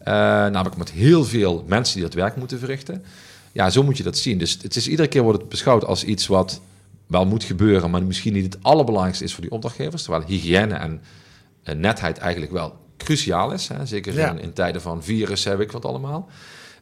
Namelijk 0.03 0.77
met 0.77 0.91
heel 0.91 1.23
veel 1.23 1.63
mensen 1.67 1.93
die 1.93 2.03
dat 2.03 2.13
werk 2.13 2.35
moeten 2.35 2.59
verrichten. 2.59 3.03
Ja, 3.51 3.69
zo 3.69 3.83
moet 3.83 3.97
je 3.97 4.03
dat 4.03 4.17
zien. 4.17 4.37
Dus 4.37 4.57
het 4.61 4.75
is 4.75 4.87
iedere 4.87 5.07
keer 5.07 5.21
wordt 5.21 5.39
het 5.39 5.49
beschouwd 5.49 5.85
als 5.85 6.03
iets 6.03 6.27
wat 6.27 6.61
wel 7.07 7.25
moet 7.25 7.43
gebeuren, 7.43 7.89
maar 7.89 8.03
misschien 8.03 8.33
niet 8.33 8.53
het 8.53 8.63
allerbelangrijkste 8.63 9.23
is 9.23 9.33
voor 9.33 9.41
die 9.41 9.51
opdrachtgevers. 9.51 10.03
Terwijl 10.03 10.23
hygiëne 10.27 10.73
en 10.73 11.01
netheid 11.63 12.17
eigenlijk 12.17 12.51
wel 12.51 12.75
cruciaal 12.97 13.51
is. 13.51 13.67
Hè? 13.67 13.85
Zeker 13.85 14.13
Ja. 14.13 14.29
in, 14.29 14.39
in 14.39 14.53
tijden 14.53 14.81
van 14.81 15.03
virus, 15.03 15.43
heb 15.43 15.59
ik 15.59 15.71
wat 15.71 15.85
allemaal. 15.85 16.29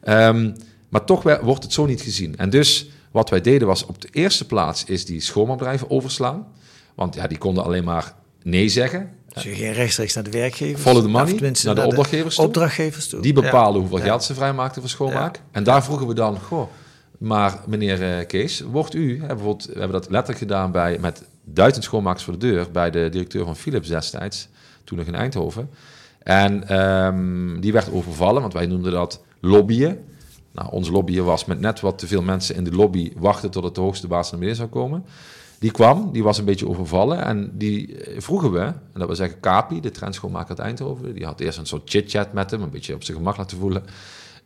Ehm, 0.02 0.50
maar 0.88 1.04
toch 1.04 1.22
wordt 1.42 1.62
het 1.62 1.72
zo 1.72 1.86
niet 1.86 2.00
gezien. 2.00 2.36
En 2.36 2.50
dus 2.50 2.88
wat 3.10 3.30
wij 3.30 3.40
deden 3.40 3.66
was 3.68 3.86
op 3.86 4.00
de 4.02 4.08
eerste 4.12 4.46
plaats 4.46 4.84
is 4.84 5.04
die 5.04 5.20
schoonmaakbedrijven 5.20 5.90
overslaan. 5.90 6.46
Want 6.94 7.14
ja, 7.14 7.26
die 7.26 7.38
konden 7.38 7.64
alleen 7.64 7.84
maar 7.84 8.14
nee 8.42 8.68
zeggen. 8.68 9.10
Dus 9.32 9.42
je 9.42 9.50
ging 9.54 9.74
rechtstreeks 9.74 10.14
naar 10.14 10.24
de 10.24 10.30
werkgevers. 10.30 10.82
Follow 10.82 11.02
the 11.02 11.08
money, 11.08 11.52
naar 11.64 11.74
de 11.74 11.84
opdrachtgevers 11.84 12.34
toe. 12.34 12.44
opdrachtgevers 12.44 13.08
toe. 13.08 13.20
Die 13.20 13.32
bepalen 13.32 13.72
Ja. 13.74 13.78
hoeveel 13.78 13.98
Ja. 13.98 14.04
geld 14.04 14.24
ze 14.24 14.34
vrijmaakten 14.34 14.80
voor 14.80 14.90
schoonmaak. 14.90 15.40
En 15.50 15.64
daar 15.64 15.84
vroegen 15.84 16.06
we 16.06 16.14
dan, 16.14 16.40
goh, 16.40 16.70
maar 17.18 17.60
meneer 17.66 18.02
eh, 18.18 18.26
Kees, 18.26 18.60
wordt 18.60 18.94
u, 18.94 19.20
hè, 19.20 19.26
bijvoorbeeld, 19.26 19.64
we 19.64 19.72
hebben 19.78 19.92
dat 20.00 20.10
letterlijk 20.10 20.38
gedaan 20.38 20.72
bij, 20.72 20.98
met 21.00 21.22
duizend 21.44 21.84
schoonmakers 21.84 22.24
voor 22.24 22.38
de 22.38 22.46
deur, 22.46 22.70
bij 22.70 22.90
de 22.90 23.08
directeur 23.10 23.44
van 23.44 23.56
Philips 23.56 23.88
destijds. 23.88 24.48
Toen 24.84 24.98
nog 24.98 25.06
in 25.06 25.14
Eindhoven. 25.14 25.70
En 26.22 26.68
ehm, 26.68 27.60
die 27.60 27.72
werd 27.72 27.92
overvallen, 27.92 28.40
want 28.40 28.52
wij 28.52 28.66
noemden 28.66 28.92
dat 28.92 29.22
lobbyen. 29.40 30.04
Nou, 30.52 30.70
ons 30.70 30.88
lobbyen 30.88 31.24
was 31.24 31.44
met 31.44 31.60
net 31.60 31.80
wat 31.80 31.98
te 31.98 32.06
veel 32.06 32.22
mensen 32.22 32.54
in 32.54 32.64
de 32.64 32.72
lobby 32.72 33.12
wachten 33.16 33.50
tot 33.50 33.64
het 33.64 33.74
de 33.74 33.80
hoogste 33.80 34.06
baas 34.06 34.30
naar 34.30 34.40
beneden 34.40 34.58
zou 34.58 34.68
komen. 34.68 35.04
Die 35.58 35.70
kwam, 35.70 36.12
die 36.12 36.22
was 36.22 36.38
een 36.38 36.44
beetje 36.44 36.68
overvallen 36.68 37.24
en 37.24 37.50
die 37.54 37.96
eh, 37.96 38.20
vroegen 38.20 38.52
we, 38.52 38.60
en 38.60 38.76
dat 38.92 39.08
we 39.08 39.14
zeggen 39.14 39.40
Kapi, 39.40 39.80
de 39.80 39.90
trendschoonmaker 39.90 40.48
uit 40.48 40.58
Eindhoven, 40.58 41.14
die 41.14 41.24
had 41.24 41.40
eerst 41.40 41.58
een 41.58 41.66
soort 41.66 41.90
chit-chat 41.90 42.32
met 42.32 42.50
hem, 42.50 42.62
een 42.62 42.70
beetje 42.70 42.94
op 42.94 43.04
zijn 43.04 43.16
gemak 43.16 43.36
laten 43.36 43.58
voelen. 43.58 43.82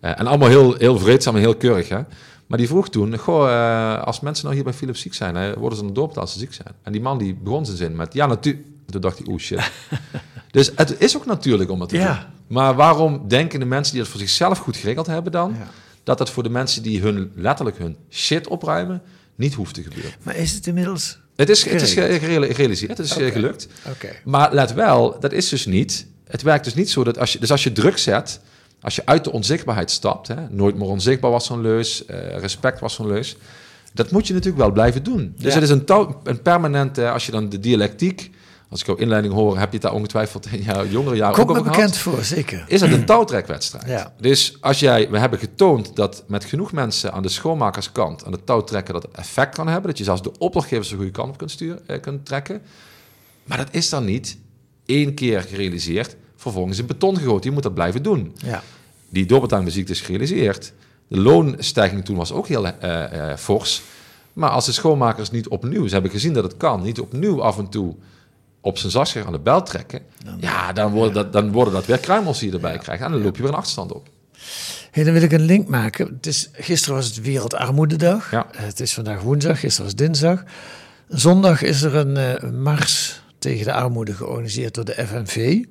Uh, 0.01 0.20
en 0.20 0.26
allemaal 0.26 0.49
heel, 0.49 0.74
heel 0.74 0.99
vreedzaam 0.99 1.35
en 1.35 1.41
heel 1.41 1.57
keurig, 1.57 1.89
hè. 1.89 2.01
Maar 2.47 2.59
die 2.59 2.68
vroeg 2.68 2.89
toen, 2.89 3.18
goh, 3.18 3.49
uh, 3.49 4.03
als 4.03 4.20
mensen 4.20 4.45
nou 4.45 4.57
hier 4.57 4.64
bij 4.64 4.72
Philips 4.72 5.01
ziek 5.01 5.14
zijn, 5.14 5.35
hè, 5.35 5.59
worden 5.59 5.78
ze 5.78 5.85
dan 5.85 5.95
doorbeeld 5.95 6.18
als 6.18 6.32
ze 6.32 6.39
ziek 6.39 6.53
zijn? 6.53 6.68
En 6.82 6.93
die 6.93 7.01
man 7.01 7.18
die 7.18 7.35
begon 7.35 7.64
zijn 7.64 7.76
zin 7.76 7.97
met, 7.97 8.14
ja, 8.14 8.26
natuurlijk. 8.26 8.66
Toen 8.91 9.01
dacht 9.01 9.18
hij, 9.18 9.26
oeh, 9.28 9.41
shit. 9.41 9.70
dus 10.51 10.70
het 10.76 11.01
is 11.01 11.16
ook 11.16 11.26
natuurlijk 11.26 11.70
om 11.70 11.80
het 11.80 11.89
te 11.89 11.97
ja. 11.97 12.14
doen. 12.14 12.57
Maar 12.57 12.74
waarom 12.74 13.28
denken 13.28 13.61
de 13.61 13.66
mensen 13.66 13.93
die 13.93 14.03
het 14.03 14.11
voor 14.11 14.20
zichzelf 14.20 14.59
goed 14.59 14.76
geregeld 14.76 15.07
hebben 15.07 15.32
dan, 15.32 15.55
ja. 15.59 15.70
dat 16.03 16.18
het 16.18 16.30
voor 16.30 16.43
de 16.43 16.51
mensen 16.51 16.82
die 16.82 17.01
hun, 17.01 17.32
letterlijk 17.35 17.78
hun 17.78 17.97
shit 18.11 18.49
opruimen, 18.49 19.03
niet 19.35 19.55
hoeft 19.55 19.74
te 19.74 19.82
gebeuren? 19.82 20.12
Maar 20.22 20.37
is 20.37 20.53
het 20.53 20.66
inmiddels 20.66 21.18
het 21.37 21.49
is, 21.49 21.64
het 21.64 21.82
is 21.82 21.93
gerealiseerd, 21.93 22.99
het 22.99 23.07
is 23.07 23.12
okay. 23.12 23.30
gelukt. 23.30 23.68
Okay. 23.91 24.20
Maar 24.24 24.55
let 24.55 24.72
wel, 24.72 25.16
dat 25.20 25.32
is 25.32 25.49
dus 25.49 25.66
niet. 25.66 26.07
Het 26.24 26.43
werkt 26.43 26.64
dus 26.64 26.74
niet 26.74 26.91
zo 26.91 27.05
dat 27.05 27.18
als 27.18 27.32
je, 27.32 27.39
dus 27.39 27.51
als 27.51 27.62
je 27.62 27.72
druk 27.72 27.99
zet, 27.99 28.41
als 28.80 28.95
je 28.95 29.07
uit 29.07 29.24
de 29.24 29.32
onzichtbaarheid 29.32 29.91
stapt, 29.91 30.28
hè, 30.28 30.49
nooit 30.51 30.76
meer 30.76 30.89
onzichtbaar 30.89 31.30
was 31.30 31.47
zo'n 31.47 31.61
leus, 31.61 32.05
uh, 32.11 32.37
respect 32.39 32.80
was 32.80 32.95
zo'n 32.95 33.07
leus, 33.07 33.37
dat 33.93 34.11
moet 34.11 34.26
je 34.26 34.32
natuurlijk 34.32 34.62
wel 34.62 34.72
blijven 34.72 35.03
doen. 35.03 35.35
Dus 35.37 35.55
Ja. 35.55 35.61
het 35.61 35.62
is 35.62 35.70
een, 35.70 35.85
een 36.22 36.43
permanente, 36.43 37.11
als 37.11 37.26
je 37.26 37.32
dan 37.32 37.49
de 37.49 37.61
dialectiek, 37.61 38.30
als 38.68 38.80
ik 38.80 38.86
jouw 38.86 38.96
inleiding 38.96 39.34
hoor, 39.34 39.58
heb 39.58 39.66
je 39.68 39.72
het 39.72 39.82
daar 39.82 39.92
ongetwijfeld 39.94 40.46
in 40.52 40.62
jouw 40.62 40.86
jongere 40.86 41.16
jaren 41.16 41.34
Komt 41.34 41.50
ook 41.50 41.56
over 41.56 41.70
bekend 41.70 41.96
gehad. 41.96 42.14
voor, 42.16 42.24
zeker. 42.24 42.64
Is 42.68 42.80
het 42.80 42.92
een 42.92 43.04
touwtrekwedstrijd? 43.14 43.86
Ja. 43.88 44.12
Dus 44.20 44.56
als 44.60 44.80
jij, 44.80 45.10
we 45.10 45.18
hebben 45.18 45.38
getoond 45.38 45.96
dat 45.96 46.24
met 46.26 46.44
genoeg 46.44 46.72
mensen 46.72 47.12
aan 47.12 47.22
de 47.22 47.28
schoonmakerskant 47.28 48.24
aan 48.24 48.32
de 48.32 48.44
touw 48.44 48.60
trekken, 48.64 48.94
dat 48.94 49.08
effect 49.12 49.54
kan 49.54 49.66
hebben, 49.68 49.88
dat 49.90 49.98
je 49.98 50.04
zelfs 50.04 50.22
de 50.22 50.32
opdrachtgevers 50.38 50.88
de 50.88 50.96
goede 50.96 51.10
kant 51.10 51.28
op 51.30 51.38
kunt, 51.38 51.50
sturen, 51.50 51.80
eh, 51.86 52.00
kunt 52.00 52.26
trekken. 52.26 52.62
Maar 53.44 53.58
dat 53.58 53.68
is 53.70 53.88
dan 53.88 54.04
niet 54.04 54.38
één 54.86 55.14
keer 55.14 55.40
gerealiseerd, 55.42 56.16
vervolgens 56.36 56.78
in 56.78 56.86
beton 56.86 57.16
gegoten. 57.16 57.44
Je 57.48 57.50
moet 57.54 57.62
dat 57.62 57.74
blijvende 57.74 58.08
doen 58.08 58.32
Ja. 58.36 58.62
die 59.08 59.26
doorbetaalmuziek 59.26 59.88
is 59.88 60.00
gerealiseerd. 60.00 60.72
De 61.08 61.18
loonstijging 61.20 62.04
toen 62.04 62.16
was 62.16 62.32
ook 62.32 62.46
heel 62.48 62.66
eh, 62.66 63.30
eh, 63.30 63.36
fors. 63.38 63.82
Maar 64.32 64.50
als 64.50 64.64
de 64.66 64.72
schoonmakers 64.72 65.30
niet 65.30 65.48
opnieuw, 65.48 65.86
ze 65.86 65.92
hebben 65.92 66.10
gezien 66.10 66.32
dat 66.32 66.44
het 66.44 66.56
kan, 66.56 66.82
niet 66.82 67.00
opnieuw 67.00 67.42
af 67.42 67.58
en 67.58 67.68
toe 67.68 67.94
op 68.64 68.78
zijn 68.78 68.92
zakscher 68.92 69.26
aan 69.26 69.32
de 69.32 69.38
bel 69.38 69.62
trekken, 69.62 70.00
ja, 70.40 70.72
dan 70.72 70.92
worden, 70.92 71.12
Dat, 71.14 71.32
dan 71.32 71.52
worden 71.52 71.74
dat 71.74 71.86
weer 71.86 71.98
kruimels 71.98 72.38
die 72.38 72.48
je 72.48 72.54
erbij 72.54 72.78
krijgt. 72.78 73.02
En 73.02 73.10
dan 73.10 73.22
loop 73.22 73.36
je 73.36 73.42
weer 73.42 73.50
een 73.50 73.56
achterstand 73.56 73.92
op. 73.92 74.08
Hey, 74.90 75.04
dan 75.04 75.12
wil 75.12 75.22
ik 75.22 75.32
een 75.32 75.44
link 75.44 75.68
maken. 75.68 76.06
Het 76.06 76.26
is, 76.26 76.48
gisteren 76.52 76.94
was 76.94 77.06
het 77.06 77.20
Wereldarmoededag. 77.20 78.30
Ja. 78.30 78.46
Eh, 78.52 78.60
Het 78.64 78.80
is 78.80 78.94
vandaag 78.94 79.20
woensdag, 79.20 79.60
gisteren 79.60 79.84
was 79.84 79.94
dinsdag. 79.94 80.42
Zondag 81.08 81.62
is 81.62 81.82
er 81.82 81.94
een 81.94 82.16
eh, 82.16 82.50
mars 82.50 83.22
tegen 83.38 83.64
de 83.64 83.72
armoede 83.72 84.14
georganiseerd 84.14 84.74
door 84.74 84.84
de 84.84 85.06
FNV. 85.06 85.64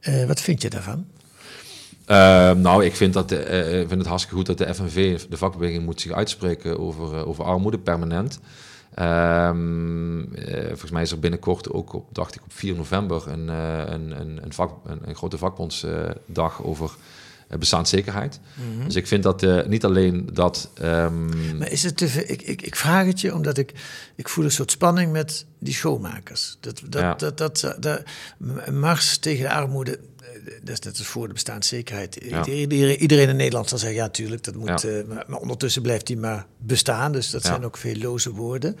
Eh, 0.00 0.24
wat 0.24 0.40
vind 0.40 0.62
je 0.62 0.70
daarvan? 0.70 1.06
Eh, 2.06 2.50
nou, 2.52 2.84
ik 2.84 2.96
vind, 2.96 3.12
dat 3.12 3.28
de, 3.28 3.36
ik 3.80 3.88
vind 3.88 4.00
het 4.00 4.06
hartstikke 4.06 4.36
goed 4.36 4.46
dat 4.46 4.58
de 4.58 4.74
FNV, 4.74 5.20
de 5.28 5.36
vakbeweging, 5.36 5.84
moet 5.84 6.00
zich 6.00 6.12
uitspreken 6.12 6.78
over, 6.78 7.26
over 7.26 7.44
armoede 7.44 7.78
permanent. 7.78 8.40
Ehm, 8.94 10.34
eh, 10.34 10.66
volgens 10.68 10.90
mij 10.90 11.02
is 11.02 11.10
er 11.10 11.18
binnenkort 11.18 11.70
ook 11.70 11.92
op, 11.92 12.08
dacht 12.14 12.34
ik, 12.34 12.42
op 12.42 12.52
4 12.52 12.74
november 12.74 13.28
een, 13.28 13.48
eh, 13.48 13.78
een, 13.86 14.20
een, 14.20 14.40
een, 14.42 14.52
vak, 14.52 14.74
een, 15.04 15.14
grote 15.14 15.38
vakbondsdag 15.38 16.62
over 16.62 16.90
eh, 17.48 17.58
bestaanszekerheid. 17.58 18.40
Dus 18.84 18.96
ik 18.96 19.06
vind 19.06 19.22
dat 19.22 19.66
niet 19.68 19.84
alleen 19.84 20.28
dat. 20.32 20.70
ehm, 20.74 21.58
Maar 21.58 21.70
is 21.70 21.82
het 21.82 21.96
te 21.96 22.08
veel? 22.08 22.24
Ik, 22.26 22.42
ik, 22.42 22.62
ik 22.62 22.76
vraag 22.76 23.06
het 23.06 23.20
je 23.20 23.34
omdat 23.34 23.58
ik, 23.58 23.72
ik 24.14 24.28
voel 24.28 24.44
een 24.44 24.50
soort 24.50 24.70
spanning 24.70 25.12
met 25.12 25.46
die 25.58 25.74
schoonmakers. 25.74 26.56
Dat, 26.60 26.82
dat, 26.88 27.02
Ja. 27.02 27.14
dat, 27.14 27.38
dat, 27.38 27.76
dat, 27.78 28.02
mars 28.72 29.18
tegen 29.18 29.42
de 29.44 29.52
armoede, 29.52 29.98
dat 30.62 30.68
is 30.72 30.80
net 30.80 30.98
als 30.98 31.06
voor 31.06 31.26
de 31.26 31.32
bestaanszekerheid. 31.32 32.18
Ja. 32.24 32.46
Iedereen, 32.46 32.96
iedereen 33.00 33.28
in 33.28 33.36
Nederland 33.36 33.68
zal 33.68 33.78
zeggen, 33.78 33.96
ja, 33.98 34.08
tuurlijk, 34.08 34.44
dat 34.44 34.54
moet. 34.56 34.68
Ja. 34.68 34.88
eh, 34.88 35.04
maar, 35.08 35.24
maar 35.28 35.38
ondertussen 35.40 35.82
blijft 35.82 36.06
die 36.06 36.16
maar 36.16 36.46
bestaan. 36.58 37.12
Dus 37.12 37.30
dat 37.30 37.42
Ja. 37.42 37.48
zijn 37.48 37.64
ook 37.64 37.76
veel 37.76 37.96
loze 37.96 38.30
woorden. 38.32 38.76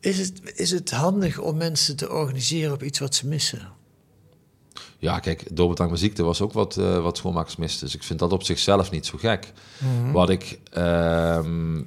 Is 0.00 0.18
het, 0.18 0.40
is 0.54 0.70
het 0.70 0.90
handig 0.90 1.38
om 1.38 1.56
mensen 1.56 1.96
te 1.96 2.10
organiseren 2.12 2.72
op 2.72 2.82
iets 2.82 2.98
wat 2.98 3.14
ze 3.14 3.26
missen? 3.26 3.68
Ja, 4.98 5.18
kijk, 5.18 5.56
doorbetaling 5.56 5.98
ziekte 5.98 6.22
was 6.22 6.40
ook 6.40 6.52
wat, 6.52 6.76
eh, 6.76 7.02
wat 7.02 7.16
schoonmakers 7.16 7.56
misten. 7.56 7.84
Dus 7.86 7.94
ik 7.94 8.02
vind 8.02 8.18
dat 8.18 8.32
op 8.32 8.42
zichzelf 8.42 8.90
niet 8.90 9.06
zo 9.06 9.18
gek. 9.18 9.52
Wat 10.12 10.30
ik... 10.30 10.58
ehm, 10.70 11.82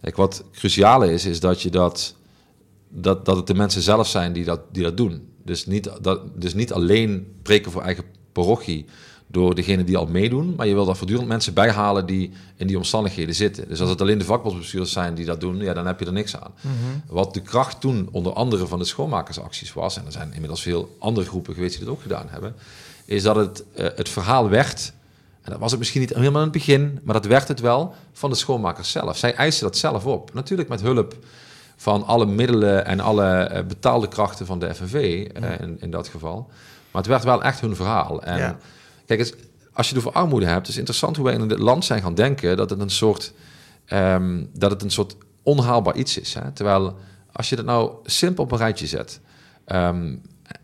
kijk, 0.00 0.16
wat 0.16 0.44
cruciaal 0.52 1.02
is, 1.02 1.24
is 1.24 1.40
dat 1.40 1.62
je 1.62 1.70
dat... 1.70 2.14
Dat, 2.94 3.24
dat 3.24 3.36
het 3.36 3.46
de 3.46 3.54
mensen 3.54 3.82
zelf 3.82 4.08
zijn 4.08 4.32
die 4.32 4.44
dat, 4.44 4.60
die 4.72 4.82
dat 4.82 4.96
doen. 4.96 5.28
Dus 5.44 5.66
niet, 5.66 5.90
dat, 6.00 6.40
dus 6.40 6.54
niet 6.54 6.72
alleen 6.72 7.34
preken 7.42 7.72
voor 7.72 7.82
eigen 7.82 8.04
parochie 8.32 8.86
door 9.26 9.54
degene 9.54 9.84
die 9.84 9.96
al 9.96 10.06
meedoen, 10.06 10.54
maar 10.56 10.66
je 10.66 10.74
wil 10.74 10.84
daar 10.84 10.96
voortdurend 10.96 11.28
mensen 11.28 11.54
bijhalen 11.54 12.06
die 12.06 12.32
in 12.56 12.66
die 12.66 12.76
omstandigheden 12.76 13.34
zitten. 13.34 13.68
Dus 13.68 13.80
als 13.80 13.90
het 13.90 14.00
alleen 14.00 14.18
de 14.18 14.24
vakbondsbestuurders 14.24 14.92
zijn 14.92 15.14
die 15.14 15.24
dat 15.24 15.40
doen, 15.40 15.56
ja, 15.56 15.72
dan 15.72 15.86
heb 15.86 16.00
je 16.00 16.06
er 16.06 16.12
niks 16.12 16.36
aan. 16.36 16.52
Wat 17.06 17.34
de 17.34 17.40
kracht 17.40 17.80
toen 17.80 18.08
onder 18.12 18.32
andere 18.32 18.66
van 18.66 18.78
de 18.78 18.84
schoonmakersacties 18.84 19.72
was, 19.72 19.96
en 19.96 20.06
er 20.06 20.12
zijn 20.12 20.32
inmiddels 20.32 20.62
veel 20.62 20.96
andere 20.98 21.26
groepen 21.26 21.54
geweest 21.54 21.76
die 21.76 21.84
dat 21.84 21.94
ook 21.94 22.02
gedaan 22.02 22.26
hebben, 22.28 22.54
is 23.04 23.22
dat 23.22 23.36
het, 23.36 23.64
eh, 23.74 23.86
het 23.96 24.08
verhaal 24.08 24.48
werd, 24.48 24.92
en 25.42 25.50
dat 25.50 25.60
was 25.60 25.70
het 25.70 25.78
misschien 25.78 26.00
niet 26.00 26.14
helemaal 26.14 26.42
in 26.42 26.48
het 26.48 26.52
begin, 26.52 27.00
maar 27.02 27.14
dat 27.14 27.26
werd 27.26 27.48
het 27.48 27.60
wel 27.60 27.94
van 28.12 28.30
de 28.30 28.36
schoonmakers 28.36 28.90
zelf. 28.90 29.16
Zij 29.16 29.34
eisen 29.34 29.64
dat 29.64 29.76
zelf 29.76 30.06
op. 30.06 30.34
Natuurlijk 30.34 30.68
met 30.68 30.80
hulp 30.80 31.16
van 31.76 32.06
alle 32.06 32.26
middelen 32.26 32.86
en 32.86 33.00
alle 33.00 33.28
eh, 33.28 33.64
betaalde 33.64 34.08
krachten 34.08 34.46
van 34.46 34.58
de 34.58 34.74
FNV 34.74 35.28
eh, 35.34 35.60
in, 35.60 35.76
in 35.80 35.90
dat 35.90 36.08
geval. 36.08 36.50
Maar 36.92 37.02
het 37.02 37.10
werd 37.10 37.24
wel 37.24 37.42
echt 37.42 37.60
hun 37.60 37.76
verhaal. 37.76 38.22
En 38.22 38.38
Ja. 38.38 38.56
kijk, 39.06 39.20
het, 39.20 39.36
als 39.72 39.88
je 39.88 39.94
het 39.94 40.04
over 40.06 40.18
armoede 40.18 40.46
hebt, 40.46 40.58
het 40.58 40.68
is 40.68 40.76
interessant 40.76 41.16
hoe 41.16 41.24
wij 41.24 41.34
in 41.34 41.40
het 41.50 41.58
land 41.58 41.84
zijn 41.84 42.02
gaan 42.02 42.14
denken 42.14 42.56
dat 42.56 42.70
het 42.70 42.80
een 42.80 42.90
soort, 42.90 43.32
ehm, 43.84 44.44
dat 44.52 44.70
het 44.70 44.82
een 44.82 44.90
soort 44.90 45.16
onhaalbaar 45.42 45.96
iets 45.96 46.18
is. 46.18 46.34
Hè? 46.34 46.50
Terwijl 46.52 46.96
als 47.32 47.48
je 47.48 47.56
dat 47.56 47.64
nou 47.64 47.92
simpel 48.04 48.44
op 48.44 48.52
een 48.52 48.58
rijtje 48.58 48.86
zet, 48.86 49.20
ehm, 49.64 50.14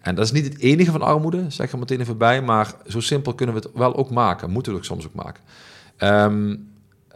en 0.00 0.14
dat 0.14 0.24
is 0.24 0.32
niet 0.32 0.44
het 0.44 0.58
enige 0.58 0.90
van 0.90 1.02
armoede, 1.02 1.44
zeg 1.48 1.66
ik 1.66 1.72
er 1.72 1.78
meteen 1.78 2.00
even 2.00 2.18
bij, 2.18 2.42
maar 2.42 2.74
zo 2.86 3.00
simpel 3.00 3.34
kunnen 3.34 3.54
we 3.54 3.60
het 3.60 3.70
wel 3.74 3.96
ook 3.96 4.10
maken, 4.10 4.50
moeten 4.50 4.72
we 4.72 4.78
het 4.78 4.88
ook 4.88 4.94
soms 4.96 5.06
ook 5.06 5.24
maken. 5.24 5.42
Ehm, 5.96 6.56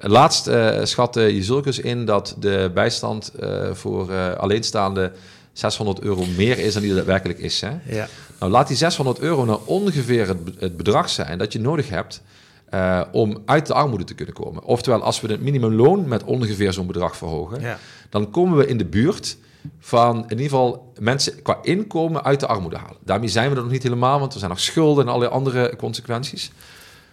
laatst 0.00 0.46
eh, 0.46 0.84
schatte 0.84 1.20
je 1.20 1.42
zulkens 1.42 1.78
in 1.78 2.04
dat 2.04 2.36
de 2.38 2.70
bijstand 2.74 3.28
eh, 3.34 3.70
voor 3.72 4.10
eh, 4.10 4.32
alleenstaande 4.32 5.12
600 5.52 6.00
euro 6.00 6.24
meer 6.36 6.58
is 6.58 6.72
dan 6.72 6.82
die 6.82 6.94
daadwerkelijk 6.94 7.38
is. 7.38 7.60
Hè? 7.60 7.70
Ja. 7.84 8.08
Nou, 8.42 8.54
laat 8.54 8.68
die 8.68 8.76
600 8.76 9.18
euro 9.18 9.44
nou 9.44 9.60
ongeveer 9.64 10.28
het, 10.28 10.44
be- 10.44 10.52
het 10.58 10.76
bedrag 10.76 11.08
zijn 11.08 11.38
dat 11.38 11.52
je 11.52 11.60
nodig 11.60 11.88
hebt 11.88 12.22
eh, 12.70 13.02
om 13.12 13.42
uit 13.44 13.66
de 13.66 13.74
armoede 13.74 14.04
te 14.04 14.14
kunnen 14.14 14.34
komen. 14.34 14.64
Oftewel, 14.64 15.02
als 15.02 15.20
we 15.20 15.28
het 15.28 15.40
minimumloon 15.42 16.08
met 16.08 16.24
ongeveer 16.24 16.72
zo'n 16.72 16.86
bedrag 16.86 17.16
verhogen, 17.16 17.60
Ja. 17.60 17.78
dan 18.10 18.30
komen 18.30 18.58
we 18.58 18.66
in 18.66 18.78
de 18.78 18.84
buurt 18.84 19.36
van 19.78 20.16
in 20.16 20.30
ieder 20.30 20.44
geval 20.44 20.92
mensen 20.98 21.42
qua 21.42 21.58
inkomen 21.62 22.24
uit 22.24 22.40
de 22.40 22.46
armoede 22.46 22.76
halen. 22.76 22.96
Daarmee 23.04 23.28
zijn 23.28 23.50
we 23.50 23.56
er 23.56 23.62
nog 23.62 23.70
niet 23.70 23.82
helemaal, 23.82 24.18
want 24.18 24.32
er 24.32 24.38
zijn 24.38 24.50
nog 24.50 24.60
schulden 24.60 25.04
en 25.04 25.08
allerlei 25.12 25.34
andere 25.34 25.76
consequenties. 25.76 26.50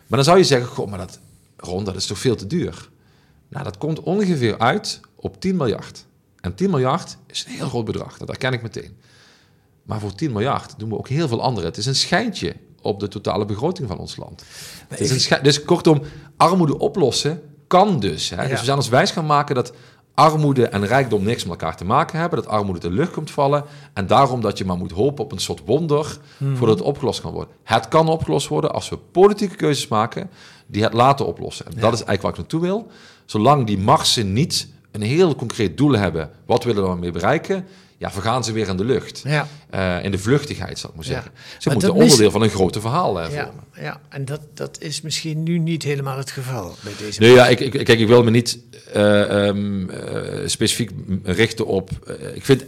Maar 0.07 0.17
dan 0.17 0.23
zou 0.23 0.37
je 0.37 0.43
zeggen, 0.43 0.67
goh, 0.69 0.87
maar 0.89 0.99
dat, 0.99 1.19
Ron, 1.57 1.83
dat 1.83 1.95
is 1.95 2.05
toch 2.05 2.19
veel 2.19 2.35
te 2.35 2.47
duur? 2.47 2.89
Nou, 3.47 3.63
dat 3.63 3.77
komt 3.77 3.99
ongeveer 3.99 4.57
uit 4.57 4.99
op 5.15 5.41
10 5.41 5.55
miljard. 5.55 6.05
En 6.41 6.55
10 6.55 6.69
miljard 6.69 7.17
is 7.27 7.45
een 7.47 7.53
heel 7.53 7.67
groot 7.69 7.85
bedrag, 7.85 8.17
dat 8.17 8.27
herken 8.27 8.53
ik 8.53 8.61
meteen. 8.61 8.97
Maar 9.89 9.99
voor 9.99 10.15
10 10.15 10.31
miljard 10.31 10.73
doen 10.77 10.89
we 10.89 10.97
ook 10.97 11.07
heel 11.07 11.27
veel 11.27 11.41
andere. 11.41 11.65
Het 11.67 11.77
is 11.77 11.85
een 11.85 11.95
schijntje 11.95 12.55
op 12.81 12.99
de 12.99 13.07
totale 13.07 13.45
begroting 13.45 13.87
van 13.87 13.97
ons 13.97 14.15
land. 14.15 14.43
Het 14.87 14.99
is 14.99 15.11
een 15.11 15.19
schijn- 15.19 15.43
dus 15.43 15.63
kortom, 15.63 16.01
armoede 16.37 16.77
oplossen 16.77 17.41
kan 17.67 17.99
dus. 17.99 18.29
Hè? 18.29 18.41
Ja. 18.41 18.47
Dus 18.47 18.59
we 18.59 18.65
zijn 18.65 18.77
ons 18.77 18.89
wijs 18.89 19.11
gaan 19.11 19.25
maken 19.25 19.55
dat 19.55 19.73
armoede 20.13 20.67
en 20.67 20.85
rijkdom 20.85 21.23
niks 21.23 21.43
met 21.43 21.51
elkaar 21.51 21.77
te 21.77 21.85
maken 21.85 22.19
hebben. 22.19 22.41
Dat 22.41 22.47
armoede 22.47 22.79
de 22.79 22.89
lucht 22.89 23.11
komt 23.11 23.31
vallen. 23.31 23.63
En 23.93 24.07
daarom 24.07 24.41
dat 24.41 24.57
je 24.57 24.65
maar 24.65 24.77
moet 24.77 24.91
hopen 24.91 25.23
op 25.23 25.31
een 25.31 25.39
soort 25.39 25.61
wonder 25.65 26.17
voordat 26.53 26.77
het 26.77 26.87
opgelost 26.87 27.21
kan 27.21 27.31
worden. 27.33 27.53
Het 27.63 27.87
kan 27.87 28.07
opgelost 28.07 28.47
worden 28.47 28.73
als 28.73 28.89
we 28.89 28.97
politieke 28.97 29.55
keuzes 29.55 29.87
maken 29.87 30.29
die 30.67 30.83
het 30.83 30.93
laten 30.93 31.25
oplossen. 31.25 31.65
En 31.65 31.71
dat 31.71 31.93
is 31.93 32.03
eigenlijk 32.03 32.21
waar 32.21 32.31
ik 32.31 32.37
naartoe 32.37 32.61
wil. 32.61 32.87
Zolang 33.25 33.67
die 33.67 33.77
marsen 33.77 34.33
niet 34.33 34.67
een 35.01 35.07
heel 35.07 35.35
concreet 35.35 35.77
doel 35.77 35.91
hebben, 35.97 36.29
wat 36.45 36.63
willen 36.63 36.83
we 36.83 36.89
ermee 36.89 37.11
bereiken? 37.11 37.65
Ja, 37.97 38.11
vergaan 38.11 38.43
ze 38.43 38.51
weer 38.51 38.67
in 38.67 38.77
de 38.77 38.85
lucht. 38.85 39.21
Ja. 39.25 39.47
Eh, 39.69 40.03
in 40.03 40.11
de 40.11 40.17
vluchtigheid, 40.17 40.79
zal 40.79 40.89
ik 40.89 40.95
maar 40.95 41.05
Ja. 41.05 41.11
zeggen. 41.11 41.31
Ze 41.57 41.67
Maar 41.69 41.73
moeten 41.77 41.93
onderdeel 41.93 42.31
van 42.31 42.41
een 42.41 42.49
groter 42.49 42.81
verhaal 42.81 43.21
eh, 43.21 43.31
Ja, 43.33 43.43
vormen. 43.45 43.63
ja, 43.81 43.99
en 44.09 44.25
dat, 44.25 44.41
dat 44.53 44.77
is 44.81 45.01
misschien 45.01 45.43
nu 45.43 45.57
niet 45.57 45.83
helemaal 45.83 46.17
het 46.17 46.31
geval 46.31 46.75
bij 46.83 46.93
deze. 46.97 47.19
Nee, 47.19 47.31
ja, 47.33 47.47
ik, 47.47 47.59
ik, 47.59 47.71
kijk, 47.71 47.99
ik 47.99 48.07
wil 48.07 48.23
me 48.23 48.29
niet 48.31 48.59
eh, 48.93 49.47
ehm, 49.47 49.89
eh, 49.89 50.47
specifiek 50.47 50.91
richten 51.23 51.65
op. 51.65 51.89
ik 52.33 52.45
vind 52.45 52.63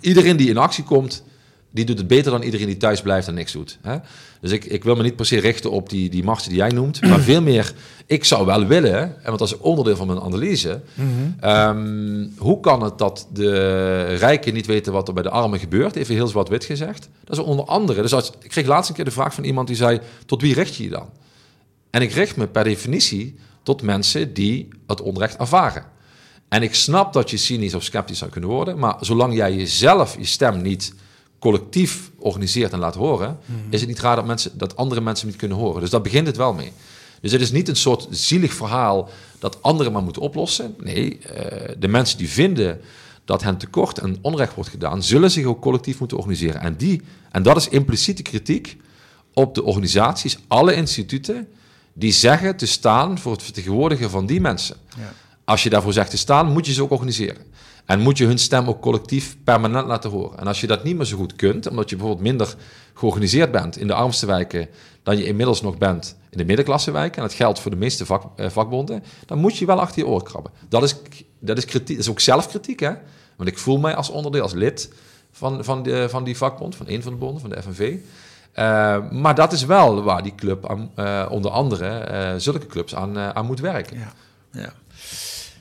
iedereen 0.00 0.36
die 0.36 0.48
in 0.48 0.56
actie 0.56 0.84
komt, 0.84 1.22
die 1.70 1.84
doet 1.84 1.98
het 1.98 2.06
beter 2.06 2.30
dan 2.30 2.42
iedereen 2.42 2.66
die 2.66 2.76
thuis 2.76 3.02
blijft 3.02 3.28
en 3.28 3.34
niks 3.34 3.52
doet. 3.52 3.78
Hè? 3.82 3.96
Dus 4.40 4.50
ik, 4.50 4.64
ik 4.64 4.84
wil 4.84 4.96
me 4.96 5.02
niet 5.02 5.16
per 5.16 5.26
se 5.26 5.38
richten 5.38 5.70
op 5.70 5.90
die, 5.90 6.10
die 6.10 6.24
machten 6.24 6.48
die 6.48 6.58
jij 6.58 6.70
noemt, 6.70 7.00
maar 7.08 7.20
veel 7.20 7.42
meer, 7.42 7.72
ik 8.06 8.24
zou 8.24 8.46
wel 8.46 8.66
willen, 8.66 9.00
en 9.00 9.24
want 9.24 9.38
dat 9.38 9.48
is 9.48 9.58
onderdeel 9.58 9.96
van 9.96 10.06
mijn 10.06 10.20
analyse, 10.20 10.80
ehm, 11.40 12.26
hoe 12.36 12.60
kan 12.60 12.82
het 12.82 12.98
dat 12.98 13.28
de 13.32 14.04
rijken 14.04 14.54
niet 14.54 14.66
weten 14.66 14.92
wat 14.92 15.08
er 15.08 15.14
bij 15.14 15.22
de 15.22 15.30
armen 15.30 15.58
gebeurt, 15.58 15.96
even 15.96 16.14
heel 16.14 16.28
zwart-wit 16.28 16.64
gezegd. 16.64 17.08
Dat 17.24 17.38
is 17.38 17.44
onder 17.44 17.64
andere, 17.64 18.02
dus 18.02 18.14
als, 18.14 18.32
ik 18.42 18.50
kreeg 18.50 18.66
laatst 18.66 18.88
een 18.88 18.96
keer 18.96 19.04
de 19.04 19.10
vraag 19.10 19.34
van 19.34 19.44
iemand 19.44 19.66
die 19.66 19.76
zei, 19.76 20.00
tot 20.26 20.42
wie 20.42 20.54
richt 20.54 20.74
je 20.74 20.82
je 20.82 20.90
dan? 20.90 21.08
En 21.90 22.02
ik 22.02 22.12
richt 22.12 22.36
me 22.36 22.46
per 22.46 22.64
definitie 22.64 23.36
tot 23.62 23.82
mensen 23.82 24.34
die 24.34 24.68
het 24.86 25.00
onrecht 25.00 25.36
ervaren. 25.36 25.84
En 26.48 26.62
ik 26.62 26.74
snap 26.74 27.12
dat 27.12 27.30
je 27.30 27.36
cynisch 27.36 27.74
of 27.74 27.82
sceptisch 27.82 28.18
zou 28.18 28.30
kunnen 28.30 28.50
worden, 28.50 28.78
maar 28.78 28.96
zolang 29.00 29.34
jij 29.34 29.54
jezelf 29.54 30.16
je 30.18 30.24
stem 30.24 30.62
niet 30.62 30.94
collectief 31.38 32.10
organiseert 32.18 32.72
en 32.72 32.78
laat 32.78 32.94
horen, 32.94 33.38
mhm. 33.44 33.58
is 33.70 33.80
het 33.80 33.88
niet 33.88 34.00
raar 34.00 34.16
dat, 34.16 34.26
mensen, 34.26 34.58
dat 34.58 34.76
andere 34.76 35.00
mensen 35.00 35.26
niet 35.26 35.36
kunnen 35.36 35.56
horen. 35.56 35.80
Dus 35.80 35.90
daar 35.90 36.00
begint 36.00 36.26
het 36.26 36.36
wel 36.36 36.54
mee. 36.54 36.72
Dus 37.20 37.32
het 37.32 37.40
is 37.40 37.52
niet 37.52 37.68
een 37.68 37.76
soort 37.76 38.06
zielig 38.10 38.52
verhaal 38.52 39.08
dat 39.38 39.62
anderen 39.62 39.92
maar 39.92 40.02
moeten 40.02 40.22
oplossen. 40.22 40.74
Nee, 40.80 41.18
uh, 41.18 41.30
de 41.78 41.88
mensen 41.88 42.18
die 42.18 42.28
vinden 42.28 42.80
dat 43.24 43.42
hen 43.42 43.56
tekort 43.56 43.98
en 43.98 44.18
onrecht 44.20 44.54
wordt 44.54 44.70
gedaan, 44.70 45.02
zullen 45.02 45.30
zich 45.30 45.44
ook 45.44 45.60
collectief 45.60 45.98
moeten 45.98 46.16
organiseren. 46.16 46.60
En, 46.60 46.76
die, 46.76 47.02
en 47.30 47.42
dat 47.42 47.56
is 47.56 47.68
impliciete 47.68 48.22
kritiek 48.22 48.76
op 49.32 49.54
de 49.54 49.62
organisaties, 49.62 50.38
alle 50.46 50.74
instituten, 50.74 51.48
die 51.92 52.12
zeggen 52.12 52.56
te 52.56 52.66
staan 52.66 53.18
voor 53.18 53.32
het 53.32 53.42
vertegenwoordigen 53.42 54.10
van 54.10 54.26
die 54.26 54.40
mensen. 54.40 54.76
Ja. 54.96 55.12
Als 55.44 55.62
je 55.62 55.70
daarvoor 55.70 55.92
zegt 55.92 56.10
te 56.10 56.18
staan, 56.18 56.52
moet 56.52 56.66
je 56.66 56.72
ze 56.72 56.82
ook 56.82 56.90
organiseren. 56.90 57.42
En 57.88 58.00
moet 58.00 58.18
je 58.18 58.26
hun 58.26 58.38
stem 58.38 58.68
ook 58.68 58.80
collectief 58.80 59.36
permanent 59.44 59.86
laten 59.86 60.10
horen. 60.10 60.38
En 60.38 60.46
als 60.46 60.60
je 60.60 60.66
dat 60.66 60.84
niet 60.84 60.96
meer 60.96 61.04
zo 61.04 61.16
goed 61.16 61.36
kunt, 61.36 61.68
omdat 61.68 61.90
je 61.90 61.96
bijvoorbeeld 61.96 62.26
minder 62.26 62.54
georganiseerd 62.94 63.50
bent 63.50 63.78
in 63.78 63.86
de 63.86 63.94
armste 63.94 64.26
wijken 64.26 64.68
dan 65.02 65.16
je 65.16 65.24
inmiddels 65.24 65.62
nog 65.62 65.78
bent 65.78 66.16
in 66.30 66.38
de 66.38 66.44
middenklassewijken, 66.44 67.22
en 67.22 67.28
dat 67.28 67.36
geldt 67.36 67.60
voor 67.60 67.70
de 67.70 67.76
meeste 67.76 68.04
eh, 68.36 68.48
vakbonden, 68.48 69.04
dan 69.26 69.38
moet 69.38 69.56
je 69.56 69.66
wel 69.66 69.80
achter 69.80 69.98
je 69.98 70.06
oren 70.08 70.24
krabben. 70.24 70.52
Dat 70.68 70.82
is, 70.82 70.96
dat 71.38 71.56
is, 71.56 71.64
kritiek, 71.64 71.96
dat 71.96 72.04
is 72.04 72.10
ook 72.10 72.20
zelfkritiek, 72.20 72.80
hè? 72.80 72.92
Want 73.36 73.48
ik 73.48 73.58
voel 73.58 73.78
mij 73.78 73.94
als 73.94 74.08
onderdeel, 74.08 74.42
als 74.42 74.52
lid 74.54 74.92
van, 75.32 75.64
van, 75.64 75.82
de, 75.82 76.08
van 76.08 76.24
die 76.24 76.36
vakbond, 76.36 76.76
van 76.76 76.88
een 76.88 77.02
van 77.02 77.12
de 77.12 77.18
bonden, 77.18 77.40
van 77.40 77.50
de 77.50 77.62
FNV. 77.62 77.96
Uh, 78.58 79.10
maar 79.10 79.34
dat 79.34 79.52
is 79.52 79.64
wel 79.64 80.02
waar 80.02 80.22
die 80.22 80.34
club 80.34 80.76
uh, 80.96 81.26
onder 81.30 81.50
andere 81.50 82.34
zulke 82.38 82.66
clubs 82.66 82.94
aan, 82.94 83.18
aan 83.18 83.46
moet 83.46 83.60
werken. 83.60 83.98
Ja, 83.98 84.12
ja. 84.50 84.72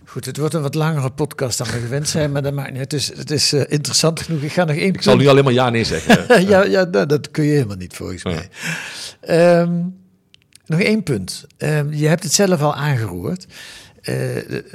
Goed, 0.07 0.25
het 0.25 0.37
wordt 0.37 0.53
een 0.53 0.61
wat 0.61 0.75
langere 0.75 1.11
podcast 1.11 1.57
dan 1.57 1.67
we 1.67 1.73
gewend 1.73 2.09
zijn, 2.09 2.31
maar 2.31 2.41
dat 2.41 2.53
maakt 2.53 2.71
niet. 2.71 2.79
Het 2.79 2.93
is, 2.93 3.17
het 3.17 3.31
is 3.31 3.53
uh, 3.53 3.63
interessant 3.67 4.21
genoeg. 4.21 4.41
Ik 4.41 4.51
ga 4.51 4.63
nog 4.63 4.75
één. 4.75 4.93
Ik 4.93 5.01
zal 5.01 5.15
nu 5.15 5.27
alleen 5.27 5.43
maar 5.43 5.53
ja 5.53 5.69
nee 5.69 5.83
zeggen. 5.83 6.27
ja, 6.47 6.63
ja 6.63 6.83
nou, 6.83 7.05
dat 7.05 7.31
kun 7.31 7.43
je 7.43 7.51
helemaal 7.51 7.75
niet 7.75 7.93
volgens 7.93 8.23
mij. 8.23 8.49
Um, 9.59 9.97
nog 10.65 10.79
één 10.79 11.03
punt. 11.03 11.45
Um, 11.57 11.93
je 11.93 12.07
hebt 12.07 12.23
het 12.23 12.33
zelf 12.33 12.61
al 12.61 12.75
aangeroerd. 12.75 13.45
Uh, 14.03 14.15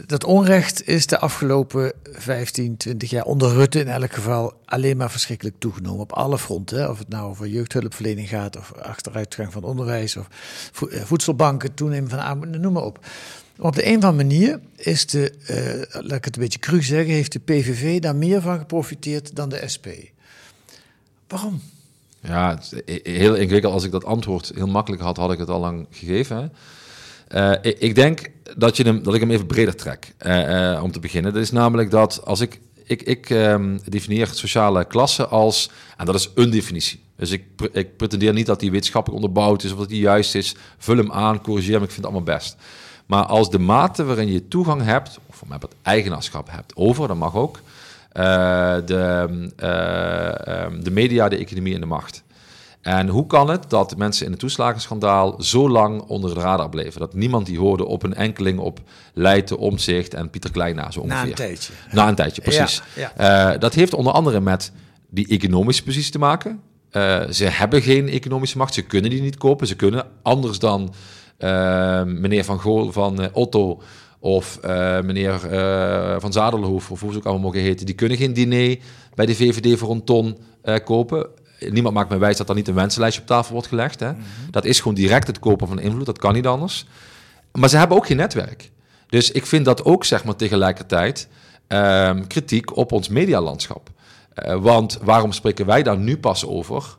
dat 0.07 0.25
onrecht 0.25 0.89
is 0.89 1.07
de 1.07 1.19
afgelopen 1.19 1.93
15, 2.03 2.77
20 2.77 3.11
jaar 3.11 3.25
onder 3.25 3.53
Rutte 3.53 3.81
in 3.81 3.89
elk 3.89 4.13
geval 4.13 4.61
alleen 4.65 4.97
maar 4.97 5.11
verschrikkelijk 5.11 5.57
toegenomen. 5.59 6.01
Op 6.01 6.13
alle 6.13 6.39
fronten. 6.39 6.91
Of 6.91 6.99
het 6.99 7.09
nou 7.09 7.31
over 7.31 7.47
jeugdhulpverlening 7.47 8.29
gaat, 8.29 8.57
of 8.57 8.73
achteruitgang 8.73 9.53
van 9.53 9.65
onderwijs, 9.65 10.17
of 10.17 10.27
voedselbanken, 11.05 11.75
toenemen 11.75 12.11
van 12.11 12.19
armoede, 12.19 12.59
noem 12.59 12.73
maar 12.73 12.85
op. 12.85 13.07
Op 13.59 13.75
de 13.75 13.87
een 13.87 13.97
of 13.97 14.05
andere 14.05 14.29
manier 14.29 14.61
is 14.77 15.07
de, 15.07 15.33
uh, 15.51 16.03
laat 16.03 16.19
ik 16.19 16.25
het 16.25 16.37
een 16.37 16.43
beetje 16.43 16.59
cru 16.59 16.83
zeggen, 16.83 17.15
heeft 17.15 17.33
de 17.33 17.39
PVV 17.39 18.01
daar 18.01 18.17
meer 18.17 18.41
van 18.41 18.59
geprofiteerd 18.59 19.37
dan 19.37 19.49
de 19.49 19.63
SP. 19.75 19.87
Waarom? 21.29 21.61
Ja, 22.21 22.59
heel 23.03 23.35
ingewikkeld. 23.35 23.73
Als 23.73 23.85
ik 23.85 23.91
dat 23.91 24.05
antwoord 24.05 24.53
heel 24.55 24.67
makkelijk 24.67 25.03
had, 25.03 25.17
had 25.17 25.33
ik 25.33 25.39
het 25.39 25.49
al 25.49 25.61
lang 25.61 25.87
gegeven. 25.91 26.53
Uh, 27.35 27.53
ik, 27.63 27.95
denk 27.95 28.31
dat, 28.57 28.77
je 28.77 28.83
hem, 28.83 29.03
dat 29.03 29.15
ik 29.15 29.21
hem 29.21 29.31
even 29.31 29.47
breder 29.47 29.77
trek, 29.77 30.15
uh, 30.27 30.81
om 30.83 30.93
te 30.93 31.01
beginnen. 31.01 31.33
Dat 31.33 31.43
is 31.43 31.51
namelijk 31.51 31.91
dat 31.91 32.25
als 32.25 32.41
ik... 32.41 32.61
Ik, 32.85 33.03
ik 33.03 33.31
um, 33.31 33.81
definieer 33.89 34.27
sociale 34.27 34.85
klasse 34.85 35.27
als... 35.27 35.71
En 35.97 36.07
dat 36.07 36.15
is 36.15 36.31
een 36.35 36.51
definitie. 36.51 37.01
Dus 37.17 37.31
ik, 37.31 37.45
ik 37.73 37.97
pretendeer 37.97 38.33
niet 38.33 38.47
dat 38.47 38.61
die 38.61 38.71
wetenschappelijk 38.71 39.25
onderbouwd 39.25 39.63
is... 39.63 39.73
of 39.73 39.79
dat 39.79 39.89
die 39.89 40.01
juist 40.01 40.35
is. 40.35 40.55
Vul 40.79 40.97
hem 40.97 41.13
aan, 41.13 41.43
corrigeer 41.43 41.73
hem. 41.73 41.83
Ik 41.83 41.91
vind 41.91 42.05
het 42.05 42.15
allemaal 42.15 42.37
best. 42.37 42.57
Maar 43.07 43.25
als 43.25 43.51
de 43.51 43.59
mate 43.59 44.05
waarin 44.05 44.33
je 44.33 44.49
toegang 44.49 44.83
hebt, 44.85 45.19
of 45.27 45.37
van 45.37 45.53
het 45.53 45.75
eigenaarschap 45.83 46.51
hebt 46.51 46.77
over, 46.77 47.09
dat 47.09 47.17
mag 47.17 47.35
ook, 47.35 47.57
uh, 47.57 48.23
de, 48.87 49.29
uh, 49.57 50.83
de 50.83 50.91
media, 50.91 51.29
de 51.29 51.37
economie 51.37 51.75
en 51.75 51.81
de 51.81 51.87
macht. 51.87 52.23
En 52.81 53.09
hoe 53.09 53.27
kan 53.27 53.51
het 53.51 53.71
dat 53.71 53.97
mensen 53.97 54.25
in 54.25 54.31
het 54.31 54.41
toeslagenschandaal 54.41 55.43
zo 55.43 55.69
lang 55.69 56.01
onder 56.01 56.35
de 56.35 56.41
radar 56.41 56.69
bleven? 56.69 57.01
Dat 57.01 57.15
niemand 57.15 57.47
die 57.47 57.59
hoorde 57.59 57.85
op 57.85 58.03
een 58.03 58.15
enkeling 58.15 58.59
op 58.59 58.81
Leiden, 59.15 59.59
Omzicht 59.59 60.15
en 60.15 60.31
Pieter 60.31 60.51
Klein 60.51 60.77
na 60.77 60.91
zo 60.91 61.01
ongeveer. 61.01 61.23
Na 61.23 61.29
een 61.29 61.35
tijdje. 61.35 61.73
Na 61.91 62.09
een 62.09 62.15
tijdje, 62.15 62.43
precies. 62.43 62.83
Ja, 62.95 63.53
uh, 63.53 63.61
dat 63.61 63.75
heeft 63.75 63.95
onder 63.95 64.13
andere 64.13 64.41
met 64.41 64.73
die 65.09 65.29
economische 65.29 65.83
positie 65.83 66.13
te 66.13 66.19
maken. 66.19 66.61
Uh, 66.93 67.23
ze 67.31 67.45
hebben 67.45 67.83
geen 67.83 68.09
economische 68.09 68.59
macht, 68.59 68.75
ze 68.75 68.83
kunnen 68.83 69.11
die 69.11 69.23
niet 69.23 69.37
kopen. 69.37 69.67
Ze 69.67 69.77
kunnen 69.77 70.07
anders 70.23 70.59
dan 70.59 70.81
Ehm, 70.89 70.91
meneer 72.05 72.45
Van 72.45 72.61
Gool 72.61 72.93
van 72.93 73.21
uh, 73.21 73.27
Otto 73.33 73.83
of 74.19 74.59
uh, 74.65 75.01
meneer 75.01 75.53
uh, 75.53 76.17
Van 76.19 76.33
Zadelhoef, 76.33 76.91
of 76.91 77.01
hoe 77.01 77.13
ze 77.13 77.19
ook 77.19 77.25
allemaal 77.25 77.43
mogen 77.43 77.61
heten, 77.61 77.87
die 77.87 77.95
kunnen 77.95 78.17
geen 78.17 78.33
diner 78.33 78.79
bij 79.15 79.27
de 79.27 79.35
VVD 79.35 79.79
voor 79.79 79.91
een 79.91 80.05
ton 80.05 80.39
kopen. 80.85 81.27
Niemand 81.71 81.95
maakt 81.95 82.09
mij 82.09 82.19
wijs 82.19 82.37
dat 82.37 82.49
er 82.49 82.55
niet 82.55 82.69
een 82.69 82.75
wensenlijstje 82.75 83.21
op 83.23 83.27
tafel 83.27 83.53
wordt 83.53 83.69
gelegd. 83.69 84.01
Hè? 84.01 84.13
Mhm. 84.13 84.21
Dat 84.51 84.65
is 84.65 84.79
gewoon 84.79 84.95
direct 84.95 85.27
het 85.27 85.39
kopen 85.39 85.69
van 85.69 85.81
invloed, 85.81 86.07
dat 86.07 86.19
kan 86.19 86.33
niet 86.33 86.47
anders. 86.47 86.87
Maar 87.53 87.69
ze 87.69 87.77
hebben 87.77 87.97
ook 87.97 88.07
geen 88.07 88.17
netwerk. 88.17 88.71
Dus 89.09 89.31
ik 89.31 89.47
vind 89.47 89.65
dat 89.65 89.85
ook 89.85 90.05
zeg 90.05 90.25
maar 90.25 90.37
tegelijkertijd 90.37 91.29
ehm, 91.67 92.27
kritiek 92.27 92.77
op 92.77 92.93
ons 92.93 93.09
medialandschap. 93.09 93.91
want 94.61 94.99
waarom 95.03 95.33
spreken 95.33 95.67
wij 95.67 95.83
daar 95.83 95.99
nu 95.99 96.19
pas 96.19 96.47
over? 96.47 96.97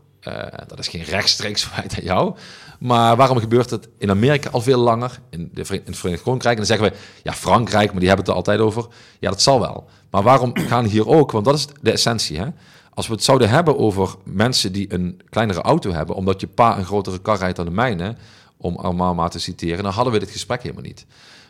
dat 0.67 0.79
is 0.79 0.87
geen 0.87 1.03
rechtstreeks 1.03 1.63
feit 1.63 1.95
aan 1.97 2.03
jou. 2.03 2.35
Maar 2.83 3.15
waarom 3.15 3.37
gebeurt 3.37 3.69
het 3.69 3.89
in 3.97 4.09
Amerika 4.09 4.49
al 4.49 4.61
veel 4.61 4.79
langer, 4.79 5.19
in, 5.29 5.49
de, 5.53 5.65
in 5.69 5.81
het 5.85 5.97
Verenigd 5.97 6.23
Koninkrijk? 6.23 6.57
En 6.59 6.65
dan 6.65 6.77
zeggen 6.77 6.91
we, 6.91 6.97
ja, 7.23 7.33
Frankrijk, 7.33 7.91
maar 7.91 7.99
die 7.99 8.07
hebben 8.07 8.25
het 8.25 8.27
er 8.27 8.39
altijd 8.39 8.59
over. 8.59 8.87
Ja, 9.19 9.29
dat 9.29 9.41
zal 9.41 9.59
wel. 9.59 9.89
Maar 10.09 10.23
waarom 10.23 10.57
gaan 10.69 10.85
hier 10.85 11.07
ook, 11.07 11.31
want 11.31 11.45
dat 11.45 11.55
is 11.55 11.67
de 11.81 11.91
essentie, 11.91 12.37
hè? 12.37 12.47
Als 12.93 13.07
we 13.07 13.13
het 13.13 13.23
zouden 13.23 13.49
hebben 13.49 13.77
over 13.77 14.15
mensen 14.23 14.71
die 14.71 14.93
een 14.93 15.21
kleinere 15.29 15.61
auto 15.61 15.91
hebben, 15.91 16.15
omdat 16.15 16.41
je 16.41 16.47
pa 16.47 16.77
een 16.77 16.85
grotere 16.85 17.19
kar 17.19 17.37
rijdt 17.37 17.55
dan 17.55 17.65
de 17.65 17.71
mijne, 17.71 18.15
om 18.57 18.75
allemaal 18.75 19.13
maar 19.13 19.29
te 19.29 19.39
citeren, 19.39 19.83
dan 19.83 19.93
hadden 19.93 20.13
we 20.13 20.19
dit 20.19 20.31
gesprek 20.31 20.61
helemaal 20.61 20.83
niet. 20.83 21.05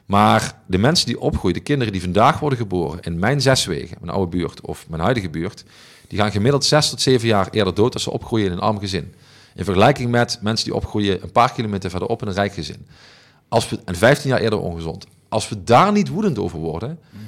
Maar 0.06 0.62
de 0.66 0.78
mensen 0.78 1.06
die 1.06 1.20
opgroeien, 1.20 1.58
de 1.58 1.64
kinderen 1.64 1.94
die 1.94 2.02
vandaag 2.02 2.40
worden 2.40 2.60
geboren 2.60 3.02
in 3.02 3.20
mijn 3.20 3.42
zeswegen, 3.42 3.98
mijn 4.00 4.16
oude 4.16 4.38
buurt 4.38 4.62
of 4.62 4.86
mijn 4.90 5.02
huidige 5.02 5.30
buurt, 5.30 5.64
die 6.08 6.20
gaan 6.20 6.32
gemiddeld 6.32 6.66
zes 6.66 6.90
tot 6.90 7.02
zeven 7.02 7.28
jaar 7.28 7.48
eerder 7.52 7.74
dood 7.74 7.94
als 7.94 8.04
ze 8.04 8.12
opgroeien 8.12 8.46
in 8.46 8.52
een 8.52 8.60
arm 8.60 8.80
gezin. 8.80 9.14
In 9.56 9.64
vergelijking 9.64 10.12
met 10.12 10.40
mensen 10.42 10.66
die 10.66 10.76
opgroeien 10.76 11.24
een 11.24 11.32
paar 11.32 11.54
kilometer 11.54 11.90
verderop 11.90 12.22
in 12.22 12.28
een 12.28 12.34
rijk 12.34 12.54
gezin. 12.54 12.88
Als 13.48 13.70
we, 13.70 13.80
en 13.86 13.96
15 13.96 14.30
jaar 14.30 14.40
eerder 14.40 14.60
ongezond. 14.60 15.06
Als 15.30 15.50
we 15.50 15.64
daar 15.64 15.92
niet 15.92 16.08
woedend 16.08 16.40
over 16.40 16.60
worden. 16.60 17.00
Mm 17.10 17.22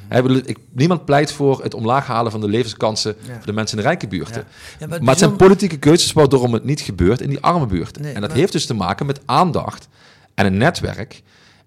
ik, 0.45 0.57
niemand 0.71 1.05
pleit 1.05 1.31
voor 1.31 1.63
het 1.63 1.73
omlaag 1.73 2.07
halen 2.07 2.31
van 2.31 2.41
de 2.41 2.47
levenskansen 2.47 3.15
ja. 3.27 3.33
voor 3.33 3.45
de 3.45 3.53
mensen 3.53 3.77
in 3.77 3.83
de 3.83 3.89
rijke 3.89 4.07
buurten. 4.07 4.45
Ja. 4.79 4.87
maar, 4.87 4.99
het 4.99 5.17
zijn 5.17 5.35
politieke 5.35 5.77
keuzes 5.77 6.11
waarom 6.11 6.53
het 6.53 6.63
niet 6.63 6.81
gebeurt 6.81 7.21
in 7.21 7.29
die 7.29 7.39
arme 7.39 7.65
buurten. 7.65 8.15
en 8.15 8.21
dat 8.21 8.31
heeft 8.31 8.51
dus 8.51 8.65
te 8.65 8.73
maken 8.73 9.05
met 9.05 9.19
aandacht 9.25 9.87
en 10.33 10.45
een 10.45 10.57
netwerk. 10.57 11.23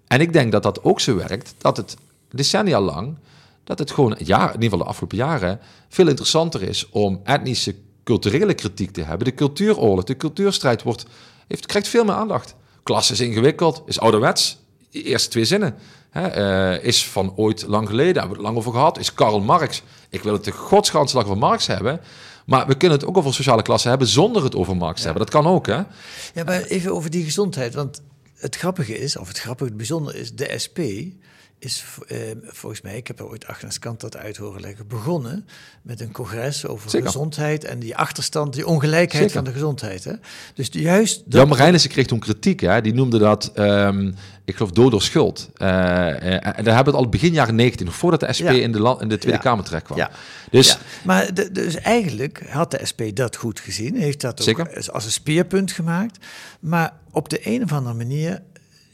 En 0.07 0.21
ik 0.21 0.33
denk 0.33 0.51
dat 0.51 0.63
dat 0.63 0.83
ook 0.83 0.99
zo 0.99 1.15
werkt, 1.15 1.53
dat 1.57 1.77
het 1.77 1.95
decennia 2.29 2.81
lang, 2.81 3.17
dat 3.63 3.79
het 3.79 3.91
gewoon, 3.91 4.15
ja, 4.17 4.39
in 4.47 4.53
ieder 4.53 4.63
geval 4.63 4.77
de 4.77 4.83
afgelopen 4.83 5.17
jaren, 5.17 5.59
veel 5.89 6.07
interessanter 6.07 6.61
is 6.61 6.89
om 6.89 7.21
etnische 7.23 7.75
culturele 8.09 8.53
kritiek 8.53 8.91
te 8.91 9.01
hebben. 9.01 9.25
De 9.25 9.33
cultuuroorlog, 9.33 10.03
de 10.03 10.17
cultuurstrijd 10.17 10.83
wordt, 10.83 11.05
heeft, 11.47 11.65
krijgt 11.65 11.87
veel 11.87 12.03
meer 12.03 12.15
aandacht. 12.15 12.55
Klas 12.83 13.11
is 13.11 13.19
ingewikkeld, 13.19 13.83
is 13.85 13.99
ouderwets. 13.99 14.57
De 14.91 15.03
eerste 15.03 15.29
twee 15.29 15.45
zinnen. 15.45 15.75
Hè, 16.09 16.25
uh, 16.75 16.83
is 16.83 17.07
van 17.07 17.33
ooit 17.35 17.65
lang 17.67 17.87
geleden, 17.87 18.13
hebben 18.13 18.29
we 18.29 18.35
het 18.35 18.45
lang 18.45 18.57
over 18.57 18.71
gehad. 18.71 18.99
Is 18.99 19.13
Karl 19.13 19.39
Marx. 19.39 19.81
Ik 20.09 20.23
wil 20.23 20.33
het 20.33 20.43
de 20.43 20.51
godsganslag 20.51 21.25
van 21.25 21.37
Marx 21.37 21.67
hebben. 21.67 22.01
Maar 22.45 22.67
we 22.67 22.75
kunnen 22.75 22.97
het 22.97 23.07
ook 23.07 23.17
over 23.17 23.33
sociale 23.33 23.61
klasse 23.61 23.89
hebben 23.89 24.07
zonder 24.07 24.43
het 24.43 24.55
over 24.55 24.77
Marx 24.77 24.99
te 24.99 25.05
hebben. 25.07 25.25
Dat 25.25 25.33
kan 25.33 25.51
ook, 25.51 25.67
hè? 25.67 25.81
Ja, 26.33 26.43
maar 26.45 26.61
even 26.61 26.93
over 26.93 27.09
die 27.09 27.23
gezondheid. 27.23 27.73
Want 27.73 28.01
het 28.35 28.55
grappige 28.55 28.97
is, 28.99 29.17
of 29.17 29.27
het 29.27 29.39
grappige, 29.39 29.69
het 29.69 29.77
bijzondere 29.77 30.19
is, 30.19 30.35
de 30.35 30.53
SP 30.63 30.79
is 31.59 31.83
eh, 32.07 32.17
volgens 32.43 32.81
mij, 32.81 32.97
ik 32.97 33.07
heb 33.07 33.19
er 33.19 33.27
ooit 33.27 33.47
Agnes 33.47 33.79
Kant 33.79 33.99
dat 33.99 34.17
uit 34.17 34.37
horen 34.37 34.61
leggen, 34.61 34.87
begonnen 34.87 35.47
met 35.81 36.01
een 36.01 36.11
congres 36.11 36.65
over 36.65 36.89
gezondheid 36.89 37.63
en 37.63 37.79
die 37.79 37.95
achterstand, 37.95 38.53
die 38.53 38.67
ongelijkheid 38.67 39.31
van 39.31 39.43
de 39.43 39.51
gezondheid. 39.51 40.03
Hè? 40.03 40.13
Dus 40.53 40.67
juist... 40.71 41.23
Jan 41.27 41.47
Marijnissen 41.47 41.89
kreeg 41.89 42.05
toen 42.05 42.19
kritiek, 42.19 42.59
hè? 42.59 42.81
die 42.81 42.93
noemde 42.93 43.17
dat, 43.17 43.51
um, 43.55 44.15
ik 44.45 44.55
geloof, 44.55 44.71
dood 44.71 44.91
door 44.91 45.01
schuld. 45.01 45.49
Uh, 45.57 45.67
en 46.33 46.41
daar 46.41 46.75
hebben 46.75 46.83
we 46.83 46.89
het 46.89 46.93
al 46.93 47.09
begin 47.09 47.33
jaren 47.33 47.55
19, 47.55 47.85
nog 47.85 47.95
voordat 47.95 48.19
de 48.19 48.33
SP 48.37 48.49
in, 48.49 48.71
de 48.71 48.79
land, 48.79 49.01
in 49.01 49.09
de 49.09 49.17
Tweede 49.17 49.39
Kamer 49.39 49.63
terecht 49.63 49.83
kwam. 49.83 49.97
Ja. 49.97 50.11
Dus, 50.51 50.77
maar 51.03 51.33
de, 51.33 51.51
dus 51.51 51.75
eigenlijk 51.75 52.43
had 52.49 52.71
de 52.71 52.79
SP 52.89 53.01
dat 53.13 53.35
goed 53.35 53.59
gezien, 53.59 53.95
heeft 53.95 54.21
dat 54.21 54.49
ook 54.49 54.89
als 54.91 55.05
een 55.05 55.11
speerpunt 55.11 55.71
gemaakt. 55.71 56.25
Maar 56.59 56.93
op 57.11 57.29
de 57.29 57.39
een 57.43 57.63
of 57.63 57.71
andere 57.71 57.95
manier 57.95 58.41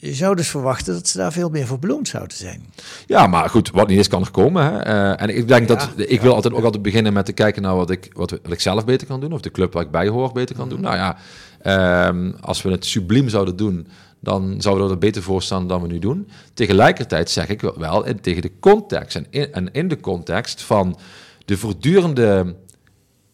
je 0.05 0.13
zou 0.13 0.35
dus 0.35 0.47
verwachten 0.47 0.93
dat 0.93 1.07
ze 1.07 1.17
daar 1.17 1.31
veel 1.31 1.49
meer 1.49 1.67
voor 1.67 1.79
beloond 1.79 2.07
zouden 2.07 2.37
zijn. 2.37 2.65
Ja, 3.05 3.27
maar 3.27 3.49
goed, 3.49 3.71
wat 3.71 3.87
niet 3.87 3.99
is 3.99 4.07
kan 4.07 4.21
er 4.21 4.31
komen. 4.31 4.63
Hè. 4.63 4.87
Uh, 4.87 5.21
en 5.21 5.37
ik 5.37 5.47
denk 5.47 5.67
dat 5.67 5.89
ik 5.95 6.21
wil 6.21 6.33
altijd 6.33 6.53
ook 6.53 6.63
altijd 6.63 6.83
beginnen 6.83 7.13
met 7.13 7.25
te 7.25 7.33
kijken 7.33 7.61
naar 7.61 7.75
wat 7.75 7.89
ik, 7.89 8.09
wat, 8.13 8.31
ik 8.31 8.61
zelf 8.61 8.85
beter 8.85 9.07
kan 9.07 9.19
doen, 9.19 9.33
of 9.33 9.41
de 9.41 9.51
club 9.51 9.73
waar 9.73 9.83
ik 9.83 9.91
bij 9.91 10.07
hoor 10.07 10.31
beter 10.31 10.55
kan 10.55 10.69
doen. 10.69 10.79
Mhm. 10.79 10.87
Nou 10.87 11.15
ja, 11.63 12.07
um, 12.07 12.35
als 12.41 12.61
we 12.61 12.71
het 12.71 12.85
subliem 12.85 13.29
zouden 13.29 13.55
doen, 13.55 13.87
dan 14.19 14.55
zouden 14.57 14.85
we 14.85 14.91
er 14.91 14.97
beter 14.97 15.21
voor 15.21 15.41
staan 15.41 15.67
dan 15.67 15.81
we 15.81 15.87
nu 15.87 15.99
doen. 15.99 16.29
Tegelijkertijd 16.53 17.29
zeg 17.29 17.47
ik 17.47 17.61
wel, 17.61 18.05
in, 18.05 18.21
tegen 18.21 18.41
de 18.41 18.51
context 18.59 19.15
en 19.15 19.25
in, 19.29 19.53
en 19.53 19.71
in 19.71 19.87
de 19.87 19.99
context 19.99 20.61
van 20.61 20.97
de 21.45 21.57
voortdurende 21.57 22.55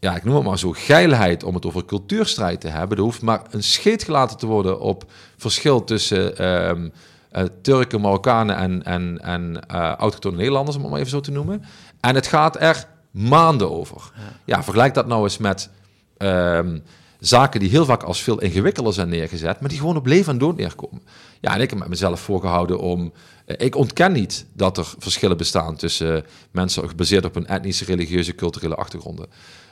ja, 0.01 0.15
ik 0.15 0.23
noem 0.23 0.35
het 0.35 0.43
maar 0.43 0.59
zo, 0.59 0.71
geilheid 0.71 1.43
om 1.43 1.55
het 1.55 1.65
over 1.65 1.85
cultuurstrijd 1.85 2.61
te 2.61 2.67
hebben. 2.67 2.97
Er 2.97 3.03
hoeft 3.03 3.21
maar 3.21 3.41
een 3.49 3.63
scheet 3.63 4.03
gelaten 4.03 4.37
te 4.37 4.45
worden 4.45 4.79
op 4.79 5.11
verschil 5.37 5.83
tussen 5.83 6.45
um, 6.69 6.91
uh, 7.31 7.43
Turken, 7.61 8.01
Marokkanen 8.01 8.55
en, 8.55 8.83
en, 8.83 9.19
en 9.21 9.59
uh, 9.71 9.93
autochtone 9.93 10.37
Nederlanders, 10.37 10.75
om 10.75 10.81
het 10.81 10.91
maar 10.91 10.99
even 10.99 11.11
zo 11.11 11.19
te 11.19 11.31
noemen. 11.31 11.63
En 11.99 12.15
het 12.15 12.27
gaat 12.27 12.61
er 12.61 12.85
maanden 13.11 13.71
over. 13.71 14.11
Ja, 14.45 14.63
vergelijk 14.63 14.93
dat 14.93 15.07
nou 15.07 15.23
eens 15.23 15.37
met 15.37 15.69
um, 16.17 16.83
zaken 17.21 17.59
die 17.59 17.69
heel 17.69 17.85
vaak 17.85 18.03
als 18.03 18.21
veel 18.21 18.41
ingewikkelder 18.41 18.93
zijn 18.93 19.09
neergezet, 19.09 19.59
maar 19.59 19.69
die 19.69 19.77
gewoon 19.77 19.97
op 19.97 20.05
leven 20.05 20.33
en 20.33 20.39
dood 20.39 20.57
neerkomen. 20.57 21.01
Ja, 21.39 21.53
en 21.53 21.61
ik 21.61 21.69
heb 21.69 21.87
mezelf 21.87 22.19
voorgehouden 22.19 22.79
om. 22.79 23.13
Uh, 23.45 23.55
ik 23.57 23.75
ontken 23.75 24.11
niet 24.11 24.45
dat 24.53 24.77
er 24.77 24.93
verschillen 24.97 25.37
bestaan 25.37 25.75
tussen 25.75 26.25
mensen 26.51 26.89
gebaseerd 26.89 27.25
op 27.25 27.35
een 27.35 27.47
etnische, 27.47 27.85
religieuze, 27.85 28.35
culturele 28.35 28.75
achtergronden. 28.75 29.27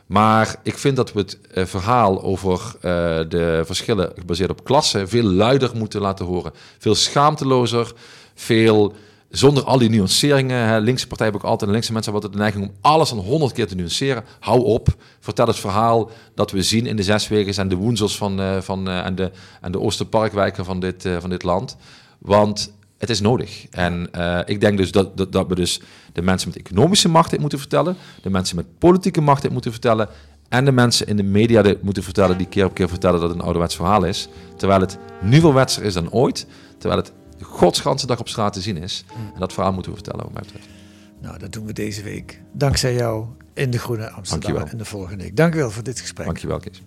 Maar 0.05 0.55
ik 0.63 0.77
vind 0.77 0.95
dat 0.95 1.13
we 1.13 1.19
het 1.19 1.39
eh, 1.41 1.65
verhaal 1.65 2.21
over 2.23 2.75
de 3.29 3.61
verschillen 3.65 4.11
gebaseerd 4.15 4.49
op 4.49 4.63
klasse 4.63 5.07
veel 5.07 5.23
luider 5.23 5.71
moeten 5.75 6.01
laten 6.01 6.25
horen. 6.25 6.53
Veel 6.77 6.95
schaamtelozer, 6.95 7.93
veel 8.33 8.95
zonder 9.29 9.63
al 9.63 9.77
die 9.77 9.89
nuanceringen. 9.89 10.67
Hè. 10.67 10.79
Linkse 10.79 11.07
partij 11.07 11.25
hebben 11.25 11.43
ook 11.43 11.51
altijd, 11.51 11.71
linkse 11.71 11.93
mensen 11.93 12.11
hebben 12.11 12.29
altijd 12.29 12.51
de 12.51 12.59
neiging 12.59 12.73
om 12.73 12.91
alles 12.91 13.11
aan 13.11 13.17
honderd 13.17 13.51
keer 13.51 13.67
te 13.67 13.75
nuanceren. 13.75 14.23
Hou 14.39 14.63
op, 14.63 14.95
vertel 15.19 15.47
het 15.47 15.59
verhaal 15.59 16.09
dat 16.35 16.51
we 16.51 16.61
zien 16.61 16.85
in 16.85 16.95
de 16.95 17.03
zeswegens 17.03 17.57
en 17.57 17.67
de 17.67 17.75
woensels 17.75 18.17
van, 18.17 18.39
uh, 18.39 18.61
van, 18.61 18.87
uh, 18.89 19.05
en, 19.05 19.15
de, 19.15 19.31
en 19.61 19.71
de 19.71 19.79
Oosterparkwijken 19.79 20.65
van 20.65 20.79
dit, 20.79 21.05
uh, 21.05 21.17
van 21.19 21.29
dit 21.29 21.43
land. 21.43 21.77
Want 22.17 22.73
het 22.97 23.09
is 23.09 23.21
nodig. 23.21 23.65
En 23.69 24.09
ik 24.45 24.61
denk 24.61 24.77
dus 24.77 24.91
dat, 24.91 25.31
dat, 25.31 25.47
we 25.47 25.55
dus 25.55 25.81
de 26.13 26.21
mensen 26.21 26.49
met 26.49 26.57
economische 26.57 27.09
macht 27.09 27.29
dit 27.29 27.39
moeten 27.39 27.59
vertellen, 27.59 27.95
de 28.21 28.29
mensen 28.29 28.55
met 28.55 28.65
politieke 28.77 29.21
macht 29.21 29.41
dit 29.41 29.51
moeten 29.51 29.71
vertellen 29.71 30.09
en 30.49 30.65
de 30.65 30.71
mensen 30.71 31.07
in 31.07 31.17
de 31.17 31.23
media 31.23 31.61
dit 31.61 31.81
moeten 31.81 32.03
vertellen 32.03 32.37
die 32.37 32.47
keer 32.47 32.65
op 32.65 32.73
keer 32.73 32.89
vertellen 32.89 33.19
dat 33.19 33.29
het 33.29 33.37
een 33.37 33.43
ouderwets 33.43 33.75
verhaal 33.75 34.03
is. 34.03 34.27
Terwijl 34.55 34.81
het 34.81 34.97
nieuwerwetser 35.21 35.83
is 35.83 35.93
dan 35.93 36.11
ooit, 36.11 36.47
terwijl 36.77 37.01
het 37.01 37.11
de 37.39 37.45
godsganse 37.45 38.07
dag 38.07 38.19
op 38.19 38.27
straat 38.27 38.53
te 38.53 38.61
zien 38.61 38.77
is. 38.77 39.03
Mm. 39.17 39.31
En 39.33 39.39
dat 39.39 39.53
verhaal 39.53 39.73
moeten 39.73 39.91
we 39.91 39.97
vertellen 39.97 40.23
wat 40.23 40.33
mij 40.33 40.41
betreft. 40.41 40.67
Nou, 41.21 41.37
dat 41.37 41.51
doen 41.51 41.65
we 41.65 41.73
deze 41.73 42.03
week. 42.03 42.41
Dankzij 42.51 42.93
jou 42.93 43.25
in 43.53 43.71
de 43.71 43.79
Groene 43.79 44.09
Amsterdam 44.09 44.55
en 44.55 44.77
de 44.77 44.85
volgende 44.85 45.23
week. 45.23 45.35
Dank 45.35 45.55
u 45.55 45.57
wel 45.57 45.71
voor 45.71 45.83
dit 45.83 45.99
gesprek. 45.99 46.25
Dankjewel, 46.25 46.59
Kees. 46.59 46.81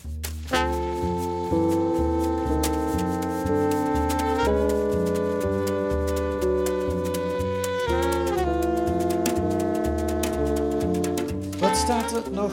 staat 11.83 12.13
er 12.13 12.33
nog 12.33 12.53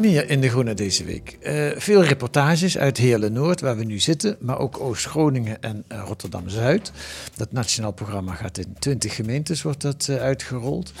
meer 0.00 0.30
in 0.30 0.40
de 0.40 0.48
Groene 0.48 0.74
deze 0.74 1.04
week? 1.04 1.38
Uh, 1.42 1.70
veel 1.76 2.04
reportages 2.04 2.78
uit 2.78 2.96
Heerlen 2.96 3.32
Noord, 3.32 3.60
waar 3.60 3.76
we 3.76 3.84
nu 3.84 3.98
zitten, 3.98 4.36
maar 4.40 4.58
ook 4.58 4.80
Oost-Groningen 4.80 5.62
en 5.62 5.84
uh, 5.88 6.02
Rotterdam-Zuid. 6.06 6.92
Dat 7.36 7.52
nationaal 7.52 7.92
programma 7.92 8.34
gaat 8.34 8.58
in 8.58 8.74
20 8.78 9.14
gemeentes, 9.14 9.62
wordt 9.62 9.80
dat 9.80 10.06
uh, 10.10 10.16
uitgerold. 10.16 10.92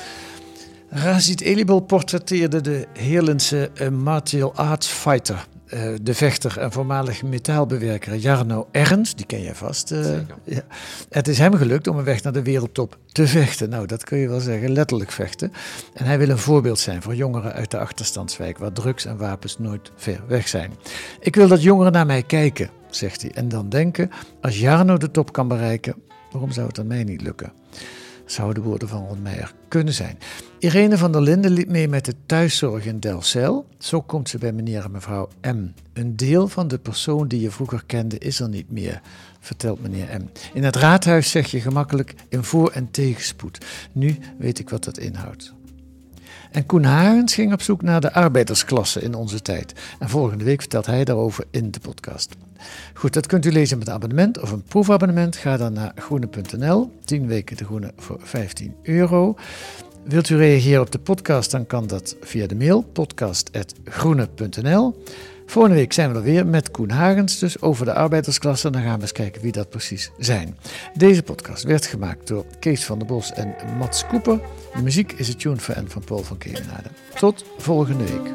Razid 0.88 1.40
Elibol 1.40 1.80
portretteerde 1.80 2.60
de 2.60 2.86
Heerlense 2.92 3.70
martial 3.90 4.54
arts 4.54 4.86
fighter 4.86 5.46
uh, 5.74 5.82
de 6.02 6.14
vechter 6.14 6.58
en 6.58 6.72
voormalig 6.72 7.22
metaalbewerker 7.22 8.16
Jarno 8.16 8.68
Ernst, 8.70 9.16
die 9.16 9.26
ken 9.26 9.42
jij 9.42 9.54
vast. 9.54 9.92
Uh, 9.92 10.16
ja. 10.44 10.62
Het 11.08 11.28
is 11.28 11.38
hem 11.38 11.54
gelukt 11.54 11.86
om 11.86 11.98
een 11.98 12.04
weg 12.04 12.22
naar 12.22 12.32
de 12.32 12.42
wereldtop 12.42 12.98
te 13.12 13.26
vechten. 13.26 13.68
Nou, 13.68 13.86
dat 13.86 14.04
kun 14.04 14.18
je 14.18 14.28
wel 14.28 14.40
zeggen, 14.40 14.72
letterlijk 14.72 15.10
vechten. 15.10 15.52
En 15.94 16.04
hij 16.04 16.18
wil 16.18 16.28
een 16.28 16.38
voorbeeld 16.38 16.78
zijn 16.78 17.02
voor 17.02 17.14
jongeren 17.14 17.52
uit 17.52 17.70
de 17.70 17.78
achterstandswijk, 17.78 18.58
waar 18.58 18.72
drugs 18.72 19.04
en 19.04 19.16
wapens 19.16 19.58
nooit 19.58 19.92
ver 19.96 20.20
weg 20.26 20.48
zijn. 20.48 20.72
Ik 21.20 21.34
wil 21.34 21.48
dat 21.48 21.62
jongeren 21.62 21.92
naar 21.92 22.06
mij 22.06 22.22
kijken, 22.22 22.70
zegt 22.90 23.22
hij, 23.22 23.30
en 23.30 23.48
dan 23.48 23.68
denken: 23.68 24.10
als 24.40 24.58
Jarno 24.58 24.96
de 24.96 25.10
top 25.10 25.32
kan 25.32 25.48
bereiken, 25.48 25.94
waarom 26.30 26.50
zou 26.50 26.66
het 26.66 26.78
aan 26.78 26.86
mij 26.86 27.04
niet 27.04 27.22
lukken? 27.22 27.52
zouden 28.32 28.62
de 28.62 28.68
woorden 28.68 28.88
van 28.88 29.06
Ron 29.06 29.22
Meijer 29.22 29.52
kunnen 29.68 29.94
zijn. 29.94 30.18
Irene 30.62 30.98
van 30.98 31.12
der 31.12 31.22
Linden 31.22 31.50
liep 31.50 31.68
mee 31.68 31.88
met 31.88 32.04
de 32.04 32.14
thuiszorg 32.26 32.84
in 32.84 33.00
Delcel. 33.00 33.66
Zo 33.78 34.00
komt 34.00 34.28
ze 34.28 34.38
bij 34.38 34.52
meneer 34.52 34.84
en 34.84 34.90
mevrouw 34.90 35.28
M. 35.40 35.66
Een 35.92 36.16
deel 36.16 36.48
van 36.48 36.68
de 36.68 36.78
persoon 36.78 37.28
die 37.28 37.40
je 37.40 37.50
vroeger 37.50 37.82
kende 37.86 38.18
is 38.18 38.40
er 38.40 38.48
niet 38.48 38.70
meer, 38.70 39.00
vertelt 39.40 39.82
meneer 39.82 40.20
M. 40.20 40.28
In 40.54 40.64
het 40.64 40.76
raadhuis 40.76 41.30
zeg 41.30 41.50
je 41.50 41.60
gemakkelijk 41.60 42.14
in 42.28 42.44
voor- 42.44 42.70
en 42.70 42.90
tegenspoed. 42.90 43.58
Nu 43.92 44.16
weet 44.38 44.58
ik 44.58 44.70
wat 44.70 44.84
dat 44.84 44.98
inhoudt. 44.98 45.52
En 46.50 46.66
Koen 46.66 46.84
Harens 46.84 47.34
ging 47.34 47.52
op 47.52 47.62
zoek 47.62 47.82
naar 47.82 48.00
de 48.00 48.12
arbeidersklasse 48.12 49.00
in 49.00 49.14
onze 49.14 49.42
tijd. 49.42 49.72
En 49.98 50.08
volgende 50.08 50.44
week 50.44 50.60
vertelt 50.60 50.86
hij 50.86 51.04
daarover 51.04 51.44
in 51.50 51.70
de 51.70 51.80
podcast. 51.80 52.34
Goed, 52.94 53.12
dat 53.12 53.26
kunt 53.26 53.46
u 53.46 53.52
lezen 53.52 53.78
met 53.78 53.86
een 53.86 53.94
abonnement 53.94 54.40
of 54.40 54.50
een 54.50 54.62
proefabonnement. 54.62 55.36
Ga 55.36 55.56
dan 55.56 55.72
naar 55.72 55.92
groene.nl. 55.96 56.92
10 57.04 57.26
weken 57.26 57.56
de 57.56 57.64
groene 57.64 57.92
voor 57.96 58.18
15 58.22 58.74
euro. 58.82 59.36
Wilt 60.04 60.28
u 60.28 60.36
reageren 60.36 60.80
op 60.80 60.90
de 60.90 60.98
podcast, 60.98 61.50
dan 61.50 61.66
kan 61.66 61.86
dat 61.86 62.16
via 62.20 62.46
de 62.46 62.54
mail 62.54 62.82
podcast.groene.nl. 62.82 65.02
Volgende 65.46 65.76
week 65.76 65.92
zijn 65.92 66.12
we 66.12 66.18
er 66.18 66.22
weer 66.22 66.46
met 66.46 66.70
Koen 66.70 66.90
Hagens, 66.90 67.38
dus 67.38 67.60
over 67.60 67.84
de 67.84 67.94
arbeidersklasse. 67.94 68.70
Dan 68.70 68.82
gaan 68.82 68.96
we 68.96 69.02
eens 69.02 69.12
kijken 69.12 69.42
wie 69.42 69.52
dat 69.52 69.70
precies 69.70 70.10
zijn. 70.18 70.58
Deze 70.94 71.22
podcast 71.22 71.62
werd 71.62 71.86
gemaakt 71.86 72.26
door 72.26 72.44
Kees 72.60 72.84
van 72.84 72.98
der 72.98 73.06
Bos 73.06 73.32
en 73.32 73.54
Mats 73.78 74.06
Koeper. 74.06 74.40
De 74.74 74.82
muziek 74.82 75.12
is 75.12 75.28
het 75.28 75.40
Tune 75.40 75.56
for 75.56 75.82
van 75.86 76.04
Paul 76.04 76.22
van 76.22 76.38
Kemenade. 76.38 76.88
Tot 77.14 77.44
volgende 77.58 78.04
week. 78.04 78.30